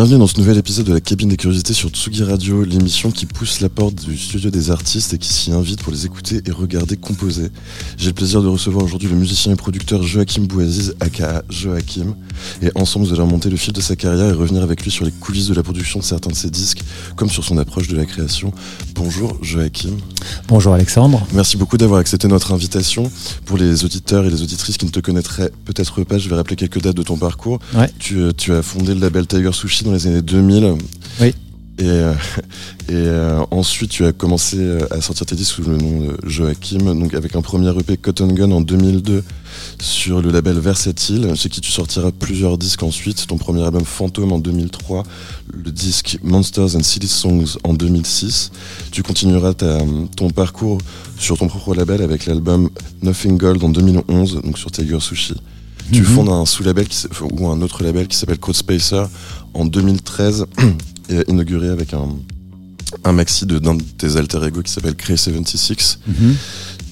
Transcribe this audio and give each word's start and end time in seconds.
Bienvenue 0.00 0.20
dans 0.20 0.26
ce 0.26 0.38
nouvel 0.38 0.56
épisode 0.56 0.86
de 0.86 0.94
la 0.94 1.00
cabine 1.02 1.28
des 1.28 1.36
curiosités 1.36 1.74
sur 1.74 1.90
Tsugi 1.90 2.24
Radio, 2.24 2.64
l'émission 2.64 3.10
qui 3.10 3.26
pousse 3.26 3.60
la 3.60 3.68
porte 3.68 3.96
du 3.96 4.16
studio 4.16 4.48
des 4.48 4.70
artistes 4.70 5.12
et 5.12 5.18
qui 5.18 5.30
s'y 5.30 5.52
invite 5.52 5.82
pour 5.82 5.92
les 5.92 6.06
écouter 6.06 6.40
et 6.46 6.50
regarder 6.50 6.96
composer. 6.96 7.50
J'ai 7.98 8.06
le 8.06 8.14
plaisir 8.14 8.40
de 8.40 8.48
recevoir 8.48 8.82
aujourd'hui 8.82 9.10
le 9.10 9.14
musicien 9.14 9.52
et 9.52 9.56
producteur 9.56 10.02
Joachim 10.02 10.44
Bouaziz, 10.44 10.94
aka 11.00 11.42
Joachim, 11.50 12.16
et 12.62 12.70
ensemble 12.76 13.08
nous 13.08 13.12
allons 13.12 13.26
monter 13.26 13.50
le 13.50 13.58
fil 13.58 13.74
de 13.74 13.82
sa 13.82 13.94
carrière 13.94 14.30
et 14.30 14.32
revenir 14.32 14.62
avec 14.62 14.82
lui 14.82 14.90
sur 14.90 15.04
les 15.04 15.10
coulisses 15.10 15.48
de 15.48 15.54
la 15.54 15.62
production 15.62 15.98
de 15.98 16.04
certains 16.04 16.30
de 16.30 16.34
ses 16.34 16.48
disques, 16.48 16.82
comme 17.14 17.28
sur 17.28 17.44
son 17.44 17.58
approche 17.58 17.88
de 17.88 17.96
la 17.96 18.06
création. 18.06 18.54
Bonjour 18.94 19.36
Joachim. 19.42 19.98
Bonjour 20.48 20.72
Alexandre. 20.72 21.26
Merci 21.34 21.58
beaucoup 21.58 21.76
d'avoir 21.76 22.00
accepté 22.00 22.26
notre 22.26 22.54
invitation. 22.54 23.12
Pour 23.44 23.58
les 23.58 23.84
auditeurs 23.84 24.24
et 24.24 24.30
les 24.30 24.40
auditrices 24.40 24.78
qui 24.78 24.86
ne 24.86 24.90
te 24.90 25.00
connaîtraient 25.00 25.52
peut-être 25.66 26.04
pas, 26.04 26.16
je 26.16 26.30
vais 26.30 26.36
rappeler 26.36 26.56
quelques 26.56 26.80
dates 26.80 26.96
de 26.96 27.02
ton 27.02 27.18
parcours. 27.18 27.58
Ouais. 27.74 27.90
Tu, 27.98 28.16
euh, 28.16 28.32
tu 28.34 28.54
as 28.54 28.62
fondé 28.62 28.94
le 28.94 29.00
label 29.00 29.26
Tiger 29.26 29.52
Sushi 29.52 29.89
dans 29.90 29.96
les 29.96 30.06
années 30.06 30.22
2000. 30.22 30.74
Oui. 31.20 31.34
Et, 31.78 31.84
euh, 31.84 32.12
et 32.88 32.92
euh, 32.92 33.40
ensuite, 33.50 33.90
tu 33.90 34.04
as 34.04 34.12
commencé 34.12 34.56
euh, 34.58 34.86
à 34.90 35.00
sortir 35.00 35.26
tes 35.26 35.34
disques 35.34 35.56
sous 35.56 35.62
le 35.62 35.76
nom 35.76 36.00
de 36.00 36.16
Joachim, 36.28 36.78
donc 36.94 37.14
avec 37.14 37.34
un 37.34 37.42
premier 37.42 37.70
EP 37.76 37.96
Cotton 37.96 38.28
Gun 38.28 38.52
en 38.52 38.60
2002 38.60 39.24
sur 39.80 40.22
le 40.22 40.30
label 40.30 40.58
Versatile, 40.60 41.32
chez 41.34 41.48
qui 41.48 41.60
tu 41.60 41.72
sortiras 41.72 42.12
plusieurs 42.12 42.56
disques 42.56 42.82
ensuite. 42.82 43.26
Ton 43.26 43.36
premier 43.36 43.64
album 43.64 43.84
Fantôme 43.84 44.32
en 44.32 44.38
2003, 44.38 45.02
le 45.52 45.70
disque 45.72 46.18
Monsters 46.22 46.76
and 46.76 46.82
Silly 46.82 47.08
Songs 47.08 47.56
en 47.64 47.74
2006. 47.74 48.52
Tu 48.92 49.02
continueras 49.02 49.54
ta, 49.54 49.78
ton 50.16 50.30
parcours 50.30 50.78
sur 51.18 51.36
ton 51.38 51.48
propre 51.48 51.74
label 51.74 52.02
avec 52.02 52.26
l'album 52.26 52.70
Nothing 53.02 53.36
Gold 53.38 53.64
en 53.64 53.70
2011, 53.70 54.42
donc 54.44 54.56
sur 54.58 54.70
Tiger 54.70 55.00
Sushi. 55.00 55.34
Tu 55.92 56.02
Mhm. 56.02 56.06
fondes 56.06 56.28
un 56.28 56.46
sous-label 56.46 56.86
ou 57.32 57.48
un 57.48 57.60
autre 57.62 57.82
label 57.82 58.06
qui 58.06 58.16
s'appelle 58.16 58.38
Code 58.38 58.54
Spacer 58.54 59.06
en 59.54 59.64
2013 59.66 60.46
et 61.10 61.22
inauguré 61.28 61.68
avec 61.68 61.92
un, 61.94 62.08
un 63.04 63.12
maxi 63.12 63.46
de- 63.46 63.58
d'un 63.58 63.74
de 63.74 63.82
tes 63.82 64.16
alter 64.16 64.40
ego 64.46 64.62
qui 64.62 64.70
s'appelle 64.72 64.94
Cray 64.96 65.16
76. 65.18 65.98
Mhm. 66.06 66.34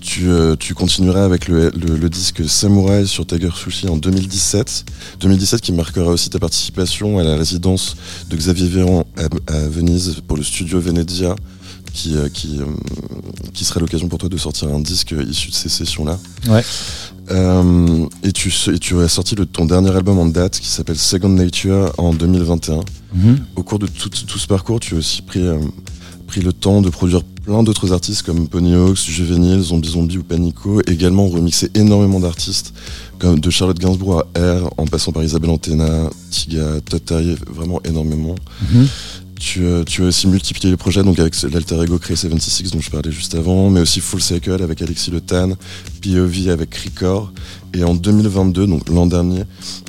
Tu, 0.00 0.28
euh, 0.31 0.55
tu 0.56 0.75
continueras 0.75 1.25
avec 1.25 1.48
le, 1.48 1.70
le- 1.70 1.97
le 1.97 2.09
disque 2.09 2.48
Samurai 2.48 3.05
sur 3.05 3.27
Tiger 3.27 3.50
Sushi 3.55 3.89
en 3.89 3.97
2017. 3.97 4.84
2017 5.20 5.61
qui 5.61 5.73
marquera 5.73 6.06
aussi 6.11 6.31
ta 6.31 6.39
participation 6.39 7.19
à 7.19 7.25
la 7.25 7.37
résidence 7.37 7.97
de 8.31 8.37
Xavier 8.37 8.69
Véran 8.69 9.06
à, 9.17 9.53
à 9.53 9.69
Venise 9.69 10.22
pour 10.27 10.37
le 10.37 10.43
studio 10.45 10.81
Venezia 10.81 11.34
qui, 11.92 12.17
euh, 12.17 12.28
qui, 12.28 12.58
euh, 12.61 12.64
qui 13.53 13.64
sera 13.64 13.81
l'occasion 13.81 14.08
pour 14.08 14.19
toi 14.19 14.28
de 14.28 14.36
sortir 14.36 14.69
un 14.69 14.81
disque 14.81 15.14
issu 15.28 15.50
de 15.50 15.55
ces 15.55 15.69
sessions-là. 15.69 16.19
Ouais. 16.48 16.62
Euh, 17.31 18.06
et, 18.22 18.33
tu, 18.33 18.53
et 18.72 18.78
tu 18.78 18.98
as 19.00 19.08
sorti 19.08 19.34
le, 19.34 19.44
ton 19.47 19.64
dernier 19.67 19.91
album 19.91 20.19
en 20.19 20.27
date 20.27 20.59
qui 20.59 20.69
s'appelle 20.69 20.97
Second 20.98 21.28
Nature 21.28 21.92
en 21.98 22.12
2021. 22.12 22.81
Mhm. 23.14 23.39
Au 23.56 23.62
cours 23.62 23.78
de 23.78 23.86
tout, 23.86 24.09
tout 24.09 24.39
ce 24.39 24.47
parcours, 24.47 24.81
tu 24.81 24.94
as 24.94 24.98
aussi 24.98 25.22
pris, 25.22 25.41
euh, 25.41 25.59
pris 26.27 26.41
le 26.41 26.53
temps 26.53 26.81
de 26.81 26.89
produire 26.89 27.22
plein 27.22 27.62
d'autres 27.62 27.93
artistes 27.93 28.22
comme 28.22 28.49
Ponyhawks, 28.49 28.99
Juvenile, 28.99 29.60
Zombie 29.60 29.88
Zombie 29.88 30.19
ou 30.19 30.22
Panico. 30.22 30.81
Également 30.87 31.28
remixé 31.28 31.70
énormément 31.75 32.20
d'artistes 32.20 32.72
comme 33.19 33.41
de 33.41 33.50
Charlotte 33.50 33.78
Gainsbourg 33.78 34.22
à 34.34 34.41
R, 34.41 34.70
en 34.76 34.87
passant 34.87 35.12
par 35.12 35.25
Isabelle 35.25 35.50
Antena, 35.50 36.09
Tiga, 36.31 36.81
Terry, 37.05 37.37
vraiment 37.50 37.81
énormément. 37.84 38.37
Mhm. 38.72 38.87
Tu, 39.38 39.65
euh, 39.65 39.84
tu 39.84 40.03
as 40.03 40.06
aussi 40.06 40.26
multiplié 40.26 40.71
les 40.71 40.76
projets 40.76 41.03
donc 41.03 41.19
avec 41.19 41.41
l'alter 41.43 41.81
ego 41.82 41.99
Cray 41.99 42.16
76 42.16 42.72
dont 42.72 42.81
je 42.81 42.91
parlais 42.91 43.12
juste 43.12 43.34
avant, 43.34 43.71
mais 43.71 43.81
aussi 43.81 44.00
Full 44.00 44.21
Cycle 44.21 44.62
avec 44.62 44.82
Alexis 44.82 45.10
Le 45.10 45.21
Tan, 45.21 45.50
POV 46.03 46.50
avec 46.50 46.75
Record. 46.75 47.32
Et 47.75 47.84
en 47.84 47.94
2022, 47.94 48.66
donc 48.66 48.88
l'an 48.88 49.06
dernier, 49.06 49.44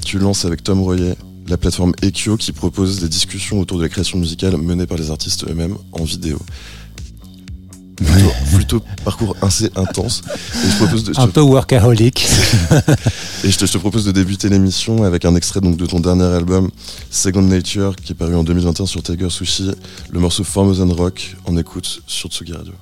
tu 0.06 0.20
lances 0.20 0.46
avec 0.46 0.64
Tom 0.64 0.82
Royer 0.82 1.16
la 1.50 1.58
plateforme 1.58 1.94
Ekyo 2.04 2.38
qui 2.38 2.52
propose 2.52 3.00
des 3.00 3.10
discussions 3.10 3.60
autour 3.60 3.80
de 3.80 3.84
la 3.84 3.90
création 3.90 4.20
musicale 4.20 4.56
menée 4.58 4.86
par 4.86 4.98
les 4.98 5.10
artistes 5.10 5.46
eux-mêmes 5.50 5.76
en 5.92 6.04
vidéo. 6.04 6.40
Plutôt, 8.06 8.32
plutôt 8.56 8.84
parcours 9.04 9.36
assez 9.42 9.70
intense. 9.76 10.22
Et 10.28 10.70
je, 10.70 10.76
propose 10.78 11.04
de, 11.04 11.20
Un 11.20 11.28
peu 11.28 11.42
workaholic. 11.42 12.28
et 13.44 13.52
je 13.52 13.58
te, 13.58 13.66
je 13.66 13.74
te 13.74 13.78
propose 13.78 14.06
de 14.06 14.12
débuter 14.12 14.50
l'émission 14.50 15.04
avec 15.04 15.26
un 15.26 15.36
extrait 15.36 15.62
donc, 15.62 15.78
de 15.78 15.86
ton 15.86 16.00
dernier 16.00 16.24
album 16.24 16.70
Second 17.12 17.42
Nature 17.42 17.96
qui 17.96 18.14
est 18.14 18.16
paru 18.16 18.36
en 18.36 18.44
2021 18.44 18.86
sur 18.86 19.04
Tiger 19.04 19.30
Sushi, 19.30 19.72
le 20.12 20.20
morceau 20.20 20.44
Formosan 20.44 20.94
Rock. 20.94 21.36
On 21.46 21.58
écoute 21.58 22.02
sur 22.08 22.30
Tsugi 22.30 22.54
Radio. 22.54 22.74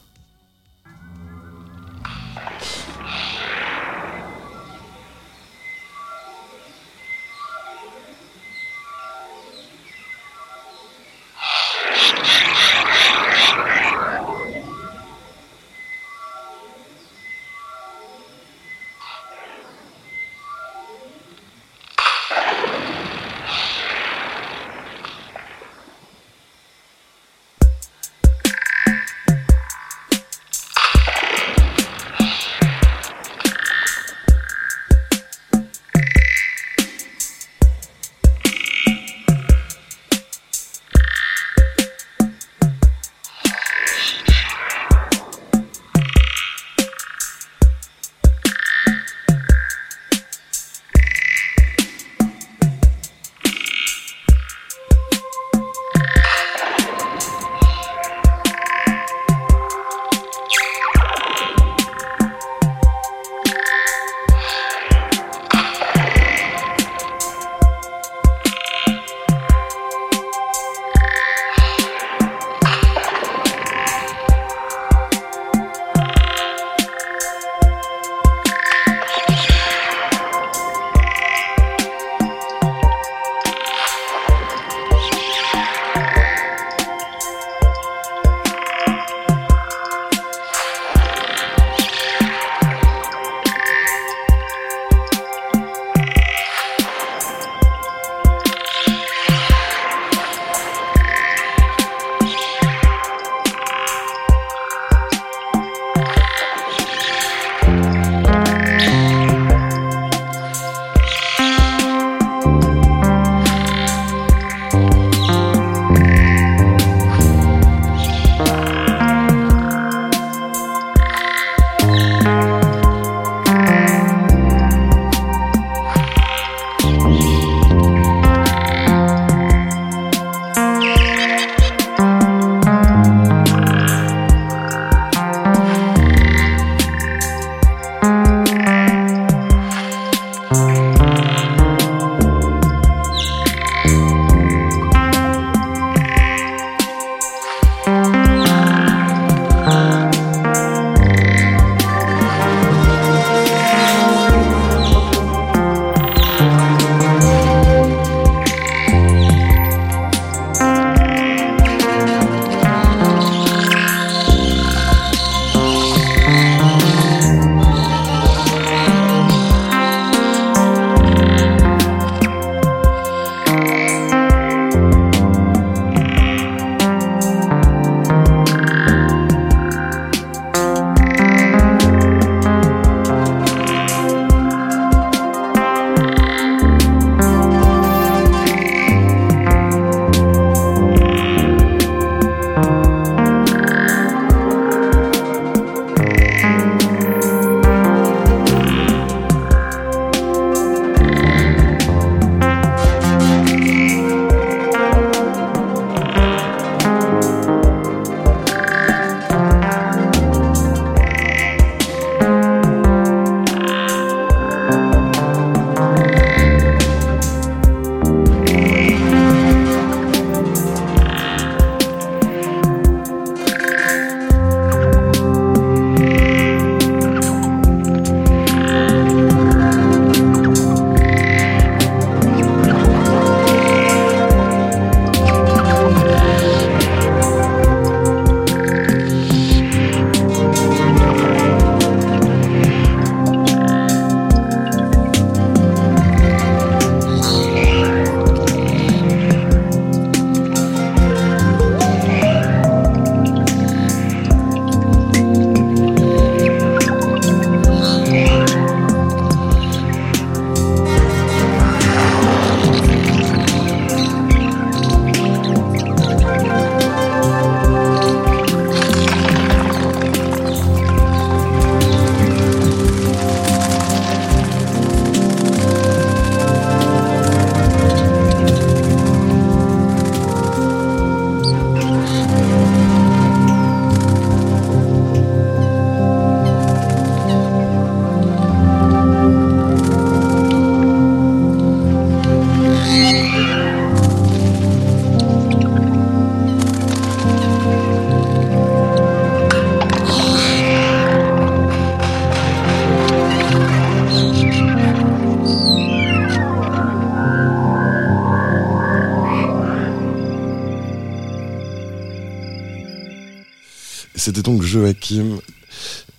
C'était 314.37 314.51
donc 314.51 314.61
Joachim. 314.61 315.39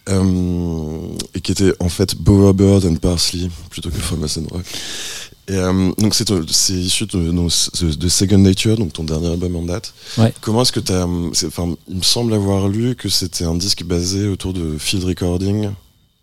Euh, 0.09 1.09
et 1.35 1.41
qui 1.43 1.53
était 1.53 1.73
en 1.81 1.91
fait 1.91 2.17
Bowerbird 2.17 2.87
and 2.87 2.94
Parsley 2.94 3.50
plutôt 3.69 3.91
que 3.91 3.99
Thomas 3.99 4.38
and 4.38 4.47
Rock. 4.50 4.65
Et 5.49 5.53
euh, 5.53 5.93
donc 5.99 6.15
c'est 6.15 6.26
c'est 6.50 6.73
issu 6.73 7.05
de, 7.05 7.31
de, 7.31 7.94
de, 7.94 8.09
Second 8.09 8.38
Nature, 8.38 8.79
donc 8.79 8.94
ton 8.94 9.05
dernier 9.05 9.29
album 9.29 9.56
en 9.56 9.62
date. 9.62 9.93
Ouais. 10.17 10.32
Comment 10.41 10.62
est-ce 10.62 10.73
que 10.73 10.81
tu 10.81 10.93
as 10.93 11.06
Enfin, 11.06 11.75
il 11.88 11.97
me 11.97 12.03
semble 12.03 12.32
avoir 12.32 12.69
lu 12.69 12.94
que 12.97 13.11
c'était 13.11 13.44
un 13.44 13.55
disque 13.55 13.85
basé 13.85 14.29
autour 14.29 14.55
de 14.55 14.79
field 14.79 15.05
recording. 15.05 15.71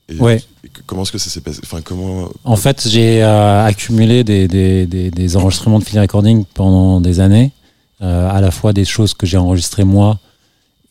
Et, 0.10 0.16
ouais. 0.20 0.42
comment 0.88 1.04
est-ce 1.04 1.12
que 1.12 1.18
ça 1.20 1.30
s'est 1.30 1.42
passé? 1.42 1.60
Enfin, 1.64 1.82
comment 1.82 2.30
En 2.44 2.56
fait, 2.56 2.88
j'ai 2.88 3.24
euh, 3.24 3.66
accumulé 3.66 4.24
des, 4.24 4.48
des, 4.48 4.88
des, 4.88 5.12
des, 5.12 5.38
enregistrements 5.38 5.80
de 5.80 5.84
field 5.84 6.02
recording 6.02 6.44
pendant 6.56 7.02
des 7.02 7.20
années, 7.20 7.52
euh, 8.02 8.30
à 8.30 8.42
la 8.42 8.50
fois 8.50 8.74
des 8.74 8.86
choses 8.86 9.14
que 9.14 9.28
j'ai 9.28 9.38
enregistrées 9.38 9.84
moi 9.84 10.20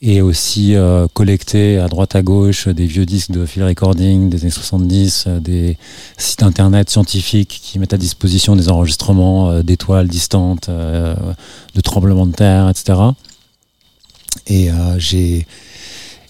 et 0.07 0.21
aussi 0.21 0.75
euh, 0.75 1.07
collecter 1.15 1.79
à 1.79 1.89
droite 1.89 2.15
à 2.15 2.21
gauche 2.21 2.69
des 2.69 2.85
vieux 2.85 3.07
disques 3.07 3.31
de 3.31 3.47
field 3.47 3.67
recording 3.67 4.29
des 4.29 4.43
années 4.43 4.51
70, 4.51 5.25
euh, 5.27 5.41
des 5.41 5.79
sites 6.19 6.43
internet 6.43 6.91
scientifiques 6.91 7.59
qui 7.63 7.79
mettent 7.79 7.95
à 7.95 7.97
disposition 7.97 8.55
des 8.55 8.69
enregistrements 8.69 9.49
euh, 9.49 9.63
d'étoiles 9.63 10.07
distantes, 10.07 10.69
de 10.69 11.81
tremblements 11.81 12.27
de 12.27 12.33
terre, 12.33 12.69
etc. 12.69 12.99
Et 14.47 14.69
j'ai 14.99 15.47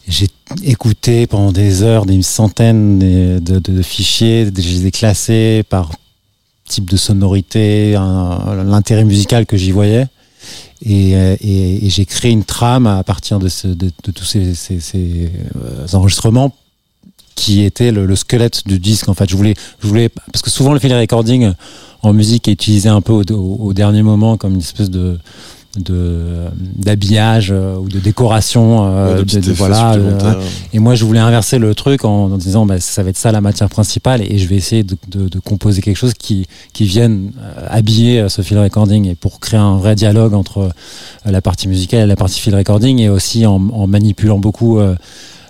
j'ai 0.06 0.28
écouté 0.62 1.26
pendant 1.26 1.50
des 1.50 1.82
heures 1.82 2.06
des 2.06 2.20
centaines 2.22 2.98
de, 2.98 3.58
de 3.58 3.82
fichiers, 3.82 4.46
je 4.46 4.68
les 4.68 4.86
ai 4.86 4.90
classés 4.90 5.64
par 5.68 5.90
type 6.68 6.88
de 6.88 6.96
sonorité, 6.96 7.92
l'intérêt 7.92 9.04
musical 9.04 9.46
que 9.46 9.56
j'y 9.56 9.72
voyais. 9.72 10.06
Et, 10.86 11.16
euh, 11.16 11.36
et, 11.40 11.86
et 11.86 11.90
j'ai 11.90 12.04
créé 12.04 12.30
une 12.30 12.44
trame 12.44 12.86
à 12.86 13.02
partir 13.02 13.38
de, 13.38 13.48
ce, 13.48 13.68
de, 13.68 13.90
de 14.04 14.10
tous 14.12 14.24
ces, 14.24 14.54
ces, 14.54 14.80
ces 14.80 15.30
euh, 15.56 15.86
enregistrements 15.94 16.54
qui 17.34 17.64
était 17.64 17.90
le, 17.90 18.06
le, 18.06 18.16
squelette 18.16 18.66
du 18.66 18.78
disque 18.78 19.08
en 19.08 19.14
fait. 19.14 19.28
Je 19.28 19.36
voulais 19.36 19.54
je 19.80 19.88
voulais 19.88 20.08
parce 20.08 20.42
que 20.42 20.50
souvent 20.50 20.72
le 20.72 20.78
field 20.78 20.94
recording 20.94 21.52
en 22.02 22.12
musique 22.12 22.48
est 22.48 22.52
utilisé 22.52 22.88
un 22.90 23.00
peu 23.00 23.12
au, 23.12 23.22
au, 23.32 23.56
au 23.68 23.72
dernier 23.72 24.02
moment 24.02 24.36
comme 24.36 24.54
une 24.54 24.60
espèce 24.60 24.90
de 24.90 25.18
de 25.76 26.44
d'habillage 26.76 27.50
euh, 27.50 27.76
ou 27.76 27.88
de 27.88 27.98
décoration 27.98 28.86
euh, 28.86 29.16
ouais, 29.18 29.24
de, 29.24 29.40
de, 29.40 29.52
voilà 29.52 29.94
euh, 29.94 30.34
et 30.72 30.78
moi 30.78 30.94
je 30.94 31.04
voulais 31.04 31.20
inverser 31.20 31.58
le 31.58 31.74
truc 31.74 32.04
en, 32.04 32.26
en 32.32 32.36
disant 32.36 32.66
bah, 32.66 32.80
ça 32.80 33.02
va 33.02 33.10
être 33.10 33.16
ça 33.16 33.32
la 33.32 33.40
matière 33.40 33.68
principale 33.68 34.22
et, 34.22 34.34
et 34.34 34.38
je 34.38 34.48
vais 34.48 34.56
essayer 34.56 34.82
de, 34.82 34.96
de, 35.08 35.28
de, 35.28 35.38
composer 35.38 35.82
quelque 35.82 35.96
chose 35.96 36.14
qui 36.14 36.46
qui 36.72 36.84
vienne 36.84 37.32
euh, 37.40 37.66
habiller 37.68 38.28
ce 38.28 38.42
field 38.42 38.62
recording 38.62 39.08
et 39.08 39.14
pour 39.14 39.40
créer 39.40 39.60
un 39.60 39.76
vrai 39.76 39.94
dialogue 39.94 40.34
entre 40.34 40.70
la 41.24 41.40
partie 41.40 41.68
musicale 41.68 42.00
et 42.00 42.06
la 42.06 42.16
partie 42.16 42.40
field 42.40 42.56
recording 42.56 42.98
et 43.00 43.08
aussi 43.08 43.46
en, 43.46 43.56
en 43.70 43.86
manipulant 43.86 44.38
beaucoup 44.38 44.80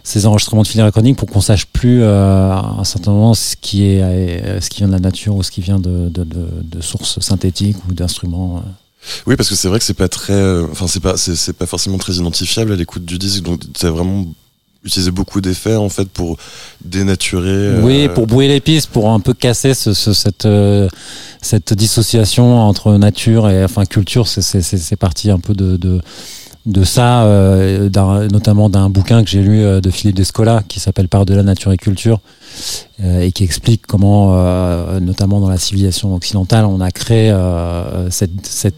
ces 0.05 0.27
enregistrements 0.27 0.63
de 0.63 0.69
field 0.69 0.85
recording 0.85 1.17
pour 1.17 1.29
qu'on 1.29 1.41
sache 1.41 1.67
plus 1.67 2.03
euh, 2.03 2.53
à 2.53 2.77
un 2.79 2.85
certain 2.85 3.13
moment 3.13 3.33
ce 3.33 3.57
qui 3.57 3.87
est 3.87 4.03
euh, 4.03 4.61
ce 4.61 4.69
qui 4.69 4.79
vient 4.79 4.87
de 4.87 4.93
la 4.93 5.01
nature 5.01 5.35
ou 5.35 5.43
ce 5.43 5.51
qui 5.51 5.63
vient 5.63 5.81
de, 5.81 6.11
de, 6.11 6.25
de, 6.25 6.47
de 6.63 6.81
sources 6.83 7.19
synthétiques 7.21 7.79
ou 7.89 7.95
d'instruments. 7.95 8.63
Euh. 9.05 9.23
Oui, 9.27 9.37
parce 9.37 9.49
que 9.49 9.55
c'est 9.55 9.69
vrai 9.69 9.79
que 9.79 9.85
c'est 9.85 9.95
pas 9.95 10.09
très, 10.09 10.61
enfin 10.71 10.87
c'est 10.87 11.01
pas, 11.01 11.17
c'est 11.17 11.53
pas 11.53 11.67
forcément 11.67 11.99
très 11.99 12.15
identifiable 12.15 12.73
à 12.73 12.77
l'écoute 12.77 13.05
du 13.05 13.19
disque. 13.19 13.43
Donc 13.43 13.61
tu 13.73 13.87
as 13.87 13.91
vraiment 13.91 14.27
utilisé 14.85 15.11
beaucoup 15.11 15.41
d'effets 15.41 15.77
en 15.77 15.89
fait 15.89 16.09
pour 16.09 16.37
dénaturer. 16.85 17.81
Oui, 17.81 18.05
euh... 18.05 18.09
pour 18.15 18.27
brouiller 18.27 18.49
les 18.49 18.61
pistes, 18.61 18.91
pour 18.91 19.11
un 19.11 19.21
peu 19.21 19.33
casser 19.33 19.75
ce, 19.75 19.95
ce, 19.95 20.13
cette 20.13 20.45
euh, 20.45 20.89
cette 21.41 21.73
dissociation 21.73 22.61
entre 22.61 22.97
nature 22.97 23.49
et 23.49 23.65
enfin 23.65 23.85
culture. 23.87 24.29
C'est 24.29 24.97
parti 24.97 25.31
un 25.31 25.39
peu 25.39 25.55
de 25.55 26.01
de 26.67 26.83
ça, 26.83 27.25
euh, 27.25 27.91
notamment 28.31 28.71
d'un 28.71 28.89
bouquin 28.89 29.23
que 29.23 29.29
j'ai 29.29 29.43
lu 29.43 29.63
euh, 29.63 29.81
de 29.81 29.91
Philippe 29.91 30.17
Descola 30.17 30.63
qui 30.67 30.81
s'appelle 30.81 31.09
Par 31.09 31.27
de 31.27 31.35
la 31.35 31.43
nature 31.43 31.73
et 31.73 31.77
culture 31.77 32.21
euh, 33.03 33.21
et 33.21 33.33
qui 33.33 33.45
explique 33.45 33.87
comment, 33.87 34.35
euh, 34.35 34.99
notamment 35.01 35.41
dans 35.41 35.51
la 35.51 35.59
civilisation 35.59 36.15
occidentale, 36.15 36.65
on 36.65 36.81
a 36.81 36.91
créé 36.91 37.35
cette, 38.11 38.33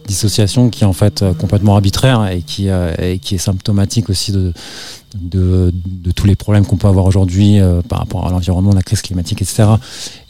dissociation 0.06 0.68
qui 0.68 0.82
est 0.82 0.86
en 0.86 0.92
fait 0.92 1.24
complètement 1.38 1.74
arbitraire 1.74 2.28
et 2.28 2.42
qui 2.42 2.68
est 2.68 3.38
symptomatique 3.38 4.10
aussi 4.10 4.32
de, 4.32 4.52
de, 5.20 5.72
tous 6.14 6.26
les 6.26 6.36
problèmes 6.36 6.64
qu'on 6.64 6.76
peut 6.76 6.88
avoir 6.88 7.06
aujourd'hui 7.06 7.60
euh, 7.60 7.82
par 7.82 7.98
rapport 7.98 8.26
à 8.26 8.30
l'environnement, 8.30 8.72
la 8.72 8.82
crise 8.82 9.02
climatique, 9.02 9.42
etc. 9.42 9.64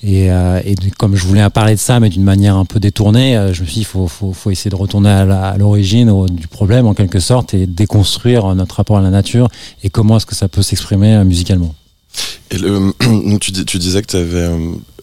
Et, 0.02 0.30
euh, 0.30 0.60
et 0.64 0.74
de, 0.74 0.90
comme 0.96 1.16
je 1.16 1.26
voulais 1.26 1.48
parler 1.50 1.74
de 1.74 1.80
ça, 1.80 2.00
mais 2.00 2.08
d'une 2.08 2.22
manière 2.22 2.56
un 2.56 2.64
peu 2.64 2.80
détournée, 2.80 3.36
euh, 3.36 3.52
je 3.52 3.62
me 3.62 3.66
suis 3.66 3.74
dit, 3.74 3.80
il 3.80 3.86
faut, 3.86 4.08
faut, 4.08 4.32
faut, 4.32 4.50
essayer 4.50 4.70
de 4.70 4.76
retourner 4.76 5.10
à 5.10 5.56
l'origine 5.58 6.26
du 6.26 6.48
problème 6.48 6.86
en 6.86 6.94
quelque 6.94 7.20
sorte 7.20 7.54
et 7.54 7.66
déconstruire 7.66 8.54
notre 8.54 8.76
rapport 8.76 8.98
à 8.98 9.02
la 9.02 9.10
nature 9.10 9.48
et 9.82 9.90
comment 9.90 10.16
est-ce 10.16 10.26
que 10.26 10.34
ça 10.34 10.48
peut 10.48 10.62
s'exprimer 10.62 11.22
musicalement. 11.24 11.74
Et 12.50 12.58
le, 12.58 12.92
tu, 13.40 13.78
disais 13.78 14.02
que 14.02 14.06
tu 14.06 14.16
avais 14.16 14.48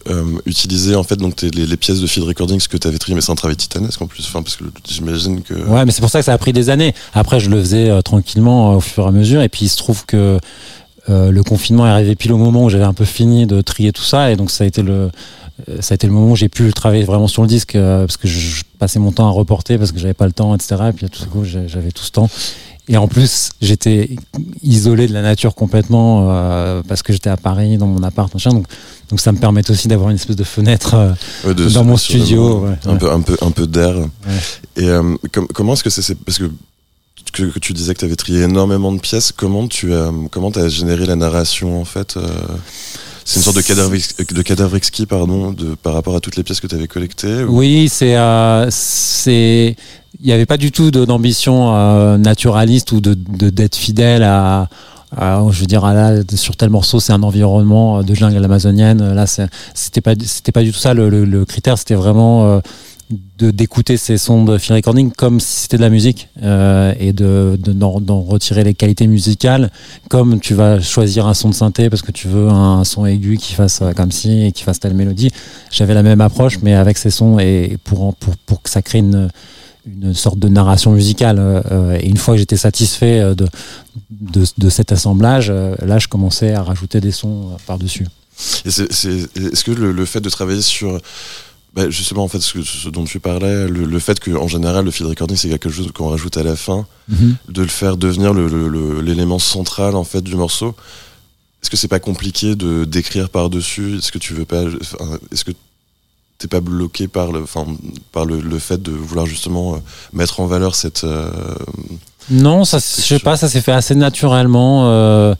euh, 0.08 0.24
utilisé 0.46 0.94
en 0.94 1.02
fait 1.02 1.16
donc 1.16 1.40
les, 1.40 1.76
pièces 1.76 2.00
de 2.00 2.06
field 2.06 2.28
recording 2.28 2.60
ce 2.60 2.68
que 2.68 2.76
tu 2.76 2.86
avais 2.86 2.98
trié 2.98 3.14
mais 3.14 3.20
c'est 3.20 3.32
un 3.32 3.36
travail 3.36 3.56
titanesque 3.56 4.00
en 4.02 4.06
plus 4.06 4.24
enfin 4.26 4.42
parce 4.42 4.56
que 4.56 4.64
j'imagine 4.88 5.42
que 5.42 5.54
ouais 5.54 5.84
mais 5.84 5.92
c'est 5.92 6.00
pour 6.00 6.10
ça 6.10 6.18
que 6.18 6.24
ça 6.24 6.32
a 6.32 6.38
pris 6.38 6.52
des 6.52 6.70
années. 6.70 6.94
Après 7.14 7.40
je 7.40 7.48
le 7.48 7.58
faisais 7.58 7.88
euh, 7.88 8.02
tranquillement 8.02 8.72
euh, 8.72 8.76
au 8.76 8.80
fur 8.80 9.04
et 9.04 9.08
à 9.08 9.10
mesure 9.10 9.42
et 9.42 9.48
puis 9.48 9.66
il 9.66 9.68
se 9.68 9.76
trouve 9.76 10.04
que 10.06 10.38
le 11.08 11.42
confinement 11.42 11.86
est 11.86 11.90
arrivé 11.90 12.14
pile 12.16 12.32
au 12.32 12.38
moment 12.38 12.64
où 12.64 12.70
j'avais 12.70 12.84
un 12.84 12.94
peu 12.94 13.04
fini 13.04 13.46
de 13.46 13.60
trier 13.60 13.92
tout 13.92 14.02
ça 14.02 14.30
et 14.30 14.36
donc 14.36 14.50
ça 14.50 14.64
a 14.64 14.66
été 14.66 14.82
le 14.82 15.10
ça 15.80 15.92
a 15.92 15.94
été 15.94 16.06
le 16.06 16.12
moment 16.12 16.32
où 16.32 16.36
j'ai 16.36 16.48
pu 16.48 16.72
travailler 16.72 17.04
vraiment 17.04 17.28
sur 17.28 17.42
le 17.42 17.48
disque 17.48 17.74
parce 17.74 18.16
que 18.16 18.26
je, 18.26 18.38
je, 18.38 18.62
passais 18.78 18.98
mon 18.98 19.12
temps 19.12 19.28
à 19.28 19.30
reporter 19.30 19.78
parce 19.78 19.92
que 19.92 19.98
j'avais 19.98 20.14
pas 20.14 20.26
le 20.26 20.32
temps 20.32 20.54
etc 20.54 20.76
et 20.88 20.92
puis 20.92 21.08
tout 21.08 21.22
à 21.22 21.26
coup 21.26 21.44
j'avais 21.44 21.92
tout 21.92 22.02
ce 22.02 22.10
temps 22.10 22.28
et 22.88 22.96
en 22.96 23.08
plus, 23.08 23.50
j'étais 23.62 24.10
isolé 24.62 25.06
de 25.06 25.12
la 25.12 25.22
nature 25.22 25.54
complètement 25.54 26.30
euh, 26.30 26.82
parce 26.86 27.02
que 27.02 27.12
j'étais 27.12 27.30
à 27.30 27.36
Paris 27.36 27.78
dans 27.78 27.86
mon 27.86 28.02
appart, 28.02 28.32
machin. 28.32 28.50
Donc, 28.50 28.66
donc 29.08 29.20
ça 29.20 29.32
me 29.32 29.38
permet 29.38 29.68
aussi 29.70 29.88
d'avoir 29.88 30.10
une 30.10 30.16
espèce 30.16 30.36
de 30.36 30.44
fenêtre 30.44 30.94
euh, 30.94 31.12
ouais, 31.46 31.54
de, 31.54 31.68
dans 31.70 31.84
mon 31.84 31.96
studio, 31.96 32.60
ouais, 32.60 32.76
un, 32.84 32.92
ouais. 32.92 32.98
Peu, 32.98 33.10
un 33.10 33.20
peu 33.20 33.36
un 33.40 33.50
peu 33.50 33.66
d'air. 33.66 33.96
Et 34.76 34.88
euh, 34.88 35.16
com 35.32 35.46
comment 35.54 35.72
est-ce 35.72 35.84
que 35.84 35.90
c'est 35.90 36.14
parce 36.14 36.38
que, 36.38 36.50
que, 37.32 37.44
que 37.44 37.58
tu 37.58 37.72
disais 37.72 37.94
que 37.94 38.00
tu 38.00 38.04
avais 38.04 38.16
trié 38.16 38.42
énormément 38.42 38.92
de 38.92 39.00
pièces. 39.00 39.32
Comment 39.32 39.66
tu 39.66 39.94
as 39.94 40.10
comment 40.30 40.50
as 40.50 40.68
généré 40.68 41.06
la 41.06 41.16
narration 41.16 41.80
en 41.80 41.84
fait 41.86 42.18
c'est 43.24 43.36
une 43.36 43.42
sorte 43.42 43.56
de 43.56 43.62
cadavre, 43.62 43.90
de 43.90 44.42
cadavre 44.42 44.76
exquis 44.76 45.06
pardon, 45.06 45.52
de, 45.52 45.74
par 45.74 45.94
rapport 45.94 46.14
à 46.14 46.20
toutes 46.20 46.36
les 46.36 46.42
pièces 46.42 46.60
que 46.60 46.66
tu 46.66 46.74
avais 46.74 46.86
collectées 46.86 47.44
ou... 47.44 47.58
Oui, 47.58 47.88
c'est 47.90 48.16
euh, 48.16 48.68
c'est 48.70 49.76
il 50.24 50.28
n'y 50.28 50.32
avait 50.32 50.46
pas 50.46 50.56
du 50.56 50.72
tout 50.72 50.90
d'ambition 50.90 51.76
euh, 51.76 52.16
naturaliste 52.16 52.92
ou 52.92 53.00
de 53.02 53.12
d'être 53.14 53.76
fidèle 53.76 54.22
à, 54.22 54.68
à, 55.14 55.44
je 55.50 55.60
veux 55.60 55.66
dire 55.66 55.84
là 55.84 56.22
sur 56.34 56.56
tel 56.56 56.70
morceau 56.70 56.98
c'est 56.98 57.12
un 57.12 57.22
environnement 57.22 58.02
de 58.02 58.14
jungle 58.14 58.42
amazonienne. 58.42 59.12
Là 59.12 59.26
c'était 59.26 60.00
pas 60.00 60.14
c'était 60.24 60.50
pas 60.50 60.62
du 60.62 60.72
tout 60.72 60.78
ça 60.78 60.94
le, 60.94 61.44
critère. 61.44 61.76
C'était 61.76 61.94
vraiment 61.94 62.46
euh, 62.46 62.60
d'écouter 63.38 63.98
ces 63.98 64.16
sons 64.16 64.44
de 64.44 64.56
field 64.56 64.76
recording 64.76 65.12
comme 65.12 65.40
si 65.40 65.60
c'était 65.60 65.76
de 65.76 65.82
la 65.82 65.90
musique 65.90 66.30
euh, 66.42 66.94
et 66.98 67.12
de 67.12 67.58
d'en 67.58 68.00
de, 68.00 68.12
retirer 68.12 68.64
les 68.64 68.72
qualités 68.72 69.06
musicales. 69.06 69.70
Comme 70.08 70.40
tu 70.40 70.54
vas 70.54 70.80
choisir 70.80 71.26
un 71.26 71.34
son 71.34 71.50
de 71.50 71.54
synthé 71.54 71.90
parce 71.90 72.00
que 72.00 72.12
tu 72.12 72.28
veux 72.28 72.48
un, 72.48 72.82
son 72.84 73.04
aigu 73.04 73.36
qui 73.36 73.52
fasse 73.52 73.82
euh, 73.82 73.92
comme 73.92 74.10
si 74.10 74.46
et 74.46 74.52
qui 74.52 74.62
fasse 74.62 74.80
telle 74.80 74.94
mélodie. 74.94 75.30
J'avais 75.70 75.92
la 75.92 76.02
même 76.02 76.22
approche 76.22 76.60
mais 76.62 76.72
avec 76.72 76.96
ces 76.96 77.10
sons 77.10 77.38
et 77.38 77.76
pour 77.84 78.14
pour 78.14 78.36
pour 78.46 78.62
que 78.62 78.70
ça 78.70 78.80
crée 78.80 79.00
une 79.00 79.28
une 79.86 80.14
sorte 80.14 80.38
de 80.38 80.48
narration 80.48 80.92
musicale 80.92 81.36
euh, 81.38 81.98
et 82.00 82.08
une 82.08 82.16
fois 82.16 82.34
que 82.34 82.38
j'étais 82.38 82.56
satisfait 82.56 83.34
de, 83.34 83.46
de, 84.10 84.44
de 84.58 84.68
cet 84.70 84.92
assemblage 84.92 85.48
euh, 85.50 85.74
là 85.84 85.98
je 85.98 86.08
commençais 86.08 86.52
à 86.52 86.62
rajouter 86.62 87.00
des 87.00 87.12
sons 87.12 87.50
euh, 87.52 87.56
par 87.66 87.78
dessus 87.78 88.06
et 88.64 88.70
c'est 88.70 89.28
est-ce 89.36 89.64
que 89.64 89.72
le, 89.72 89.92
le 89.92 90.04
fait 90.04 90.20
de 90.20 90.30
travailler 90.30 90.62
sur 90.62 91.00
bah 91.74 91.90
justement, 91.90 92.22
en 92.22 92.28
fait, 92.28 92.40
ce, 92.40 92.62
ce, 92.62 92.88
dont 92.88 93.04
tu 93.04 93.18
parlais, 93.18 93.66
le, 93.66 93.84
le 93.84 93.98
fait 93.98 94.20
qu'en 94.20 94.46
général, 94.46 94.84
le 94.84 94.92
field 94.92 95.10
recording, 95.10 95.36
c'est 95.36 95.48
quelque 95.48 95.70
chose 95.70 95.90
qu'on 95.92 96.08
rajoute 96.08 96.36
à 96.36 96.44
la 96.44 96.54
fin, 96.54 96.86
mm 97.08 97.14
-hmm. 97.14 97.52
de 97.52 97.62
le 97.62 97.68
faire 97.68 97.96
devenir 97.96 98.32
l'élément 99.02 99.40
central, 99.40 99.96
en 99.96 100.04
fait, 100.04 100.22
du 100.22 100.36
morceau. 100.36 100.76
Est-ce 101.60 101.70
que 101.70 101.76
c'est 101.76 101.88
pas 101.88 101.98
compliqué 101.98 102.54
de 102.54 102.84
d'écrire 102.84 103.28
par-dessus? 103.28 103.96
Est-ce 103.96 104.12
que 104.12 104.20
tu 104.20 104.34
veux 104.34 104.44
pas. 104.44 104.62
Est-ce 105.32 105.44
que 105.44 105.52
t'es 106.44 106.48
pas 106.48 106.60
bloqué 106.60 107.08
par 107.08 107.32
le, 107.32 107.42
enfin, 107.42 107.64
par 108.12 108.26
le, 108.26 108.38
le, 108.38 108.58
fait 108.58 108.82
de 108.82 108.90
vouloir 108.90 109.24
justement 109.24 109.74
euh, 109.74 109.78
mettre 110.12 110.40
en 110.40 110.46
valeur 110.46 110.74
cette. 110.74 111.04
Euh, 111.04 111.30
non, 112.30 112.66
ça, 112.66 112.78
je 112.78 113.02
sais 113.02 113.18
pas, 113.18 113.38
ça 113.38 113.48
s'est 113.48 113.62
fait 113.62 113.72
assez 113.72 113.94
naturellement. 113.94 114.86
Euh 114.88 115.34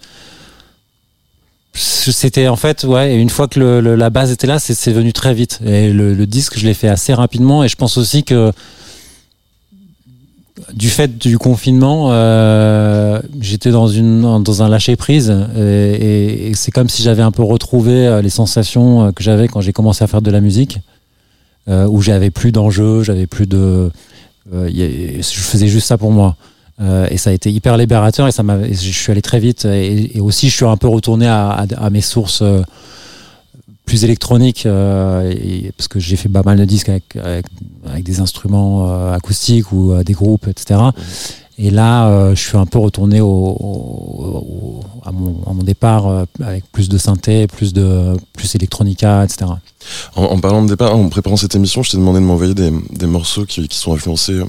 c'était 1.76 2.46
en 2.46 2.54
fait 2.54 2.84
ouais 2.84 3.16
une 3.16 3.30
fois 3.30 3.48
que 3.48 3.58
le, 3.58 3.80
le, 3.80 3.96
la 3.96 4.08
base 4.08 4.30
était 4.30 4.46
là 4.46 4.60
c'est 4.60 4.92
venu 4.92 5.12
très 5.12 5.34
vite 5.34 5.58
et 5.66 5.92
le, 5.92 6.14
le 6.14 6.24
disque 6.24 6.56
je 6.56 6.66
l'ai 6.66 6.74
fait 6.74 6.86
assez 6.86 7.12
rapidement 7.12 7.64
et 7.64 7.68
je 7.68 7.74
pense 7.74 7.98
aussi 7.98 8.22
que 8.22 8.52
du 10.72 10.88
fait 10.88 11.18
du 11.18 11.36
confinement 11.36 12.10
euh, 12.12 13.20
j'étais 13.40 13.72
dans 13.72 13.88
une 13.88 14.20
dans 14.44 14.62
un 14.62 14.68
lâcher 14.68 14.94
prise 14.94 15.34
et, 15.56 15.60
et, 15.60 16.48
et 16.50 16.54
c'est 16.54 16.70
comme 16.70 16.88
si 16.88 17.02
j'avais 17.02 17.24
un 17.24 17.32
peu 17.32 17.42
retrouvé 17.42 18.20
les 18.22 18.30
sensations 18.30 19.10
que 19.12 19.24
j'avais 19.24 19.48
quand 19.48 19.60
j'ai 19.60 19.72
commencé 19.72 20.04
à 20.04 20.06
faire 20.06 20.22
de 20.22 20.30
la 20.30 20.40
musique 20.40 20.78
euh, 21.68 21.86
où 21.86 22.00
j'avais 22.00 22.30
plus 22.30 22.52
d'enjeux 22.52 23.02
j'avais 23.02 23.26
plus 23.26 23.46
de 23.46 23.90
euh, 24.52 24.68
je 24.68 25.22
faisais 25.22 25.68
juste 25.68 25.86
ça 25.86 25.98
pour 25.98 26.12
moi 26.12 26.36
Euh, 26.80 27.06
et 27.10 27.18
ça 27.18 27.30
a 27.30 27.32
été 27.32 27.52
hyper 27.52 27.76
libérateur 27.76 28.26
et 28.26 28.32
ça 28.32 28.42
m'a, 28.42 28.66
je 28.68 28.74
suis 28.74 29.12
allé 29.12 29.22
très 29.22 29.38
vite 29.38 29.64
et, 29.64 30.20
aussi 30.20 30.48
je 30.48 30.56
suis 30.56 30.64
un 30.64 30.76
peu 30.76 30.88
retourné 30.88 31.28
à, 31.28 31.66
à, 31.76 31.90
mes 31.90 32.00
sources 32.00 32.42
euh, 32.42 32.62
plus 33.86 34.02
électroniques 34.02 34.66
euh, 34.66 35.30
et, 35.30 35.70
parce 35.76 35.86
que 35.86 36.00
j'ai 36.00 36.16
fait 36.16 36.28
pas 36.28 36.42
mal 36.42 36.58
de 36.58 36.64
disques 36.64 36.88
avec, 36.88 37.16
avec, 37.16 38.04
des 38.04 38.18
instruments 38.18 39.12
acoustiques 39.12 39.70
ou 39.70 39.94
des 40.02 40.14
groupes, 40.14 40.48
etc. 40.48 40.80
Et 41.56 41.70
là, 41.70 42.08
euh, 42.08 42.34
je 42.34 42.48
suis 42.48 42.56
un 42.56 42.66
peu 42.66 42.78
retourné 42.78 43.20
au, 43.20 44.80
à, 45.04 45.12
mon, 45.12 45.40
à, 45.46 45.52
mon, 45.52 45.62
départ 45.62 46.08
euh, 46.08 46.24
avec 46.42 46.64
plus 46.72 46.88
de 46.88 46.98
synthé, 46.98 47.46
plus 47.46 47.72
de 47.72 48.16
plus 48.32 48.56
électronica, 48.56 49.22
etc. 49.24 49.46
En, 50.16 50.40
parlant 50.40 50.64
de 50.64 50.68
départ, 50.68 50.96
en 50.96 51.08
préparant 51.08 51.36
cette 51.36 51.54
émission, 51.54 51.84
je 51.84 51.92
t'ai 51.92 51.96
demandé 51.96 52.18
de 52.18 52.24
m'envoyer 52.24 52.54
des, 52.54 52.72
des, 52.90 53.06
morceaux 53.06 53.44
qui, 53.44 53.68
qui, 53.68 53.78
sont 53.78 53.94
influencés. 53.94 54.40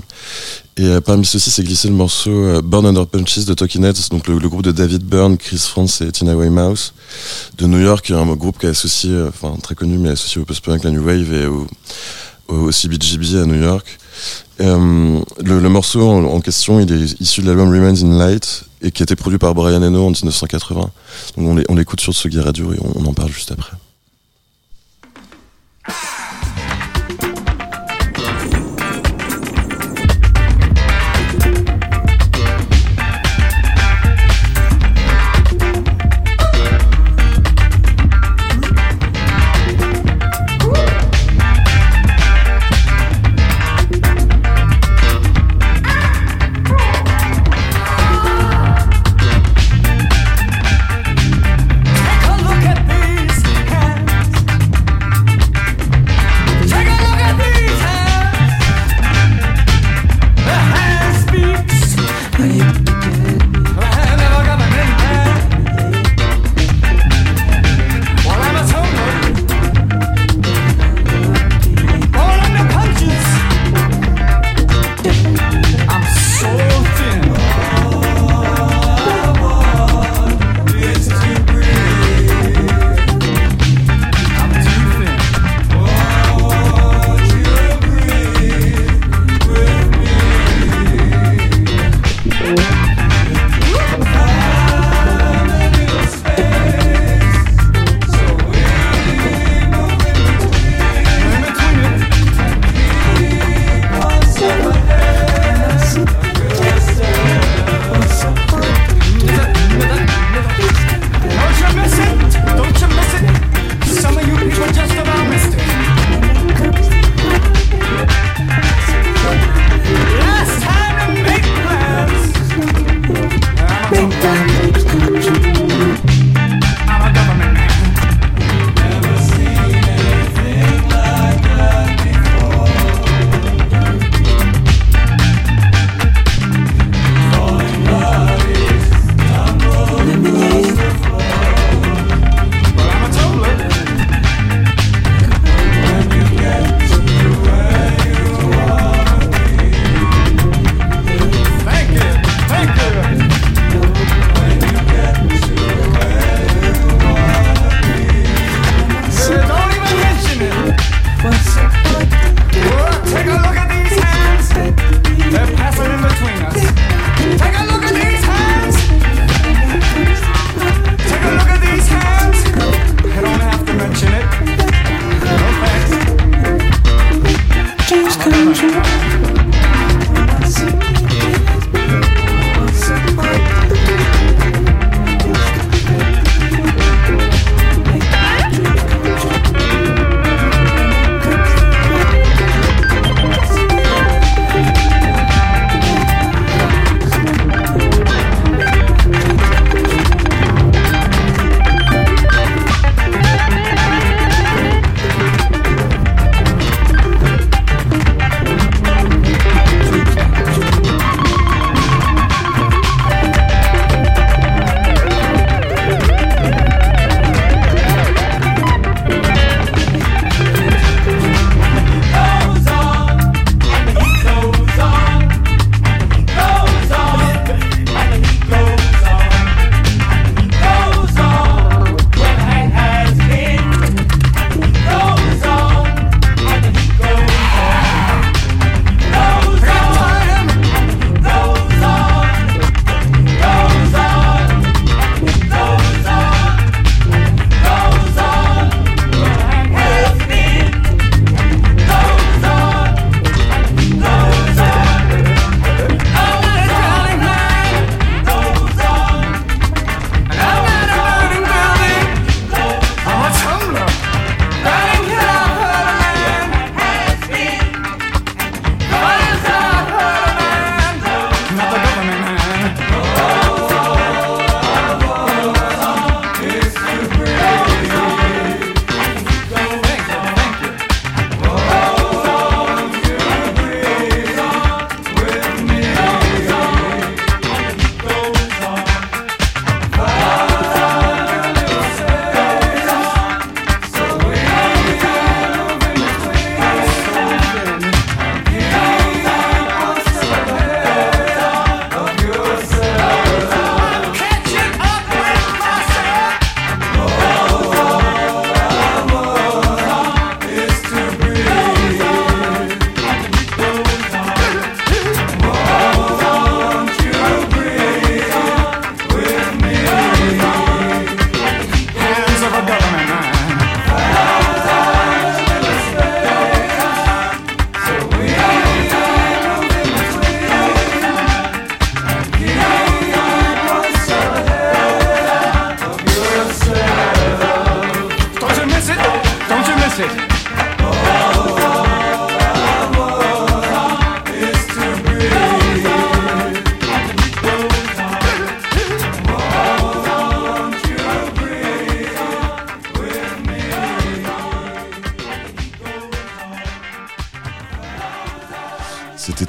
Et 0.77 0.85
euh, 0.85 1.00
parmi 1.00 1.25
ceux-ci, 1.25 1.51
c'est 1.51 1.63
glissé 1.63 1.89
le 1.89 1.93
morceau 1.93 2.62
Burn 2.63 2.88
Under 2.88 3.05
Punches 3.05 3.45
de 3.45 3.53
Talking 3.53 3.85
donc 4.09 4.27
le, 4.27 4.39
groupe 4.50 4.63
de 4.63 4.71
David 4.71 5.03
Byrne, 5.03 5.38
Chris 5.38 5.59
France 5.59 6.01
et 6.01 6.12
Tina 6.12 6.35
Weymouth 6.35 6.93
de 7.59 7.67
New 7.67 7.79
York, 7.79 8.09
un 8.09 8.25
groupe 8.35 8.57
qui 8.57 8.65
est 8.65 8.69
associé, 8.69 9.15
enfin 9.27 9.55
très 9.62 9.75
connu, 9.75 10.00
mais 10.00 10.09
associé 10.09 10.41
au 10.41 10.45
post-punk, 10.45 10.83
la 10.83 10.89
New 10.89 11.05
Wave 11.05 11.33
et 11.33 11.45
au, 11.45 11.67
au 12.47 12.71
CBGB 12.71 13.38
à 13.38 13.45
New 13.45 13.62
York. 13.62 14.00
Euh, 14.62 15.21
le, 15.43 15.69
morceau 15.69 16.09
en, 16.09 16.39
question, 16.39 16.79
il 16.79 16.91
est 16.91 17.19
issu 17.19 17.41
de 17.41 17.47
l'album 17.47 17.69
Remains 17.69 18.01
in 18.03 18.17
Light 18.17 18.63
et 18.81 18.91
qui 18.91 19.01
a 19.01 19.05
été 19.05 19.15
produit 19.15 19.38
par 19.38 19.53
Brian 19.53 19.81
Eno 19.81 20.05
en 20.05 20.12
1980. 20.12 20.91
Donc 21.38 21.65
on 21.67 21.75
l'écoute 21.75 22.00
sur 22.00 22.13
Tsugi 22.13 22.39
Radio 22.39 22.74
et 22.74 22.77
on 22.81 23.05
en 23.05 23.13
parle 23.13 23.31
juste 23.31 23.51
après. 23.51 23.74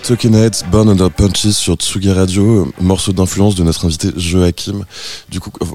Talking 0.07 0.35
Heads, 0.35 0.63
Born 0.71 0.89
Under 0.89 1.11
Punches 1.11 1.51
sur 1.51 1.75
Tsugi 1.75 2.13
Radio, 2.13 2.73
morceau 2.81 3.13
d'influence 3.13 3.57
de 3.57 3.65
notre 3.65 3.87
invité 3.87 4.11
Joachim. 4.17 4.85
Du 5.29 5.41
coup, 5.41 5.51
euh, 5.61 5.67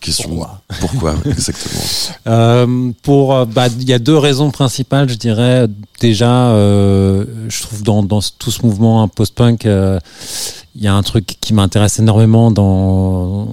question. 0.00 0.30
Pourquoi 0.30 0.62
Pourquoi 0.80 1.14
exactement 1.26 1.82
Euh, 2.28 2.92
pour, 3.02 3.34
euh, 3.34 3.44
bah, 3.44 3.66
il 3.68 3.86
y 3.86 3.92
a 3.92 3.98
deux 3.98 4.16
raisons 4.16 4.50
principales, 4.50 5.10
je 5.10 5.16
dirais. 5.16 5.66
Déjà, 6.00 6.48
euh, 6.52 7.26
je 7.50 7.60
trouve 7.60 7.82
dans, 7.82 8.20
tout 8.38 8.50
ce 8.50 8.64
mouvement 8.64 9.02
hein, 9.02 9.08
post-punk, 9.08 9.66
euh, 9.66 10.00
il 10.74 10.82
y 10.82 10.88
a 10.88 10.94
un 10.94 11.02
truc 11.02 11.26
qui 11.38 11.52
m'intéresse 11.52 11.98
énormément 11.98 12.50
dans 12.50 13.48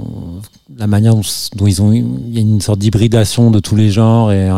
la 0.78 0.88
manière 0.88 1.16
dont, 1.16 1.24
dont 1.56 1.68
ils 1.68 1.82
ont, 1.82 1.92
il 1.92 2.34
y 2.34 2.38
a 2.38 2.42
une 2.42 2.62
sorte 2.62 2.80
d'hybridation 2.80 3.52
de 3.52 3.60
tous 3.60 3.76
les 3.76 3.90
genres 3.90 4.32
et, 4.32 4.50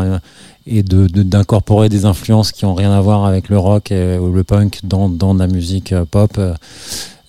et 0.68 0.82
de 0.82 1.06
de- 1.06 1.22
d'incorporer 1.22 1.88
des 1.88 2.04
influences 2.04 2.52
qui 2.52 2.64
ont 2.64 2.74
rien 2.74 2.92
à 2.92 3.00
voir 3.00 3.24
avec 3.24 3.48
le 3.48 3.58
rock 3.58 3.90
et, 3.92 4.18
ou 4.18 4.32
le 4.32 4.44
punk 4.44 4.80
dans, 4.84 5.08
dans 5.08 5.34
la 5.34 5.46
musique 5.46 5.92
euh, 5.92 6.04
pop. 6.04 6.32
euh, 6.38 6.54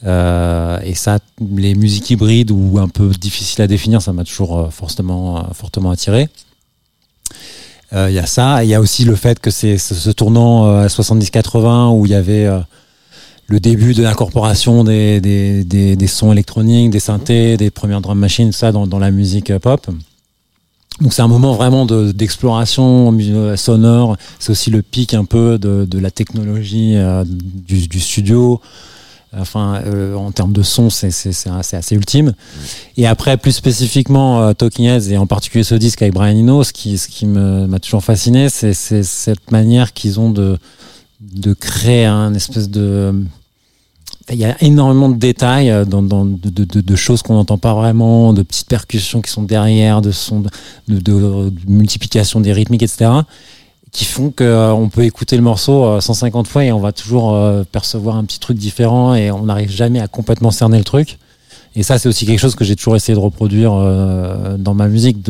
euh, 0.05 0.79
et 0.83 0.95
ça, 0.95 1.19
les 1.55 1.75
musiques 1.75 2.09
hybrides 2.09 2.51
ou 2.51 2.79
un 2.79 2.87
peu 2.87 3.09
difficiles 3.09 3.61
à 3.61 3.67
définir, 3.67 4.01
ça 4.01 4.13
m'a 4.13 4.23
toujours 4.23 4.71
fortement, 4.71 5.45
fortement 5.53 5.91
attiré. 5.91 6.29
Il 7.91 8.13
y 8.13 8.19
a 8.19 8.25
ça, 8.27 8.63
il 8.63 8.69
y 8.69 8.75
a 8.75 8.79
aussi 8.79 9.03
le 9.03 9.15
fait 9.15 9.39
que 9.39 9.49
c'est 9.49 9.77
ce, 9.79 10.11
tournant 10.11 10.67
euh, 10.67 10.87
70-80 10.87 11.97
où 11.97 12.05
il 12.05 12.11
y 12.11 12.15
avait 12.15 12.47
le 13.47 13.59
début 13.59 13.93
de 13.95 14.03
l'incorporation 14.03 14.83
des, 14.83 15.19
des, 15.19 15.63
des, 15.65 15.95
des 15.95 16.07
sons 16.07 16.31
électroniques, 16.31 16.91
des 16.91 16.99
synthés, 16.99 17.57
des 17.57 17.71
premières 17.71 17.99
drum 17.99 18.19
machines, 18.19 18.51
ça 18.51 18.71
dans, 18.71 18.85
dans 18.85 18.99
la 18.99 19.09
musique 19.11 19.51
pop. 19.57 19.87
Donc 21.01 21.13
c'est 21.13 21.21
un 21.21 21.27
moment 21.27 21.53
vraiment 21.53 21.85
de- 21.85 22.11
d'exploration 22.11 23.15
euh, 23.17 23.55
sonore. 23.55 24.17
C'est 24.39 24.51
aussi 24.51 24.69
le 24.69 24.81
pic 24.81 25.13
un 25.13 25.25
peu 25.25 25.57
de, 25.57 25.99
la 25.99 26.11
technologie 26.11 26.93
euh, 26.95 27.23
du, 27.25 27.99
studio. 27.99 28.59
Enfin, 29.37 29.81
euh, 29.85 30.15
en 30.15 30.31
termes 30.31 30.53
de 30.53 30.63
son, 30.63 30.89
c'est 30.89 31.09
assez, 31.47 31.95
ultime. 31.95 32.33
Et 32.97 33.05
après, 33.05 33.37
plus 33.37 33.51
spécifiquement, 33.51 34.41
euh, 34.41 34.53
Talking 34.53 34.85
Heads 34.87 35.11
et 35.11 35.17
en 35.17 35.27
particulier 35.27 35.63
ce 35.63 35.75
disque 35.75 36.01
avec 36.01 36.15
Brian 36.15 36.35
Eno, 36.35 36.63
ce 36.63 36.73
qui, 36.73 37.25
m'a 37.25 37.79
toujours 37.79 38.03
fasciné, 38.03 38.49
c'est 38.49 38.73
c'est 38.73 39.03
cette 39.03 39.51
manière 39.51 39.93
qu'ils 39.93 40.19
ont 40.19 40.31
de, 40.31 40.57
de 41.21 41.53
créer 41.53 42.05
un 42.05 42.33
espèce 42.33 42.69
de. 42.69 43.13
Il 44.31 44.37
y 44.37 44.45
a 44.45 44.55
énormément 44.61 45.09
de 45.09 45.15
détails 45.15 45.71
euh, 45.71 45.85
de, 45.85 46.95
choses 46.95 47.21
qu'on 47.21 47.33
n'entend 47.33 47.57
pas 47.57 47.73
vraiment, 47.73 48.33
de 48.33 48.43
petites 48.43 48.67
percussions 48.67 49.21
qui 49.21 49.31
sont 49.31 49.43
derrière, 49.43 50.01
de 50.01 50.11
sons 50.11 50.43
de, 50.87 51.51
multiplication 51.67 52.39
des 52.39 52.53
rythmiques, 52.53 52.83
etc. 52.83 53.11
qui 53.91 54.05
font 54.05 54.31
qu'on 54.31 54.89
peut 54.93 55.03
écouter 55.03 55.35
le 55.35 55.41
morceau 55.41 55.83
euh, 55.83 56.01
150 56.01 56.47
fois 56.47 56.63
et 56.63 56.71
on 56.71 56.79
va 56.79 56.91
toujours 56.91 57.33
euh, 57.33 57.63
percevoir 57.69 58.17
un 58.17 58.23
petit 58.23 58.39
truc 58.39 58.57
différent 58.57 59.15
et 59.15 59.31
on 59.31 59.45
n'arrive 59.45 59.71
jamais 59.71 59.99
à 59.99 60.07
complètement 60.07 60.51
cerner 60.51 60.77
le 60.77 60.83
truc. 60.83 61.17
Et 61.75 61.83
ça, 61.83 61.97
c'est 61.97 62.09
aussi 62.09 62.25
quelque 62.25 62.39
chose 62.39 62.55
que 62.55 62.65
j'ai 62.65 62.75
toujours 62.75 62.95
essayé 62.95 63.15
de 63.15 63.19
reproduire 63.19 63.73
euh, 63.73 64.57
dans 64.57 64.73
ma 64.73 64.87
musique, 64.87 65.21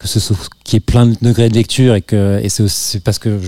que 0.00 0.08
ce 0.08 0.18
soit 0.18 0.36
qu'il 0.64 0.76
y 0.76 0.78
ait 0.78 0.80
plein 0.80 1.06
de 1.06 1.14
degrés 1.22 1.48
de 1.48 1.54
lecture 1.54 1.94
et 1.94 2.02
que 2.02 2.40
et 2.42 2.48
c'est 2.48 3.00
parce 3.00 3.18
que 3.18 3.38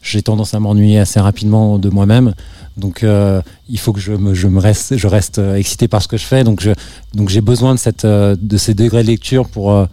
j'ai 0.00 0.22
tendance 0.22 0.54
à 0.54 0.60
m'ennuyer 0.60 0.98
assez 1.00 1.20
rapidement 1.20 1.78
de 1.78 1.90
moi-même. 1.90 2.34
Donc 2.76 3.02
euh, 3.02 3.42
il 3.68 3.78
faut 3.78 3.92
que 3.92 4.00
je 4.00 4.12
me, 4.12 4.32
je 4.34 4.48
me 4.48 4.60
reste 4.60 4.96
je 4.96 5.06
reste 5.06 5.38
euh, 5.38 5.56
excité 5.56 5.88
par 5.88 6.02
ce 6.02 6.08
que 6.08 6.16
je 6.16 6.24
fais. 6.24 6.44
Donc 6.44 6.60
je 6.62 6.70
donc 7.14 7.28
j'ai 7.28 7.40
besoin 7.40 7.74
de 7.74 7.80
cette 7.80 8.04
euh, 8.04 8.36
de 8.40 8.56
ces 8.56 8.74
degrés 8.74 9.02
de 9.02 9.08
lecture 9.08 9.48
pour 9.48 9.86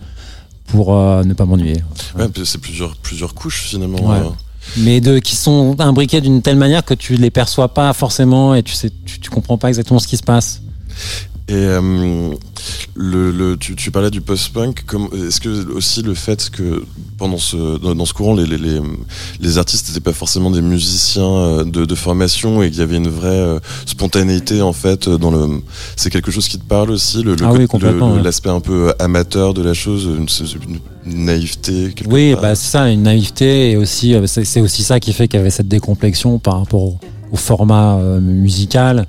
pour 0.68 0.98
euh, 0.98 1.24
ne 1.24 1.34
pas 1.34 1.46
m'ennuyer. 1.46 1.84
Ouais, 2.18 2.28
c'est 2.46 2.60
plusieurs, 2.60 2.96
plusieurs 2.96 3.34
couches 3.34 3.64
finalement. 3.64 4.00
Ouais. 4.00 4.18
euh. 4.18 4.30
mais 4.78 5.02
de 5.02 5.20
qui 5.20 5.36
sont 5.36 5.76
imbriqués 5.80 6.22
d'une 6.22 6.42
telle 6.42 6.56
manière 6.58 6.84
que 6.86 6.94
tu 6.94 7.16
les 7.16 7.32
perçois 7.32 7.74
pas 7.74 7.94
forcément 7.94 8.56
et 8.56 8.64
tu 8.64 8.74
sais 8.74 8.92
tu, 9.06 9.20
tu 9.20 9.30
comprends 9.30 9.58
pas 9.58 9.68
exactement 9.70 10.00
ce 10.00 10.08
qui 10.08 10.18
se 10.18 10.24
passe. 10.24 10.62
Et 11.50 11.56
euh, 11.56 12.30
le, 12.96 13.32
le, 13.32 13.58
tu, 13.58 13.76
tu 13.76 13.92
parlais 13.92 14.10
du 14.10 14.22
post-punk. 14.22 14.84
Est-ce 15.28 15.42
que 15.42 15.74
aussi 15.74 16.02
le 16.02 16.14
fait 16.14 16.50
que 16.50 16.86
pendant 17.18 17.38
ce, 17.38 17.78
dans, 17.94 18.06
ce 18.06 18.14
courant, 18.14 18.34
les, 18.34 18.46
les, 18.46 18.58
les, 18.58 18.80
les 19.42 19.58
artistes 19.58 19.90
n'étaient 19.90 20.00
pas 20.00 20.14
forcément 20.14 20.52
des 20.52 20.62
musiciens 20.62 21.28
euh, 21.28 21.64
de, 21.66 21.84
de 21.84 21.96
formation 21.96 22.64
et 22.64 22.70
qu'il 22.70 22.80
y 22.80 22.82
avait 22.82 22.96
une 22.96 23.10
vraie 23.10 23.28
euh, 23.28 23.60
spontanéité 23.86 24.62
en 24.62 24.72
fait 24.72 25.10
dans 25.10 25.32
le. 25.32 25.62
C'est 25.98 26.10
quelque 26.10 26.32
chose 26.32 26.48
qui 26.48 26.58
te 26.58 26.64
parle 26.66 26.92
aussi, 26.92 27.24
le, 27.24 27.36
Ah 27.44 27.52
oui, 27.52 27.68
ouais. 28.16 28.22
l'aspect 28.24 28.50
un 28.50 28.62
peu 28.62 28.94
amateur 29.00 29.54
de 29.54 29.62
la 29.62 29.74
chose, 29.74 30.06
une, 30.06 30.28
une- 30.70 30.80
une 31.14 31.26
naïveté. 31.26 31.94
Oui, 32.08 32.36
bah 32.42 32.56
c'est 32.56 32.72
ça, 32.72 32.90
une 32.90 33.04
naïveté 33.04 33.72
et 33.72 33.76
aussi 33.78 34.14
euh, 34.16 34.26
c'est 34.28 34.46
c'est 34.46 34.62
aussi 34.62 34.84
ça 34.84 35.02
qui 35.02 35.12
fait 35.12 35.28
qu'il 35.28 35.38
y 35.40 35.42
avait 35.42 35.50
cette 35.50 35.68
décomplexion 35.68 36.40
par 36.40 36.60
rapport 36.60 36.82
au, 36.84 36.98
au 37.34 37.36
format 37.36 37.98
euh, 37.98 38.22
musical. 38.22 39.06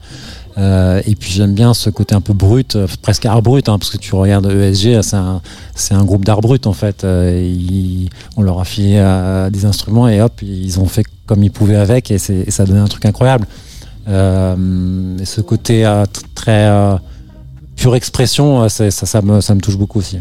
Euh, 0.56 1.02
et 1.06 1.16
puis 1.16 1.32
j'aime 1.32 1.52
bien 1.52 1.74
ce 1.74 1.90
côté 1.90 2.14
un 2.14 2.20
peu 2.20 2.32
brut, 2.32 2.76
euh, 2.76 2.86
presque 3.02 3.26
art 3.26 3.42
brut, 3.42 3.68
hein, 3.68 3.76
parce 3.78 3.90
que 3.90 3.96
tu 3.96 4.14
regardes 4.14 4.46
ESG, 4.46 5.02
c'est 5.02 5.16
un, 5.16 5.40
c'est 5.74 5.94
un 5.94 6.04
groupe 6.04 6.24
d'art 6.24 6.40
brut 6.40 6.66
en 6.68 6.72
fait. 6.72 7.02
Euh, 7.02 7.42
ils- 7.44 8.08
on 8.36 8.42
leur 8.42 8.60
a 8.60 8.64
filé 8.64 8.94
euh, 8.98 9.50
des 9.50 9.64
instruments 9.64 10.06
et 10.08 10.20
hop, 10.20 10.40
ils 10.42 10.78
ont 10.78 10.86
fait 10.86 11.04
comme 11.26 11.42
ils 11.42 11.50
pouvaient 11.50 11.74
avec 11.76 12.10
et, 12.12 12.18
ça 12.18 12.64
donnait 12.66 12.78
un 12.78 12.86
truc 12.86 13.04
incroyable. 13.04 13.46
Euh, 14.08 15.18
et 15.18 15.24
ce 15.24 15.40
côté 15.40 15.84
euh, 15.84 16.04
très 16.34 16.66
euh, 16.68 16.96
pure 17.74 17.96
expression, 17.96 18.62
euh, 18.62 18.68
ça, 18.68 18.90
ça, 18.90 19.22
me, 19.22 19.40
ça 19.40 19.54
me 19.54 19.60
touche 19.60 19.76
beaucoup 19.76 19.98
aussi. 19.98 20.18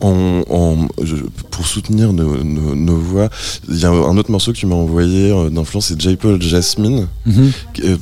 En- 0.00 0.42
en- 0.48 0.86
je- 1.02 1.16
pour 1.50 1.66
soutenir 1.66 2.12
nos, 2.12 2.42
nos- 2.42 2.74
nos 2.74 2.96
voix, 2.96 3.28
il 3.68 3.78
y 3.78 3.84
a 3.84 3.90
un 3.90 4.16
autre 4.16 4.30
morceau 4.30 4.52
que 4.52 4.56
tu 4.58 4.66
m'as 4.66 4.76
envoyé 4.76 5.30
euh, 5.30 5.50
d'influence, 5.50 5.86
c'est 5.88 6.00
J-Paul 6.00 6.40
Jasmine. 6.40 7.06
Mhm. 7.26 7.52
Euh, 7.84 7.96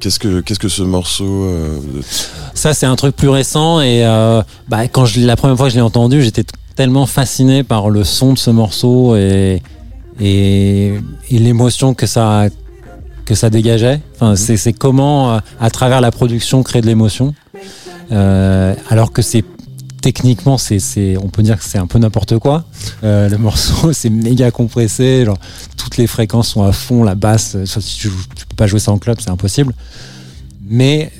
Qu'est-ce 0.00 0.20
que 0.20 0.40
qu'est-ce 0.40 0.60
que 0.60 0.68
ce 0.68 0.82
morceau 0.82 1.44
euh, 1.44 1.80
Ça, 2.54 2.72
c'est 2.72 2.86
un 2.86 2.94
truc 2.94 3.16
plus 3.16 3.28
récent 3.28 3.80
et 3.80 4.04
euh, 4.04 4.42
bah, 4.68 4.86
quand 4.86 5.04
je, 5.04 5.20
la 5.20 5.34
première 5.34 5.56
fois 5.56 5.66
que 5.66 5.72
je 5.72 5.76
l'ai 5.76 5.82
entendu, 5.82 6.22
j'étais 6.22 6.44
tellement 6.76 7.06
fasciné 7.06 7.64
par 7.64 7.90
le 7.90 8.04
son 8.04 8.34
de 8.34 8.38
ce 8.38 8.50
morceau 8.50 9.16
et, 9.16 9.60
et, 10.20 11.00
l'émotion 11.30 11.94
que 11.94 12.06
ça, 12.06 12.44
que 13.24 13.34
ça 13.34 13.50
dégageait. 13.50 14.00
Enfin, 14.14 14.36
c'est, 14.36 14.72
comment, 14.72 15.34
euh, 15.34 15.38
à 15.60 15.70
travers 15.70 16.00
la 16.00 16.12
production, 16.12 16.62
créer 16.62 16.82
de 16.82 16.86
l'émotion. 16.86 17.34
Alors 18.10 19.12
que 19.12 19.20
c'est 19.20 19.44
techniquement, 20.00 20.58
c'est, 20.58 20.78
c'est, 20.78 21.16
on 21.18 21.28
peut 21.28 21.42
dire 21.42 21.58
que 21.58 21.64
c'est 21.64 21.78
un 21.78 21.86
peu 21.86 21.98
n'importe 21.98 22.38
quoi. 22.38 22.64
Euh, 23.04 23.28
le 23.28 23.38
morceau, 23.38 23.92
c'est 23.92 24.10
méga 24.10 24.50
compressé. 24.50 25.24
Genre, 25.24 25.38
toutes 25.76 25.96
les 25.96 26.06
fréquences 26.06 26.48
sont 26.48 26.62
à 26.62 26.72
fond, 26.72 27.02
la 27.04 27.14
basse. 27.14 27.54
euh, 27.56 27.66
si 27.66 27.80
tu, 27.98 28.08
tu 28.36 28.46
peux 28.46 28.56
pas 28.56 28.66
jouer 28.66 28.80
ça 28.80 28.92
en 28.92 28.98
club, 28.98 29.18
c'est 29.20 29.30
impossible. 29.30 29.74
Mais 30.68 31.10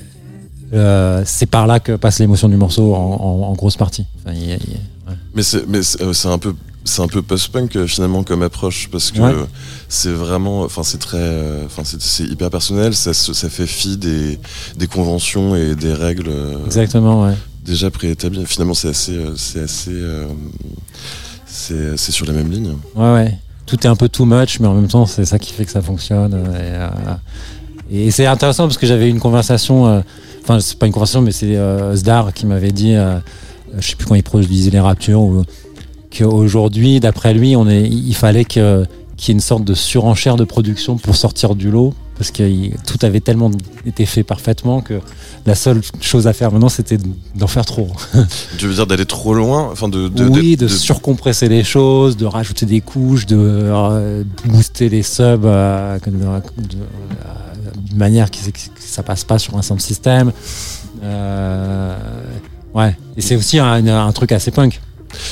euh, 0.73 1.23
c'est 1.25 1.45
par 1.47 1.65
là 1.67 1.79
que 1.79 1.95
passe 1.95 2.19
l'émotion 2.19 2.49
du 2.49 2.55
morceau 2.57 2.93
en, 2.95 2.99
en- 2.99 3.49
en 3.49 3.53
grosse 3.53 3.77
partie. 3.77 4.05
Enfin, 4.23 4.35
y 4.35 4.45
y 4.45 4.51
ouais. 4.51 4.57
Mais 5.33 5.41
c'est 5.43 5.67
mais 5.67 5.81
c'est 5.83 6.27
un 6.27 6.37
peu 6.37 6.53
c'est 6.85 7.01
un 7.01 7.07
peu 7.07 7.21
post-punk 7.21 7.85
finalement 7.87 8.23
comme 8.23 8.41
approche 8.43 8.87
parce 8.91 9.11
que 9.11 9.19
Ouais. 9.19 9.33
c'est 9.89 10.11
vraiment 10.11 10.61
enfin 10.61 10.83
c'est 10.83 10.97
très 10.99 11.63
enfin 11.65 11.81
c'est 11.83 12.01
c'est 12.01 12.23
hyper 12.23 12.49
personnel 12.49 12.95
ça 12.95 13.13
ça 13.13 13.49
fait 13.49 13.67
fi 13.67 13.97
des 13.97 14.39
des 14.77 14.87
conventions 14.87 15.55
et 15.55 15.75
des 15.75 15.93
règles 15.93 16.31
Exactement, 16.65 17.23
ouais. 17.25 17.33
Déjà 17.69 17.89
préétablies 17.91 18.45
finalement 18.45 18.73
c'est 18.73 18.89
assez 18.89 19.13
euh, 19.13 19.33
c'est 19.35 19.61
assez 19.61 19.91
euh, 19.93 20.25
c'est 21.45 22.11
sur 22.11 22.25
la 22.25 22.33
même 22.33 22.51
ligne 22.51 22.73
Ouais, 22.95 23.13
ouais. 23.13 23.37
Tout 23.65 23.77
est 23.85 23.87
un 23.89 23.95
peu 23.95 24.09
too 24.09 24.25
much, 24.25 24.59
mais 24.59 24.67
en 24.67 24.73
même 24.73 24.87
temps, 24.87 25.05
c'est 25.05 25.25
ça 25.25 25.37
qui 25.37 25.53
fait 25.53 25.63
que 25.65 25.71
ça 25.71 25.81
fonctionne. 25.81 26.33
euh, 26.33 26.89
Et, 27.91 28.07
et 28.07 28.11
c'est 28.11 28.25
intéressant 28.25 28.63
parce 28.63 28.77
que 28.77 28.87
j'avais 28.87 29.09
une 29.09 29.19
conversation, 29.19 30.03
enfin, 30.43 30.59
c'est 30.59 30.77
pas 30.79 30.87
une 30.87 30.91
conversation, 30.93 31.21
mais 31.21 31.31
c'est 31.31 31.55
Zdar 31.95 32.33
qui 32.33 32.45
m'avait 32.47 32.71
dit, 32.71 32.95
je 33.77 33.87
sais 33.87 33.95
plus 33.95 34.07
quand 34.07 34.15
il 34.15 34.23
produisait 34.23 34.71
les 34.71 34.79
Raptures, 34.79 35.21
ou 35.21 35.43
qu'aujourd'hui, 36.15 36.99
d'après 36.99 37.33
lui, 37.33 37.55
on 37.55 37.67
est, 37.69 37.83
il 37.87 38.15
fallait 38.15 38.45
que- 38.45 38.85
qu'il 39.17 39.29
y 39.29 39.31
ait 39.31 39.37
une 39.37 39.39
sorte 39.41 39.63
de 39.65 39.73
surenchère 39.75 40.35
de 40.35 40.45
production 40.45 40.97
pour 40.97 41.15
sortir 41.15 41.53
du 41.55 41.69
lot, 41.69 41.93
parce 42.19 42.31
que 42.31 42.75
tout 42.85 43.03
avait 43.03 43.21
tellement 43.21 43.49
été 43.85 44.05
fait 44.05 44.23
parfaitement 44.23 44.81
que 44.81 44.99
la 45.45 45.55
seule 45.55 45.81
chose 46.01 46.27
à 46.27 46.33
faire 46.33 46.51
maintenant, 46.51 46.67
c'était 46.67 46.97
d'en 47.33 47.47
faire 47.47 47.65
trop. 47.65 47.89
tu 48.57 48.67
veux 48.67 48.73
dire 48.75 48.85
d'aller 48.85 49.05
trop 49.05 49.33
loin 49.33 49.69
enfin 49.71 49.87
de, 49.87 50.09
de 50.09 50.25
oui, 50.25 50.57
de- 50.57 50.65
de, 50.65 50.67
surcompresser 50.67 51.47
les 51.47 51.63
choses, 51.63 52.17
de 52.17 52.25
rajouter 52.25 52.65
des 52.65 52.81
couches, 52.81 53.25
de 53.25 53.37
euh, 53.39 54.23
booster 54.45 54.89
les 54.89 55.01
subs 55.01 55.45
euh, 55.45 55.97
de- 56.05 56.11
euh, 56.25 56.39
d'une 57.87 57.97
manière 57.97 58.29
qui, 58.29 58.51
que 58.51 58.59
ça 58.79 59.01
passe 59.01 59.23
pas 59.23 59.39
sur 59.39 59.57
un 59.57 59.61
system. 59.79 60.33
Euh, 61.01 61.97
ouais, 62.75 62.97
et 63.15 63.21
c'est 63.21 63.37
aussi 63.37 63.59
un, 63.59 63.87
un 63.87 64.11
truc 64.11 64.33
assez 64.33 64.51
punk. 64.51 64.81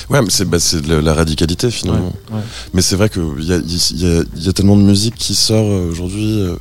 Ouais, 0.09 0.21
mais 0.21 0.29
c'est 0.29 0.45
bah, 0.45 0.57
la 1.01 1.13
radicalité 1.13 1.69
finalement. 1.71 2.13
Ouais, 2.31 2.37
ouais. 2.37 2.41
Mais 2.73 2.81
c'est 2.81 2.95
vrai 2.95 3.09
qu'il 3.09 3.21
y 3.43 3.53
a, 3.53 3.57
il 3.57 3.99
y, 4.01 4.05
a, 4.07 4.23
il 4.35 4.43
y 4.43 4.49
a 4.49 4.53
tellement 4.53 4.77
de 4.77 4.81
musique 4.83 5.15
qui 5.15 5.35
sort 5.35 5.65
euh, 5.65 5.89
aujourd'hui. 5.91 6.41
euh, 6.41 6.55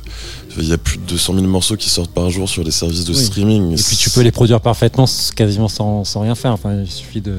Il 0.59 0.67
y 0.67 0.73
a 0.73 0.77
plus 0.77 0.97
de 0.97 1.03
200 1.03 1.35
000 1.35 1.45
morceaux 1.47 1.75
qui 1.77 1.89
sortent 1.89 2.11
par 2.11 2.29
jour 2.31 2.49
sur 2.49 2.63
les 2.63 2.71
services 2.71 3.05
de 3.05 3.13
Oui. 3.13 3.23
streaming. 3.23 3.73
Et 3.73 3.75
puis 3.81 3.95
tu 3.95 4.09
peux 4.09 4.21
les 4.21 4.31
produire 4.31 4.59
parfaitement 4.61 5.05
quasiment 5.35 5.67
sans, 5.67 6.03
sans 6.03 6.21
rien 6.21 6.33
faire. 6.35 6.51
Enfin, 6.51 6.81
il 6.81 6.89
suffit 6.91 7.21
de, 7.21 7.35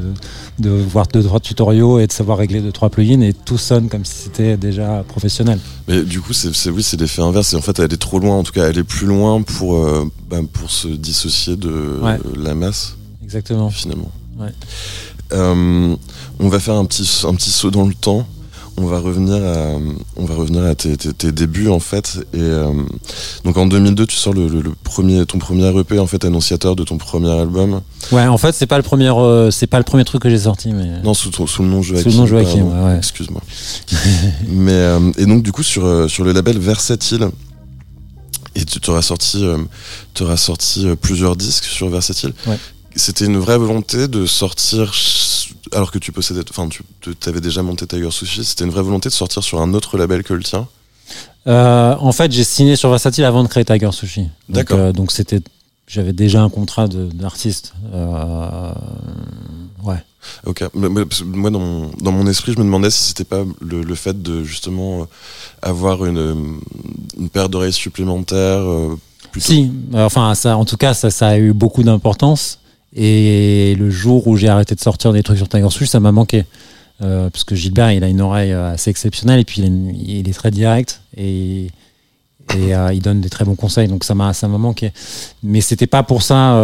de 0.61 0.71
voir 0.71 1.07
deux 1.09 1.23
trois 1.25 1.41
tutoriaux 1.41 1.99
et 1.99 2.07
de 2.07 2.13
savoir 2.13 2.39
régler 2.39 2.61
deux 2.61 2.71
trois 2.73 2.91
plugins 2.91 3.21
et 3.23 3.33
tout 3.33 3.59
sonne 3.59 3.89
comme 3.89 4.05
si 4.05 4.15
c'était 4.25 4.57
déjà 4.57 5.05
professionnel. 5.09 5.59
Mais 5.89 6.03
du 6.03 6.21
coup, 6.21 6.33
c'est 6.33 6.71
oui, 6.71 6.83
c'est 6.83 7.01
l'effet 7.01 7.23
inverse. 7.23 7.53
Et 7.53 7.57
en 7.57 7.61
fait, 7.63 7.79
elle 7.81 7.93
est 7.93 7.97
trop 7.97 8.19
loin. 8.21 8.37
En 8.37 8.43
tout 8.45 8.53
cas, 8.53 8.69
elle 8.69 8.79
est 8.79 8.85
plus 8.85 9.07
loin 9.07 9.43
pour, 9.43 9.77
euh, 9.77 10.05
bah, 10.31 10.39
pour 10.53 10.71
se 10.71 10.87
dissocier 10.89 11.57
de 11.57 11.99
Ouais. 12.03 12.13
euh, 12.25 12.33
la 12.37 12.55
masse, 12.55 12.95
Exactement. 13.25 13.71
finalement. 13.71 14.13
Ouais. 14.39 14.53
Euh, 15.33 15.95
on 16.41 16.49
va 16.49 16.59
faire 16.61 16.75
un 16.75 16.85
petit, 16.85 17.09
un 17.27 17.35
petit 17.35 17.51
saut 17.51 17.71
dans 17.71 17.87
le 17.87 17.95
temps. 17.95 18.27
On 18.81 18.87
va 18.87 19.01
revenir 19.01 19.35
à, 19.45 19.77
on 20.17 20.25
va 20.25 20.37
revenir 20.37 20.63
à 20.63 20.73
tes, 20.77 20.97
tes- 20.97 21.13
tes 21.13 21.33
débuts 21.33 21.69
en 21.69 21.81
fait. 21.81 22.19
Et 22.33 22.39
euh, 22.39 22.71
donc 23.45 23.57
en 23.57 23.67
2002, 23.67 24.07
tu 24.07 24.15
sors 24.15 24.33
le, 24.33 24.47
le- 24.47 24.61
le 24.61 24.71
premier, 24.85 25.27
ton 25.27 25.39
premier 25.39 25.67
EP 25.81 25.99
en 25.99 26.07
fait 26.07 26.25
annonciateur 26.25 26.77
de 26.77 26.85
ton 26.85 26.97
premier 26.97 27.31
album. 27.33 27.81
Ouais, 28.13 28.29
en 28.29 28.39
fait, 28.39 28.53
c'est 28.55 28.69
pas 28.69 28.77
le 28.77 28.85
premier, 28.85 29.09
euh, 29.11 29.51
c'est 29.51 29.67
pas 29.67 29.79
le 29.79 29.85
premier 29.85 30.05
truc 30.05 30.23
que 30.23 30.31
j'ai 30.31 30.39
sorti, 30.39 30.73
mais 30.73 31.03
Non, 31.03 31.13
sous, 31.13 31.31
le 31.61 31.69
nom 31.69 31.83
Joachim. 31.83 32.05
Sous 32.05 32.11
le 32.11 32.17
nom 32.19 32.27
Joachim, 32.27 32.63
ouais, 32.67 32.85
ouais. 32.93 32.97
Excuse-moi. 32.99 33.43
Mais 34.49 34.87
et 35.19 35.27
donc 35.27 35.43
du 35.43 35.51
coup 35.51 35.65
sur 35.65 36.09
sur 36.09 36.23
le 36.25 36.31
label 36.33 36.59
Versatile. 36.61 37.29
Et 38.55 38.65
tu 38.65 38.81
t'auras 38.81 39.03
sorti, 39.03 39.45
t'auras 40.15 40.37
sorti 40.37 40.87
plusieurs 41.01 41.35
disques 41.37 41.65
sur 41.65 41.89
Versatile. 41.91 42.33
Ouais. 42.47 42.59
C'était 42.97 43.27
une 43.27 43.39
vraie 43.39 43.59
volonté 43.59 44.09
de 44.09 44.27
sortir, 44.27 44.93
alors 45.73 45.91
que 45.93 45.99
tu 45.99 46.11
possédais, 46.13 46.41
enfin 46.51 46.69
tu 46.69 46.83
avais 47.27 47.41
déjà 47.41 47.63
monté 47.63 47.87
Tiger 47.87 48.11
Sushi, 48.11 48.45
c'était 48.45 48.65
une 48.65 48.71
vraie 48.71 48.83
volonté 48.83 49.09
de 49.09 49.15
sortir 49.15 49.43
sur 49.43 49.61
un 49.61 49.73
autre 49.75 49.97
label 49.99 50.23
que 50.25 50.35
le 50.35 50.43
tien? 50.43 50.67
Euh, 51.47 51.95
en 52.01 52.13
fait, 52.13 52.33
j'ai 52.33 52.45
signé 52.45 52.77
sur 52.77 52.91
Versatile 52.91 53.25
avant 53.25 53.43
de 53.43 53.49
créer 53.49 53.65
Tiger 53.65 53.93
Sushi. 53.93 54.23
Donc, 54.23 54.31
D'accord. 54.51 54.79
euh, 54.79 54.93
donc 54.93 55.13
c'était, 55.13 55.41
j'avais 55.87 56.13
déjà 56.13 56.43
un 56.43 56.51
contrat 56.51 56.89
d'artiste. 56.89 57.73
Euh, 57.95 58.73
ouais. 59.85 60.03
Ok. 60.45 60.65
Moi, 60.75 61.51
dans 61.51 61.61
mon, 61.61 61.91
dans 62.01 62.13
mon 62.13 62.27
esprit, 62.27 62.53
je 62.53 62.59
me 62.59 62.65
demandais 62.65 62.91
si 62.91 63.03
c'était 63.03 63.25
pas 63.25 63.45
le, 63.61 63.83
le 63.83 63.95
fait 63.95 64.21
de 64.21 64.43
justement 64.43 65.07
avoir 65.63 66.05
une, 66.05 66.59
une 67.19 67.29
paire 67.31 67.49
d'oreilles 67.49 67.73
supplémentaires. 67.73 68.65
plutôt- 69.31 69.47
Si, 69.47 69.71
enfin, 69.95 70.35
ça, 70.35 70.57
en 70.59 70.65
tout 70.65 70.77
cas, 70.77 70.93
ça, 70.93 71.11
ça 71.11 71.29
a 71.29 71.39
eu 71.39 71.53
beaucoup 71.53 71.83
d'importance. 71.85 72.59
Et 72.95 73.75
le 73.79 73.91
jour 73.91 74.27
où 74.27 74.37
j'ai 74.37 74.49
arrêté 74.49 74.75
de 74.75 74.81
sortir 74.81 75.13
des 75.13 75.23
trucs 75.23 75.39
sur 75.39 75.49
Tiger 75.49 75.71
Sushi, 75.71 75.87
ça 75.87 76.01
m'a 76.01 76.13
manqué. 76.13 76.45
Euh, 77.01 77.31
parce 77.31 77.45
que 77.45 77.55
Gilbert, 77.55 77.93
il 77.93 78.03
a 78.03 78.09
une 78.09 78.21
oreille 78.21 78.53
euh, 78.53 78.73
assez 78.73 78.91
exceptionnelle 78.91 79.39
et 79.39 79.45
puis 79.45 79.63
il, 79.63 80.29
est 80.29 80.33
très 80.33 80.51
direct 80.51 81.01
et, 81.17 81.69
euh, 82.57 82.91
il 82.93 83.01
donne 83.01 83.21
des 83.21 83.29
très 83.29 83.45
bons 83.45 83.55
conseils. 83.55 83.87
Donc 83.87 84.03
ça 84.03 84.15
m'a, 84.15 84.33
ça 84.33 84.49
m'a 84.49 84.59
manqué. 84.59 84.93
Mais 85.43 85.61
c'était 85.61 85.87
pas 85.87 86.03
pour 86.03 86.23
ça 86.23 86.55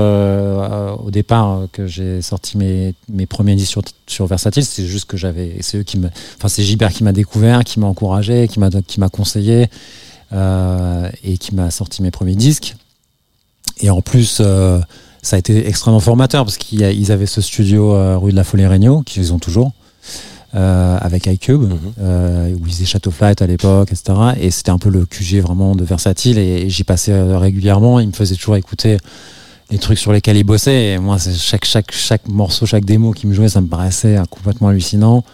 au 0.99 1.11
départ 1.11 1.67
que 1.73 1.87
j'ai 1.87 2.21
sorti 2.23 2.59
mes, 2.59 2.95
mes 3.09 3.27
premiers 3.27 3.55
disques 3.55 3.71
sur, 3.71 3.83
sur 4.07 4.27
Versatile. 4.27 4.65
C'est 4.65 4.87
juste 4.87 5.05
que 5.05 5.17
j'avais, 5.17 5.59
c'est 5.61 5.79
eux 5.79 5.83
qui 5.83 5.99
me, 5.99 6.09
enfin 6.37 6.49
c'est 6.49 6.63
Gilbert 6.63 6.93
qui 6.93 7.05
m'a 7.05 7.13
découvert, 7.13 7.63
qui 7.63 7.79
m'a 7.79 7.87
encouragé, 7.87 8.49
qui 8.49 8.59
m'a, 8.59 8.71
qui 8.71 8.99
m'a 8.99 9.09
conseillé 9.09 9.69
et 10.33 11.39
qui 11.39 11.55
m'a 11.55 11.71
sorti 11.71 12.03
mes 12.03 12.11
premiers 12.11 12.35
disques. 12.35 12.75
Et 13.81 13.91
en 13.91 14.01
plus, 14.01 14.43
ça 15.25 15.37
a 15.37 15.39
été 15.39 15.67
extrêmement 15.67 16.01
formateur 16.01 16.45
parce 16.45 16.59
qu'ils 16.59 16.83
ils 16.83 17.11
avaient 17.11 17.27
ce 17.27 17.41
studio 17.41 17.95
euh, 17.95 18.19
rue 18.19 18.31
de 18.31 18.37
la 18.37 18.45
Folie-Regnault, 18.45 19.03
qu'ils 19.03 19.33
ont 19.33 19.39
toujours, 19.39 19.73
euh, 20.55 20.99
avec 21.01 21.27
iCube, 21.27 21.63
Mhm. 21.63 21.79
euh, 22.01 22.55
où 22.55 22.67
ils 22.67 22.73
faisaient 22.73 22.85
Shadow 22.85 23.11
Flight 23.11 23.41
à 23.41 23.47
l'époque, 23.47 23.91
etc. 23.91 24.13
Et 24.39 24.51
c'était 24.51 24.71
un 24.71 24.79
peu 24.79 24.91
le 24.91 25.07
QG 25.07 25.41
vraiment 25.41 25.75
de 25.75 25.83
Versatile 25.83 26.39
et, 26.39 26.69
j'y 26.69 26.85
passais 26.85 27.19
régulièrement. 27.37 28.01
Ils 28.01 28.09
me 28.09 28.13
faisaient 28.13 28.35
toujours 28.37 28.57
écouter 28.57 28.99
les 29.71 29.79
trucs 29.79 29.99
sur 29.99 30.13
lesquels 30.13 30.37
ils 30.37 30.45
bossaient. 30.45 30.93
Et 30.93 30.99
moi, 30.99 31.17
chaque, 31.19 31.65
chaque, 31.65 31.91
chaque 31.91 32.29
morceau, 32.29 32.67
chaque 32.67 32.85
démo 32.85 33.13
qui 33.13 33.27
me 33.27 33.33
jouait, 33.33 33.49
ça 33.49 33.63
me 33.63 33.67
paraissait 33.67 34.19
euh, 34.19 34.25
complètement 34.29 34.69
hallucinant. 34.69 35.25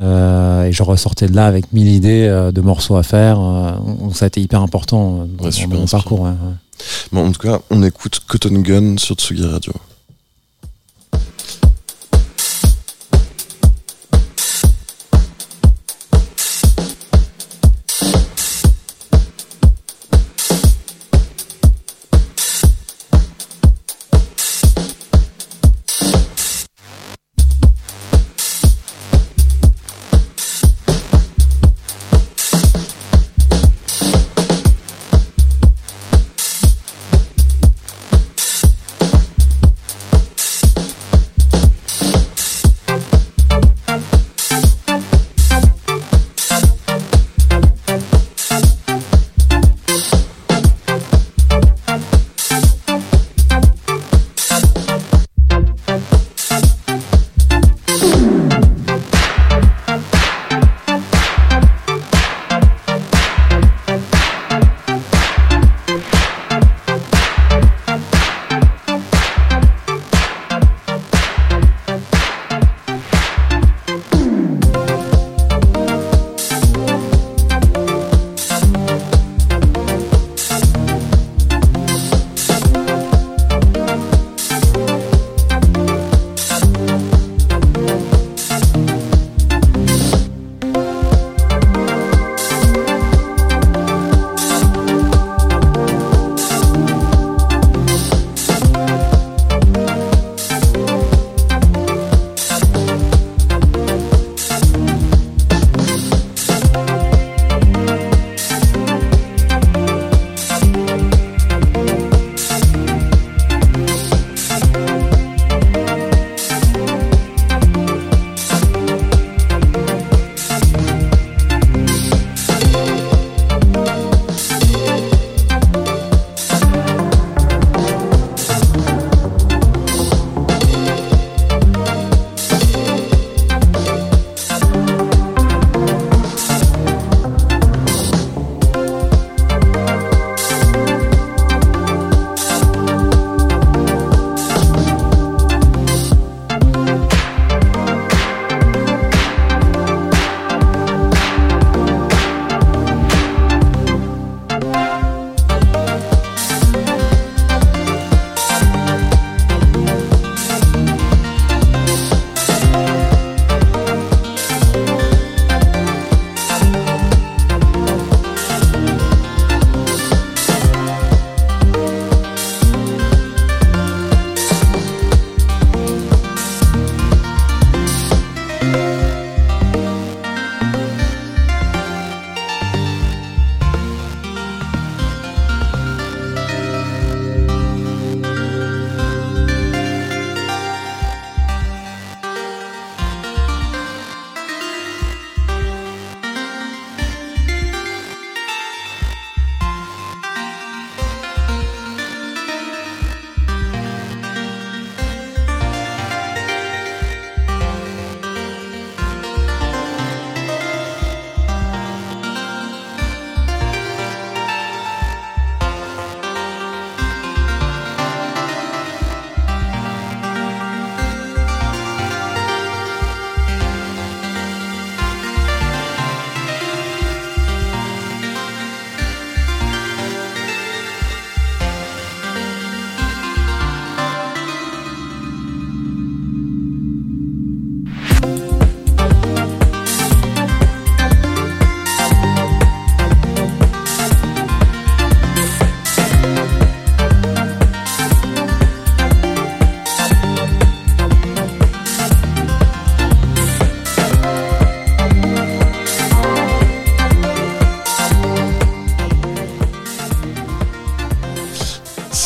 Et 0.00 0.72
je 0.72 0.82
ressortais 0.82 1.26
de 1.26 1.34
là 1.36 1.46
avec 1.46 1.72
mille 1.72 1.88
idées 1.88 2.50
de 2.52 2.60
morceaux 2.60 2.96
à 2.96 3.02
faire. 3.02 3.38
Donc 3.38 4.14
ça 4.14 4.26
a 4.26 4.28
été 4.28 4.42
hyper 4.42 4.60
important 4.60 5.26
dans, 5.38 5.68
mon 5.68 5.86
parcours. 5.86 6.20
ouais, 6.20 6.30
ouais. 6.30 6.54
Bon, 7.12 7.26
en 7.26 7.32
tout 7.32 7.40
cas, 7.40 7.60
on 7.70 7.82
écoute 7.82 8.20
Cotton 8.26 8.60
Gun 8.60 8.98
sur 8.98 9.14
Tsugi 9.14 9.46
Radio. 9.46 9.72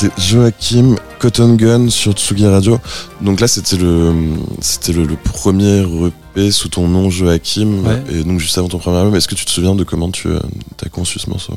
C'est 0.01 0.19
Joachim 0.19 0.97
Cotton 1.19 1.57
Gun 1.57 1.91
sur 1.91 2.15
Tsugi 2.15 2.47
Radio. 2.47 2.79
Donc 3.21 3.39
là, 3.39 3.47
c'était 3.47 3.77
le, 3.77 4.15
c'était 4.63 4.95
le, 4.95 5.07
premier 5.15 5.85
EP 6.07 6.51
sous 6.51 6.71
ton 6.71 6.89
nom 6.89 7.11
Joachim. 7.11 7.83
Et 8.09 8.25
donc 8.25 8.41
juste 8.41 8.57
avant 8.57 8.69
ton 8.69 8.79
premier 8.79 8.97
album, 8.97 9.15
est-ce 9.15 9.29
que 9.29 9.35
tu 9.35 9.45
te 9.45 9.51
souviens 9.51 9.75
de 9.75 9.85
comment 9.85 10.11
tu 10.11 10.29
euh, 10.29 10.39
as 10.83 10.89
conçu 10.89 11.19
ce 11.19 11.29
morceau? 11.29 11.53